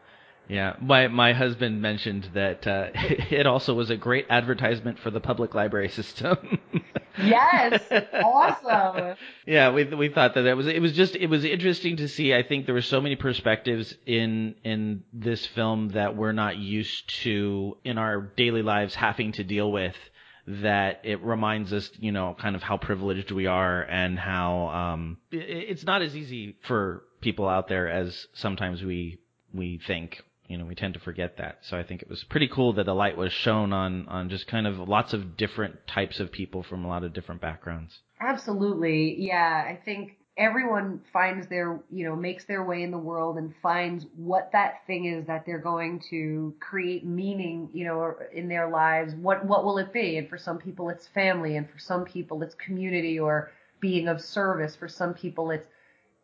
[0.50, 5.20] yeah, my my husband mentioned that uh, it also was a great advertisement for the
[5.20, 6.58] public library system.
[7.22, 7.80] yes,
[8.14, 9.14] awesome.
[9.46, 12.34] Yeah, we we thought that it was it was just it was interesting to see.
[12.34, 17.08] I think there were so many perspectives in in this film that we're not used
[17.22, 19.96] to in our daily lives having to deal with.
[20.48, 25.18] That it reminds us, you know, kind of how privileged we are and how um,
[25.30, 29.20] it, it's not as easy for people out there as sometimes we
[29.52, 31.58] we think you know, we tend to forget that.
[31.62, 34.48] So I think it was pretty cool that the light was shown on on just
[34.48, 38.00] kind of lots of different types of people from a lot of different backgrounds.
[38.20, 39.14] Absolutely.
[39.16, 43.54] Yeah, I think everyone finds their, you know, makes their way in the world and
[43.62, 48.68] finds what that thing is that they're going to create meaning, you know, in their
[48.68, 49.14] lives.
[49.14, 50.16] What what will it be?
[50.16, 54.20] And for some people it's family and for some people it's community or being of
[54.20, 54.74] service.
[54.74, 55.68] For some people it's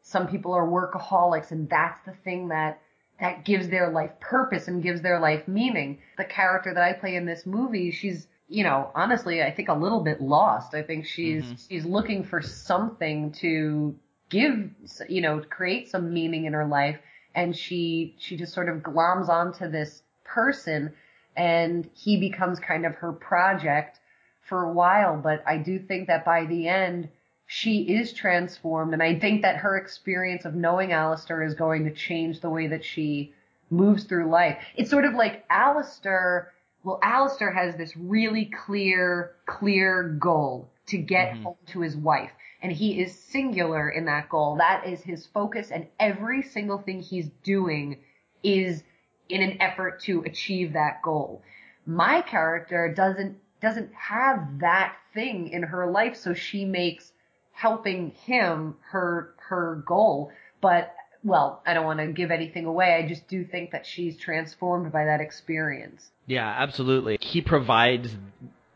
[0.03, 2.81] some people are workaholics and that's the thing that
[3.20, 5.98] that gives their life purpose and gives their life meaning.
[6.18, 9.74] The character that I play in this movie, she's, you know, honestly, I think a
[9.74, 10.74] little bit lost.
[10.74, 11.55] I think she's, mm-hmm.
[11.68, 13.94] she's looking for something to
[14.28, 14.70] give,
[15.09, 16.98] you know, create some meaning in her life.
[17.34, 20.93] And she, she just sort of gloms onto this person
[21.36, 24.01] and he becomes kind of her project
[24.48, 25.16] for a while.
[25.16, 27.09] But I do think that by the end,
[27.47, 28.93] she is transformed.
[28.93, 32.66] And I think that her experience of knowing Alistair is going to change the way
[32.66, 33.32] that she
[33.70, 34.59] moves through life.
[34.77, 36.52] It's sort of like Alistair,
[36.82, 41.44] well, Alistair has this really clear, clear goal to get mm-hmm.
[41.44, 42.31] home to his wife.
[42.62, 44.56] And he is singular in that goal.
[44.56, 47.98] That is his focus and every single thing he's doing
[48.43, 48.82] is
[49.28, 51.43] in an effort to achieve that goal.
[51.86, 57.12] My character doesn't, doesn't have that thing in her life, so she makes
[57.57, 60.31] helping him her her goal.
[60.61, 62.95] But well, I don't want to give anything away.
[62.95, 66.11] I just do think that she's transformed by that experience.
[66.27, 67.19] Yeah, absolutely.
[67.20, 68.15] He provides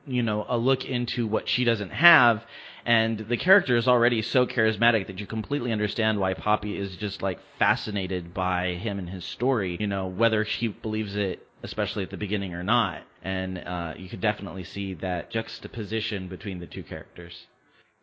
[0.07, 2.43] you know a look into what she doesn't have
[2.87, 7.23] and the character is already so charismatic that you completely understand why Poppy is just
[7.23, 12.11] like fascinated by him and his story, you know, whether she believes it especially at
[12.11, 13.03] the beginning or not.
[13.23, 17.47] And uh, you could definitely see that juxtaposition between the two characters.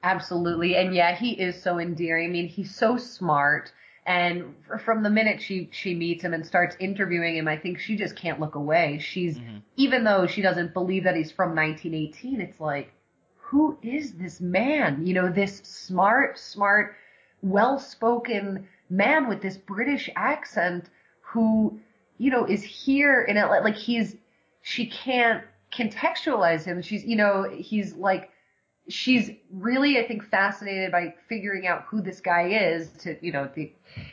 [0.03, 0.75] Absolutely.
[0.75, 2.29] And yeah, he is so endearing.
[2.29, 3.71] I mean, he's so smart.
[4.05, 4.55] And
[4.85, 8.15] from the minute she, she meets him and starts interviewing him, I think she just
[8.15, 8.99] can't look away.
[8.99, 9.57] She's, mm-hmm.
[9.75, 12.93] even though she doesn't believe that he's from 1918, it's like,
[13.35, 15.05] who is this man?
[15.05, 16.95] You know, this smart, smart,
[17.41, 20.89] well-spoken man with this British accent
[21.21, 21.79] who,
[22.17, 24.15] you know, is here in and like he's,
[24.61, 25.43] she can't
[25.73, 26.81] contextualize him.
[26.81, 28.31] She's, you know, he's like,
[28.89, 32.89] she's really, I think, fascinated by figuring out who this guy is.
[33.03, 33.71] To you know, the,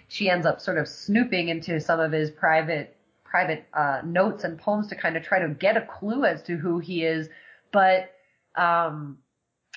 [0.09, 4.59] she ends up sort of snooping into some of his private private uh, notes and
[4.59, 7.29] poems to kind of try to get a clue as to who he is.
[7.73, 8.13] But
[8.55, 9.19] um,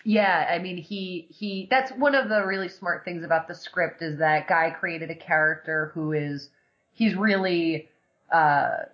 [0.03, 1.67] yeah, I mean, he he.
[1.69, 5.15] That's one of the really smart things about the script is that guy created a
[5.15, 6.49] character who is
[6.93, 7.89] he's really
[8.31, 8.85] uh,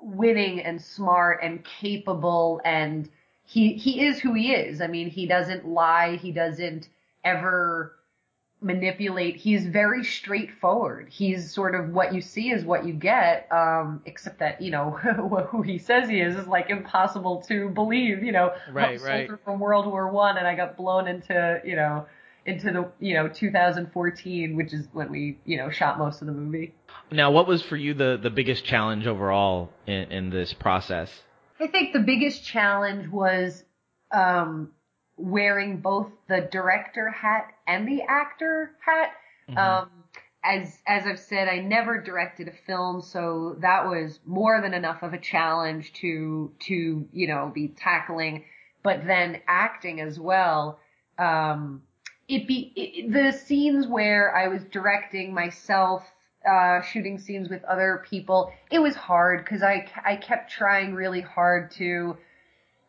[0.00, 3.08] winning and smart and capable and
[3.52, 4.80] he he is who he is.
[4.80, 6.16] I mean, he doesn't lie.
[6.16, 6.88] He doesn't
[7.22, 7.94] ever
[8.62, 9.36] manipulate.
[9.36, 11.08] He's very straightforward.
[11.10, 13.48] He's sort of what you see is what you get.
[13.52, 14.90] Um, except that you know
[15.50, 18.22] who he says he is is like impossible to believe.
[18.22, 19.30] You know, Right, I'm right.
[19.44, 22.06] from World War One, and I got blown into you know
[22.46, 26.32] into the you know 2014, which is when we you know shot most of the
[26.32, 26.72] movie.
[27.10, 31.10] Now, what was for you the the biggest challenge overall in, in this process?
[31.62, 33.62] I think the biggest challenge was
[34.10, 34.72] um,
[35.16, 39.12] wearing both the director hat and the actor hat.
[39.56, 39.90] Um,
[40.44, 45.02] as as I've said, I never directed a film, so that was more than enough
[45.02, 48.44] of a challenge to to you know be tackling.
[48.82, 50.80] But then acting as well.
[51.16, 51.82] Um,
[52.26, 56.02] it be it, the scenes where I was directing myself,
[56.48, 58.52] uh, shooting scenes with other people.
[58.70, 62.16] It was hard because I I kept trying really hard to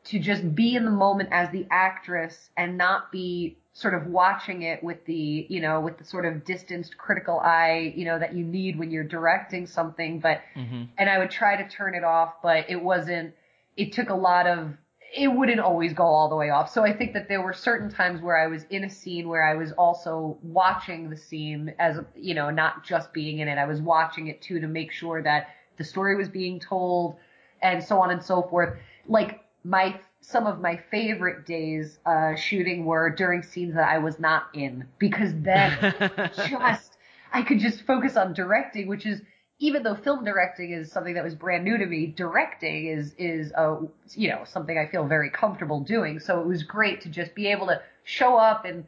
[0.06, 4.62] to just be in the moment as the actress and not be sort of watching
[4.62, 8.36] it with the you know with the sort of distanced critical eye you know that
[8.36, 10.84] you need when you're directing something but Mm-hmm.
[10.98, 13.34] and I would try to turn it off but it wasn't
[13.76, 14.74] it took a lot of
[15.16, 16.72] it wouldn't always go all the way off.
[16.72, 19.44] So I think that there were certain times where I was in a scene where
[19.44, 23.58] I was also watching the scene as you know not just being in it.
[23.58, 27.18] I was watching it too to make sure that the story was being told
[27.62, 28.76] and so on and so forth.
[29.08, 34.20] Like my some of my favorite days uh shooting were during scenes that I was
[34.20, 35.94] not in because then
[36.48, 36.98] just
[37.32, 39.22] I could just focus on directing, which is
[39.60, 43.52] even though film directing is something that was brand new to me, directing is is
[43.52, 43.78] a
[44.12, 46.20] you know something I feel very comfortable doing.
[46.20, 48.86] So it was great to just be able to show up and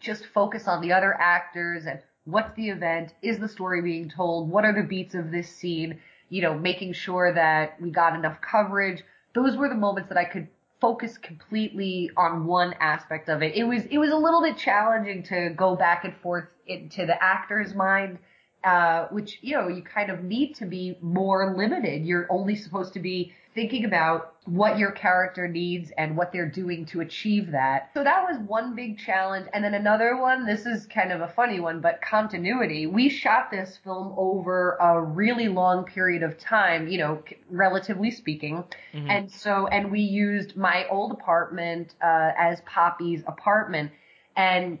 [0.00, 4.50] just focus on the other actors and what's the event, is the story being told,
[4.50, 8.40] what are the beats of this scene, you know, making sure that we got enough
[8.40, 9.02] coverage.
[9.34, 10.48] Those were the moments that I could
[10.80, 13.54] focus completely on one aspect of it.
[13.54, 17.22] It was it was a little bit challenging to go back and forth into the
[17.22, 18.18] actor's mind,
[18.64, 22.04] uh, which you know you kind of need to be more limited.
[22.04, 26.86] You're only supposed to be thinking about what your character needs and what they're doing
[26.86, 27.90] to achieve that.
[27.94, 29.48] So that was one big challenge.
[29.52, 32.86] And then another one, this is kind of a funny one, but continuity.
[32.86, 38.64] We shot this film over a really long period of time, you know, relatively speaking.
[39.08, 43.90] And so, and we used my old apartment, uh, as Poppy's apartment.
[44.36, 44.78] And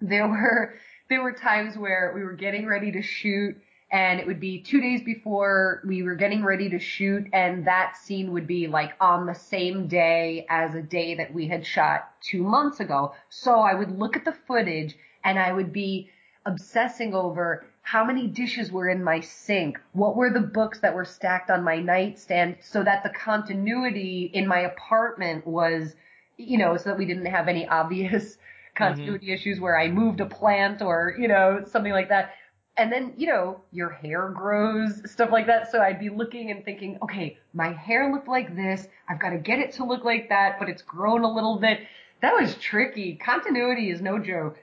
[0.00, 0.74] there were
[1.10, 3.60] there were times where we were getting ready to shoot
[3.92, 7.96] and it would be two days before we were getting ready to shoot and that
[7.96, 12.08] scene would be like on the same day as a day that we had shot
[12.22, 13.12] two months ago.
[13.28, 16.08] So i would look at the footage and i would be
[16.46, 21.04] obsessing over how many dishes were in my sink what were the books that were
[21.04, 25.96] stacked on my nightstand so that the continuity in my apartment was
[26.36, 28.38] you know so that we didn't have any obvious
[28.74, 29.34] continuity mm-hmm.
[29.34, 32.34] issues where I moved a plant or, you know, something like that.
[32.76, 35.70] And then, you know, your hair grows, stuff like that.
[35.70, 38.86] So I'd be looking and thinking, okay, my hair looked like this.
[39.08, 41.80] I've got to get it to look like that, but it's grown a little bit.
[42.22, 43.16] That was tricky.
[43.16, 44.58] Continuity is no joke.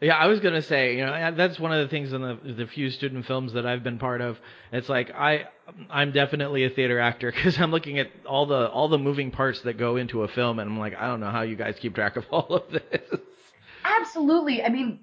[0.00, 2.66] Yeah, I was gonna say, you know, that's one of the things in the the
[2.68, 4.38] few student films that I've been part of.
[4.70, 5.48] It's like I
[5.90, 9.62] I'm definitely a theater actor because I'm looking at all the all the moving parts
[9.62, 11.94] that go into a film, and I'm like, I don't know how you guys keep
[11.94, 13.20] track of all of this.
[14.08, 14.62] Absolutely.
[14.62, 15.00] I mean,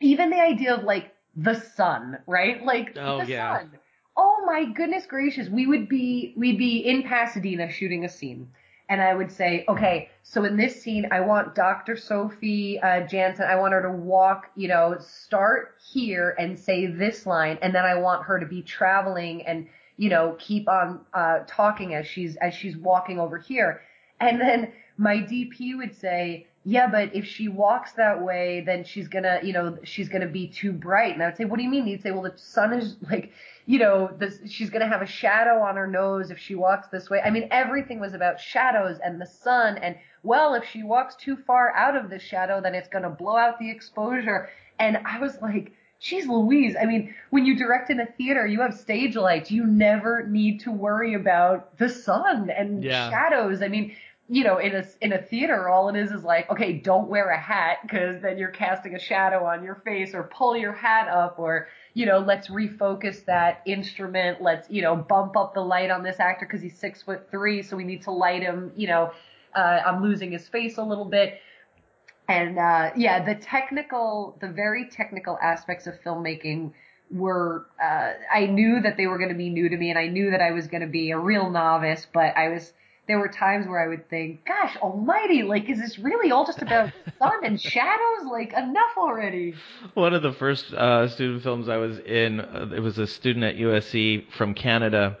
[0.00, 2.62] even the idea of like the sun, right?
[2.62, 3.58] Like Oh, the yeah.
[3.58, 3.70] sun.
[4.16, 5.48] Oh my goodness gracious.
[5.48, 8.48] We would be we'd be in Pasadena shooting a scene.
[8.88, 11.96] And I would say, okay, so in this scene, I want Dr.
[11.96, 17.26] Sophie uh, Jansen, I want her to walk, you know, start here and say this
[17.26, 21.40] line, and then I want her to be traveling and, you know, keep on uh,
[21.48, 23.80] talking as she's as she's walking over here.
[24.20, 29.06] And then my DP would say, yeah, but if she walks that way, then she's
[29.06, 31.14] gonna, you know, she's gonna be too bright.
[31.14, 31.86] And I would say, what do you mean?
[31.86, 33.30] He'd say, well, the sun is like,
[33.66, 37.08] you know, this, she's gonna have a shadow on her nose if she walks this
[37.08, 37.20] way.
[37.24, 39.78] I mean, everything was about shadows and the sun.
[39.78, 43.36] And well, if she walks too far out of the shadow, then it's gonna blow
[43.36, 44.48] out the exposure.
[44.80, 45.72] And I was like,
[46.02, 46.74] Jeez Louise.
[46.80, 49.52] I mean, when you direct in a theater, you have stage lights.
[49.52, 53.08] You never need to worry about the sun and Yeah.
[53.08, 53.62] shadows.
[53.62, 53.94] I mean,
[54.28, 57.30] you know, in a in a theater, all it is is like, okay, don't wear
[57.30, 61.08] a hat because then you're casting a shadow on your face, or pull your hat
[61.08, 64.42] up, or you know, let's refocus that instrument.
[64.42, 67.62] Let's you know, bump up the light on this actor because he's six foot three,
[67.62, 68.72] so we need to light him.
[68.76, 69.12] You know,
[69.54, 71.40] uh, I'm losing his face a little bit.
[72.28, 76.72] And uh, yeah, the technical, the very technical aspects of filmmaking
[77.12, 80.08] were uh, I knew that they were going to be new to me, and I
[80.08, 82.08] knew that I was going to be a real novice.
[82.12, 82.72] But I was
[83.08, 85.42] there were times where I would think, "Gosh, Almighty!
[85.42, 88.26] Like, is this really all just about sun and shadows?
[88.30, 89.54] Like, enough already."
[89.94, 93.44] One of the first uh, student films I was in, uh, it was a student
[93.44, 95.18] at USC from Canada,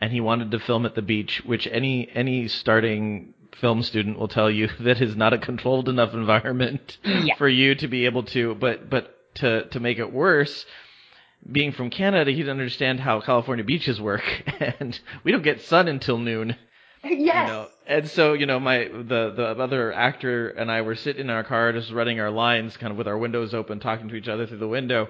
[0.00, 4.28] and he wanted to film at the beach, which any any starting film student will
[4.28, 7.34] tell you that is not a controlled enough environment Yeah.
[7.36, 8.54] for you to be able to.
[8.54, 10.64] But but to to make it worse,
[11.52, 14.24] being from Canada, he didn't understand how California beaches work,
[14.80, 16.56] and we don't get sun until noon.
[17.04, 17.48] Yes.
[17.48, 21.22] You know, and so you know, my the the other actor and I were sitting
[21.22, 24.14] in our car, just running our lines, kind of with our windows open, talking to
[24.14, 25.08] each other through the window.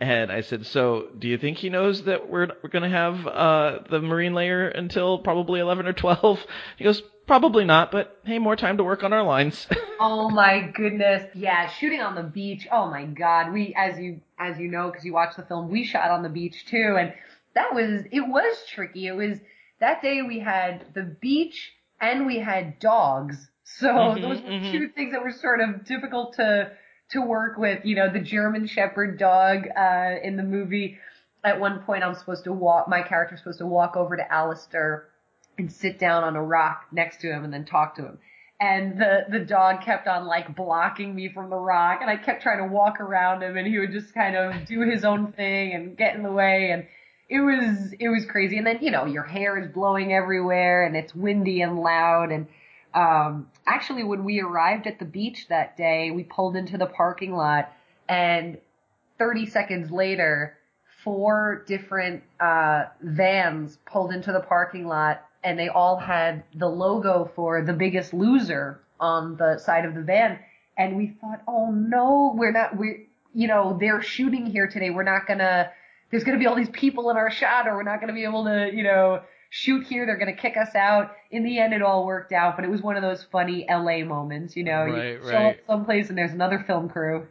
[0.00, 3.26] And I said, "So, do you think he knows that we're we're going to have
[3.26, 6.44] uh, the marine layer until probably 11 or 12?"
[6.76, 9.66] He goes, "Probably not, but hey, more time to work on our lines."
[10.04, 11.30] Oh my goodness.
[11.32, 12.66] Yeah, shooting on the beach.
[12.72, 13.52] Oh my god.
[13.52, 16.28] We as you as you know cuz you watched the film, we shot on the
[16.28, 17.12] beach too and
[17.54, 19.06] that was it was tricky.
[19.06, 19.38] It was
[19.82, 23.48] that day we had the beach and we had dogs.
[23.64, 24.70] So Mhm, those were mhm.
[24.70, 26.72] two things that were sort of difficult to
[27.10, 30.98] to work with, you know, the German shepherd dog uh in the movie
[31.44, 35.08] at one point I'm supposed to walk my character's supposed to walk over to Alistair
[35.58, 38.18] and sit down on a rock next to him and then talk to him
[38.60, 42.42] and the the dog kept on like blocking me from the rock and I kept
[42.42, 45.74] trying to walk around him and he would just kind of do his own thing
[45.74, 46.86] and get in the way and
[47.32, 50.96] it was it was crazy and then you know your hair is blowing everywhere and
[50.96, 52.46] it's windy and loud and
[52.94, 57.34] um actually when we arrived at the beach that day we pulled into the parking
[57.34, 57.72] lot
[58.08, 58.58] and
[59.18, 60.58] 30 seconds later
[61.02, 67.30] four different uh vans pulled into the parking lot and they all had the logo
[67.34, 70.38] for the biggest loser on the side of the van.
[70.76, 74.90] And we thought, oh no, we're not, we, you know, they're shooting here today.
[74.90, 75.70] We're not gonna,
[76.12, 78.44] there's gonna be all these people in our shot or we're not gonna be able
[78.44, 80.06] to, you know, shoot here.
[80.06, 81.16] They're gonna kick us out.
[81.32, 84.04] In the end, it all worked out, but it was one of those funny LA
[84.04, 85.58] moments, you know, Right, you show right.
[85.58, 87.26] up someplace and there's another film crew.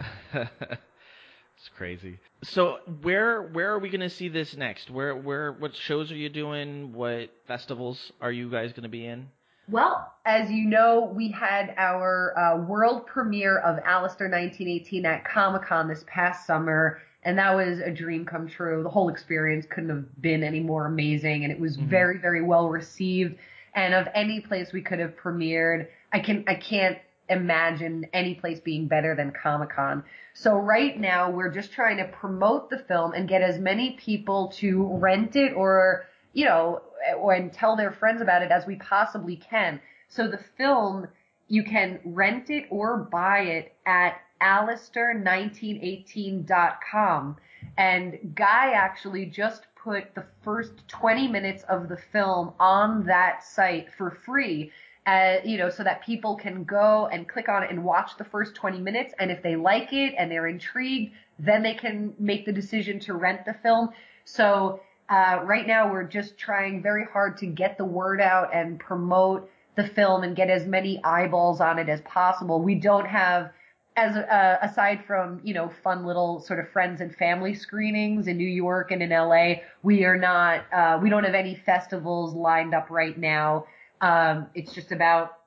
[0.34, 2.18] it's crazy.
[2.44, 4.90] So where where are we going to see this next?
[4.90, 6.92] Where where what shows are you doing?
[6.92, 9.28] What festivals are you guys going to be in?
[9.68, 15.62] Well, as you know, we had our uh, world premiere of Alistair 1918 at Comic
[15.62, 18.82] Con this past summer, and that was a dream come true.
[18.82, 21.86] The whole experience couldn't have been any more amazing, and it was Mhm.
[21.86, 23.36] very, very well received.
[23.74, 28.60] And of any place we could have premiered, I can I can't imagine any place
[28.60, 30.04] being better than Comic Con.
[30.34, 34.48] So right now we're just trying to promote the film and get as many people
[34.56, 36.80] to rent it or you know,
[37.16, 39.80] or and tell their friends about it as we possibly can.
[40.08, 41.08] So the film,
[41.48, 47.36] you can rent it or buy it at alistair1918.com.
[47.78, 53.88] And Guy actually just put the first 20 minutes of the film on that site
[53.96, 54.70] for free.
[55.04, 58.24] Uh, you know, so that people can go and click on it and watch the
[58.24, 59.12] first 20 minutes.
[59.18, 63.14] And if they like it and they're intrigued, then they can make the decision to
[63.14, 63.90] rent the film.
[64.24, 68.78] So uh, right now we're just trying very hard to get the word out and
[68.78, 72.62] promote the film and get as many eyeballs on it as possible.
[72.62, 73.50] We don't have,
[73.96, 78.36] as uh, aside from you know fun little sort of friends and family screenings in
[78.36, 82.74] New York and in LA, we are not, uh, we don't have any festivals lined
[82.74, 83.66] up right now.
[84.00, 85.38] Um, it's just about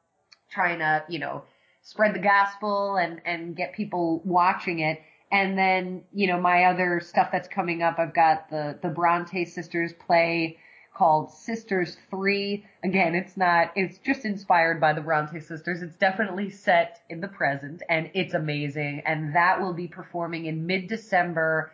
[0.50, 1.44] trying to you know
[1.82, 5.02] spread the gospel and and get people watching it.
[5.32, 9.44] And then, you know, my other stuff that's coming up, I've got the, the Bronte
[9.46, 10.58] sisters play
[10.96, 12.66] called Sisters 3.
[12.84, 15.82] Again, it's not, it's just inspired by the Bronte sisters.
[15.82, 19.04] It's definitely set in the present and it's amazing.
[19.06, 21.72] And that will be performing in mid-December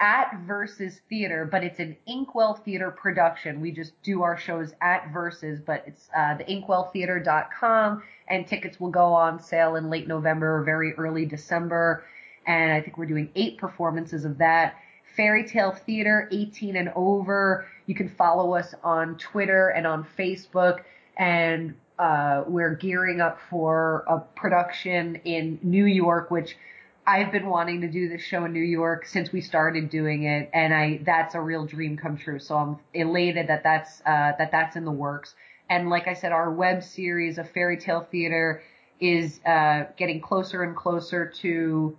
[0.00, 3.60] at Versus Theater, but it's an Inkwell Theater production.
[3.60, 8.90] We just do our shows at Versus, but it's uh, the inkwelltheater.com and tickets will
[8.90, 12.04] go on sale in late November or very early December
[12.46, 14.74] and I think we're doing eight performances of that.
[15.20, 17.66] Fairy Tale Theater, 18 and over.
[17.84, 20.84] You can follow us on Twitter and on Facebook,
[21.18, 26.56] and uh, we're gearing up for a production in New York, which
[27.06, 30.48] I've been wanting to do this show in New York since we started doing it,
[30.54, 32.38] and I that's a real dream come true.
[32.38, 35.34] So I'm elated that that's uh, that that's in the works.
[35.68, 38.62] And like I said, our web series of Fairy Tale Theater
[39.00, 41.98] is uh, getting closer and closer to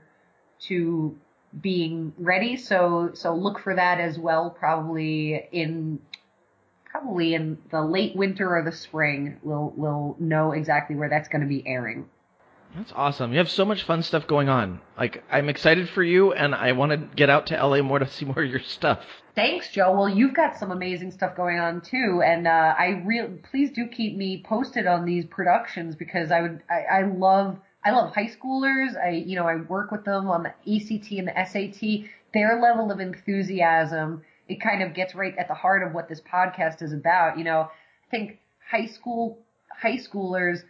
[0.61, 1.15] to
[1.59, 2.57] being ready.
[2.57, 4.49] So so look for that as well.
[4.49, 5.99] Probably in
[6.85, 9.37] probably in the late winter or the spring.
[9.43, 12.07] We'll we'll know exactly where that's going to be airing.
[12.75, 13.33] That's awesome.
[13.33, 14.79] You have so much fun stuff going on.
[14.97, 18.07] Like I'm excited for you, and I want to get out to LA more to
[18.07, 19.03] see more of your stuff.
[19.35, 19.93] Thanks, Joe.
[19.93, 23.87] Well, you've got some amazing stuff going on too, and uh, I real please do
[23.87, 28.29] keep me posted on these productions because I would I, I love I love high
[28.29, 28.95] schoolers.
[29.01, 32.09] I you know I work with them on the ACT and the SAT.
[32.33, 36.19] Their level of enthusiasm it kind of gets right at the heart of what this
[36.21, 37.37] podcast is about.
[37.37, 38.39] You know, I think
[38.69, 39.39] high school
[39.81, 40.63] high schoolers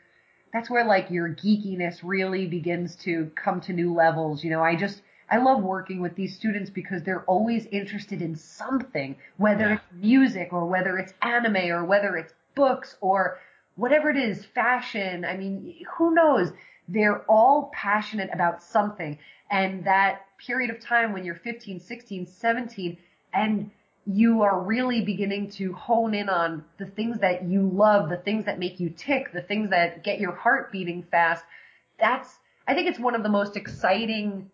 [0.53, 4.43] that's where like your geekiness really begins to come to new levels.
[4.43, 8.35] You know, I just, I love working with these students because they're always interested in
[8.35, 9.73] something, whether yeah.
[9.75, 13.39] it's music or whether it's anime or whether it's books or
[13.75, 15.23] whatever it is, fashion.
[15.23, 16.51] I mean, who knows?
[16.87, 19.17] They're all passionate about something.
[19.49, 22.97] And that period of time when you're 15, 16, 17
[23.33, 23.71] and
[24.07, 28.45] you are really beginning to hone in on the things that you love, the things
[28.45, 31.43] that make you tick, the things that get your heart beating fast.
[31.99, 34.49] That's, I think it's one of the most exciting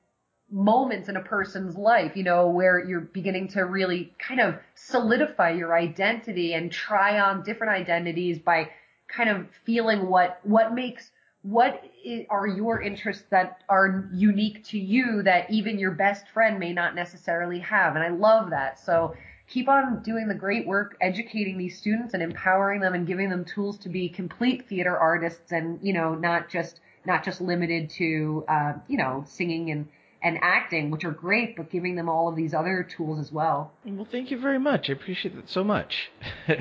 [0.50, 5.52] moments in a person's life, you know, where you're beginning to really kind of solidify
[5.52, 8.70] your identity and try on different identities by
[9.08, 11.12] kind of feeling what, what makes,
[11.50, 11.82] what
[12.30, 16.94] are your interests that are unique to you that even your best friend may not
[16.94, 17.96] necessarily have.
[17.96, 18.80] And I love that.
[18.80, 19.16] So,
[19.48, 23.46] keep on doing the great work educating these students and empowering them and giving them
[23.46, 28.44] tools to be complete theater artists and you know not just not just limited to
[28.50, 29.88] uh, you know singing and
[30.22, 33.72] and acting which are great but giving them all of these other tools as well.
[33.86, 34.90] Well thank you very much.
[34.90, 36.12] I appreciate that so much.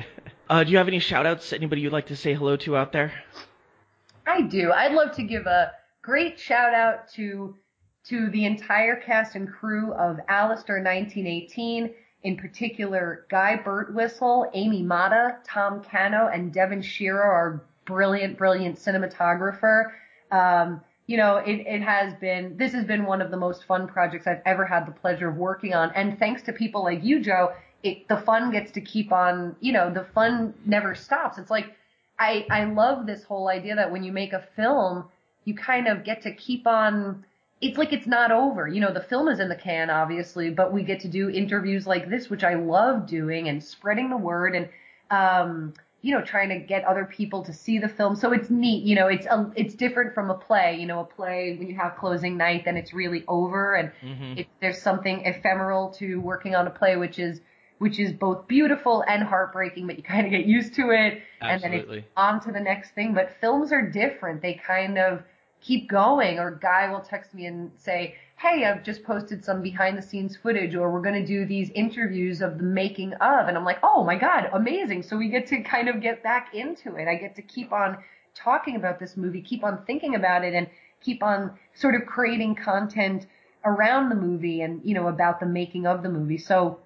[0.49, 2.93] Uh, do you have any shout outs anybody you'd like to say hello to out
[2.93, 3.11] there
[4.27, 5.71] i do i'd love to give a
[6.01, 7.55] great shout out to
[8.07, 11.93] to the entire cast and crew of Alistair 1918
[12.23, 19.91] in particular, Guy Birtwistle, Amy Mata, Tom Cano, and Devin Shearer, our brilliant, brilliant cinematographer.
[20.31, 23.87] Um, you know, it, it has been, this has been one of the most fun
[23.87, 25.91] projects I've ever had the pleasure of working on.
[25.95, 29.71] And thanks to people like you, Joe, it, the fun gets to keep on, you
[29.71, 31.37] know, the fun never stops.
[31.37, 31.67] It's like,
[32.19, 35.05] I, I love this whole idea that when you make a film,
[35.45, 37.25] you kind of get to keep on,
[37.61, 38.67] it's like it's not over.
[38.67, 41.85] You know, the film is in the can, obviously, but we get to do interviews
[41.87, 44.69] like this, which I love doing and spreading the word and,
[45.11, 48.15] um, you know, trying to get other people to see the film.
[48.15, 48.83] So it's neat.
[48.83, 50.77] You know, it's a, um, it's different from a play.
[50.79, 54.39] You know, a play when you have closing night, then it's really over, and mm-hmm.
[54.39, 57.41] it, there's something ephemeral to working on a play, which is
[57.79, 61.79] which is both beautiful and heartbreaking, but you kind of get used to it, Absolutely.
[61.79, 63.13] and then it's on to the next thing.
[63.13, 64.41] But films are different.
[64.41, 65.23] They kind of
[65.61, 69.97] keep going or guy will text me and say, Hey, I've just posted some behind
[69.97, 73.47] the scenes footage or we're going to do these interviews of the making of.
[73.47, 75.03] And I'm like, Oh my God, amazing.
[75.03, 77.07] So we get to kind of get back into it.
[77.07, 77.97] I get to keep on
[78.35, 80.67] talking about this movie, keep on thinking about it and
[81.01, 83.25] keep on sort of creating content
[83.65, 86.37] around the movie and, you know, about the making of the movie.
[86.37, 86.79] So,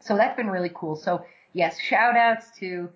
[0.00, 0.96] so that's been really cool.
[0.96, 2.88] So yes, shout outs to,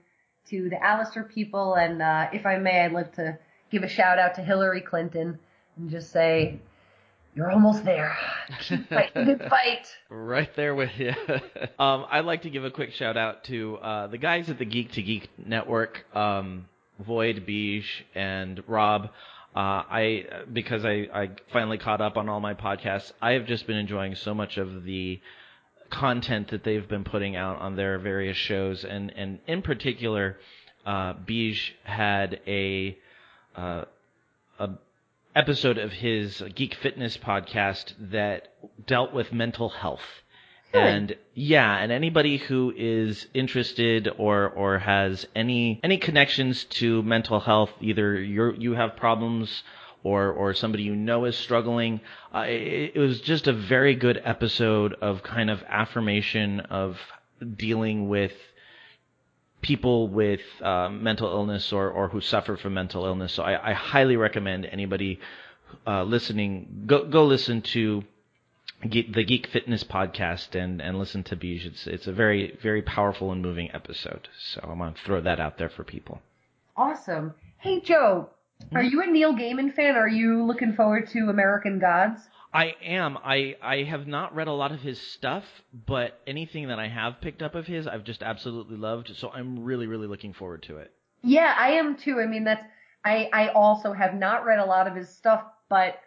[0.48, 1.74] to the Alistair people.
[1.74, 3.38] And, uh, if I may, I'd love to,
[3.72, 5.38] give a shout out to Hillary Clinton
[5.76, 6.60] and just say,
[7.34, 8.14] you're almost there.
[8.60, 9.88] Keep fighting the good fight.
[10.10, 11.14] Right there with you.
[11.78, 14.66] um, I'd like to give a quick shout out to uh, the guys at the
[14.66, 16.66] Geek to Geek Network, um,
[17.00, 19.08] Void, Beige, and Rob.
[19.54, 23.12] Uh, I because I, I finally caught up on all my podcasts.
[23.20, 25.20] I have just been enjoying so much of the
[25.92, 30.38] content that they've been putting out on their various shows, and and in particular,
[30.84, 32.98] uh, Beige had a
[33.54, 33.84] uh,
[34.58, 34.70] a
[35.36, 38.48] episode of his Geek Fitness podcast that
[38.86, 40.22] dealt with mental health.
[40.74, 47.40] And yeah, and anybody who is interested or or has any any connections to mental
[47.40, 49.62] health, either you you have problems
[50.04, 52.00] or or somebody you know is struggling,
[52.34, 56.98] uh, it, it was just a very good episode of kind of affirmation of
[57.56, 58.32] dealing with
[59.62, 63.32] people with uh, mental illness or, or who suffer from mental illness.
[63.32, 65.20] So I, I highly recommend anybody
[65.86, 68.04] uh, listening go go listen to
[68.82, 71.64] the Geek Fitness podcast and, and listen to Beige.
[71.64, 74.28] It's it's a very very powerful and moving episode.
[74.38, 76.20] So I'm gonna throw that out there for people.
[76.76, 77.34] Awesome.
[77.58, 78.30] Hey Joe,
[78.74, 79.96] are you a Neil Gaiman fan?
[79.96, 82.20] Are you looking forward to American Gods?
[82.54, 83.16] I am.
[83.24, 85.44] I I have not read a lot of his stuff,
[85.86, 89.12] but anything that I have picked up of his, I've just absolutely loved.
[89.16, 90.92] So I'm really really looking forward to it.
[91.22, 92.20] Yeah, I am too.
[92.20, 92.64] I mean, that's
[93.04, 95.98] I I also have not read a lot of his stuff, but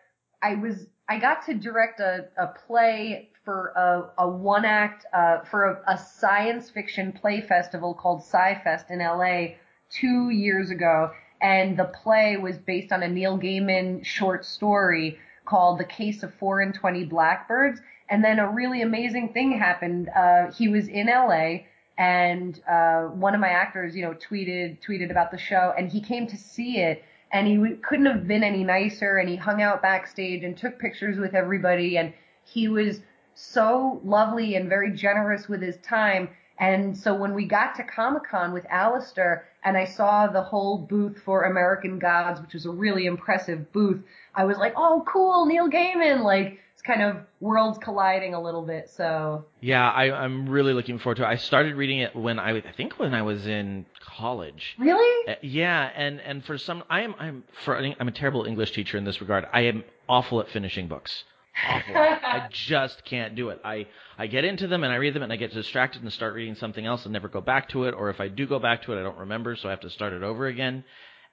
[0.42, 5.40] I was I got to direct a a play for a a one act uh
[5.46, 9.56] for a, a science fiction play festival called Sci Fest in LA
[9.90, 11.12] two years ago,
[11.42, 16.34] and the play was based on a Neil Gaiman short story called The Case of
[16.36, 17.80] Four and Twenty Blackbirds.
[18.10, 20.10] And then a really amazing thing happened.
[20.16, 21.66] Uh, he was in LA
[21.98, 26.02] and, uh, one of my actors, you know, tweeted, tweeted about the show and he
[26.02, 29.82] came to see it and he couldn't have been any nicer and he hung out
[29.82, 32.14] backstage and took pictures with everybody and
[32.44, 33.02] he was
[33.34, 36.30] so lovely and very generous with his time.
[36.58, 40.78] And so when we got to Comic Con with Alistair and I saw the whole
[40.78, 44.02] booth for American Gods, which was a really impressive booth,
[44.34, 48.62] I was like, oh cool, Neil Gaiman, like, it's kind of worlds colliding a little
[48.62, 49.46] bit, so.
[49.62, 51.28] Yeah, I, I'm really looking forward to it.
[51.28, 54.76] I started reading it when I, I think when I was in college.
[54.78, 55.32] Really?
[55.32, 58.98] Uh, yeah, and, and for some, I am, I'm, for, I'm a terrible English teacher
[58.98, 59.46] in this regard.
[59.54, 61.24] I am awful at finishing books.
[61.68, 61.96] Awful.
[61.96, 63.62] I just can't do it.
[63.64, 63.88] I,
[64.18, 66.56] I get into them and I read them and I get distracted and start reading
[66.56, 67.94] something else and never go back to it.
[67.94, 69.90] Or if I do go back to it, I don't remember, so I have to
[69.90, 70.84] start it over again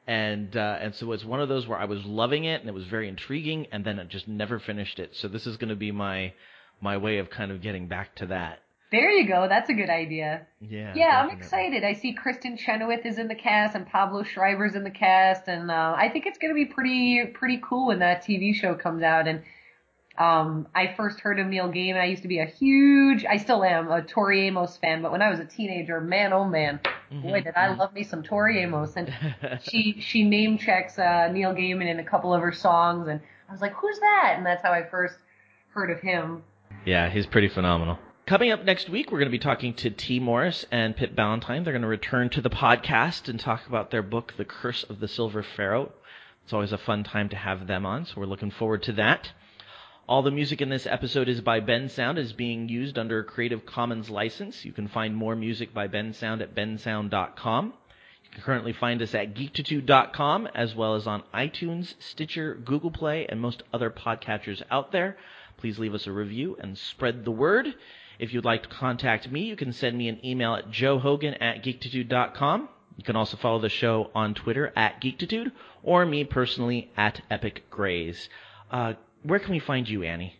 [0.06, 2.74] and uh, and so it's one of those where I was loving it and it
[2.74, 5.14] was very intriguing, and then I just never finished it.
[5.14, 6.32] So this is going to be my
[6.80, 8.60] my way of kind of getting back to that.
[8.90, 9.46] There you go.
[9.48, 10.46] That's a good idea.
[10.60, 10.92] Yeah.
[10.94, 11.82] Yeah, I'm excited.
[11.82, 15.70] I see Kristin Chenoweth is in the cast and Pablo Schreiber's in the cast, and
[15.70, 19.02] uh, I think it's going to be pretty pretty cool when that TV show comes
[19.02, 19.28] out.
[19.28, 19.42] And
[20.18, 22.00] um, I first heard of Neil Gaiman.
[22.00, 25.22] I used to be a huge, I still am a Tori Amos fan, but when
[25.22, 26.80] I was a teenager, man, oh man,
[27.10, 28.94] boy, did I love me some Tori Amos.
[28.96, 29.12] And
[29.62, 33.52] she she name checks uh, Neil Gaiman in a couple of her songs, and I
[33.52, 34.34] was like, who's that?
[34.36, 35.16] And that's how I first
[35.68, 36.42] heard of him.
[36.84, 37.98] Yeah, he's pretty phenomenal.
[38.26, 41.64] Coming up next week, we're going to be talking to Tee Morris and Pip Ballantine.
[41.64, 45.00] They're going to return to the podcast and talk about their book, The Curse of
[45.00, 45.92] the Silver Pharaoh.
[46.44, 49.32] It's always a fun time to have them on, so we're looking forward to that.
[50.12, 53.64] All the music in this episode is by Bensound, is being used under a Creative
[53.64, 54.62] Commons license.
[54.62, 57.72] You can find more music by Bensound at bensound.com.
[58.22, 63.24] You can currently find us at geektitude.com as well as on iTunes, Stitcher, Google Play,
[63.26, 65.16] and most other podcatchers out there.
[65.56, 67.74] Please leave us a review and spread the word.
[68.18, 71.64] If you'd like to contact me, you can send me an email at joehogan at.
[71.64, 75.52] You can also follow the show on Twitter at Geektitude
[75.82, 78.28] or me personally at epicgrays.
[78.70, 78.92] Uh,
[79.22, 80.34] where can we find you, Annie?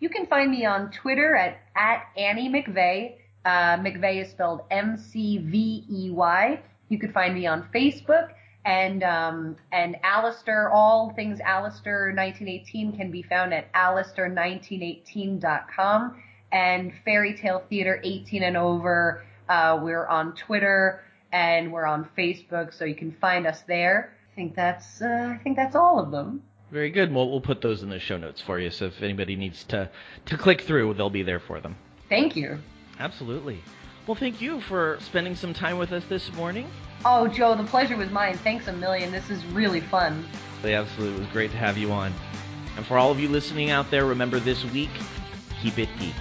[0.00, 3.16] You can find me on Twitter at, at Annie McVey.
[3.44, 6.62] Uh, McVey is spelled M-C-V-E-Y.
[6.88, 8.30] You could find me on Facebook
[8.64, 16.22] and, um, and Alistair, all things Alistair 1918 can be found at alistair1918.com
[16.52, 19.24] and Fairy Tale Theater 18 and over.
[19.48, 24.12] Uh, we're on Twitter and we're on Facebook, so you can find us there.
[24.32, 26.42] I think that's, uh, I think that's all of them.
[26.70, 27.12] Very good.
[27.14, 29.90] Well, we'll put those in the show notes for you, so if anybody needs to,
[30.26, 31.76] to click through, they'll be there for them.
[32.08, 32.58] Thank you.
[32.98, 33.62] Absolutely.
[34.06, 36.68] Well, thank you for spending some time with us this morning.
[37.04, 38.36] Oh, Joe, the pleasure was mine.
[38.38, 39.12] Thanks a million.
[39.12, 40.26] This is really fun.
[40.64, 42.12] It absolutely was great to have you on.
[42.76, 44.90] And for all of you listening out there, remember this week,
[45.62, 46.14] keep it geek.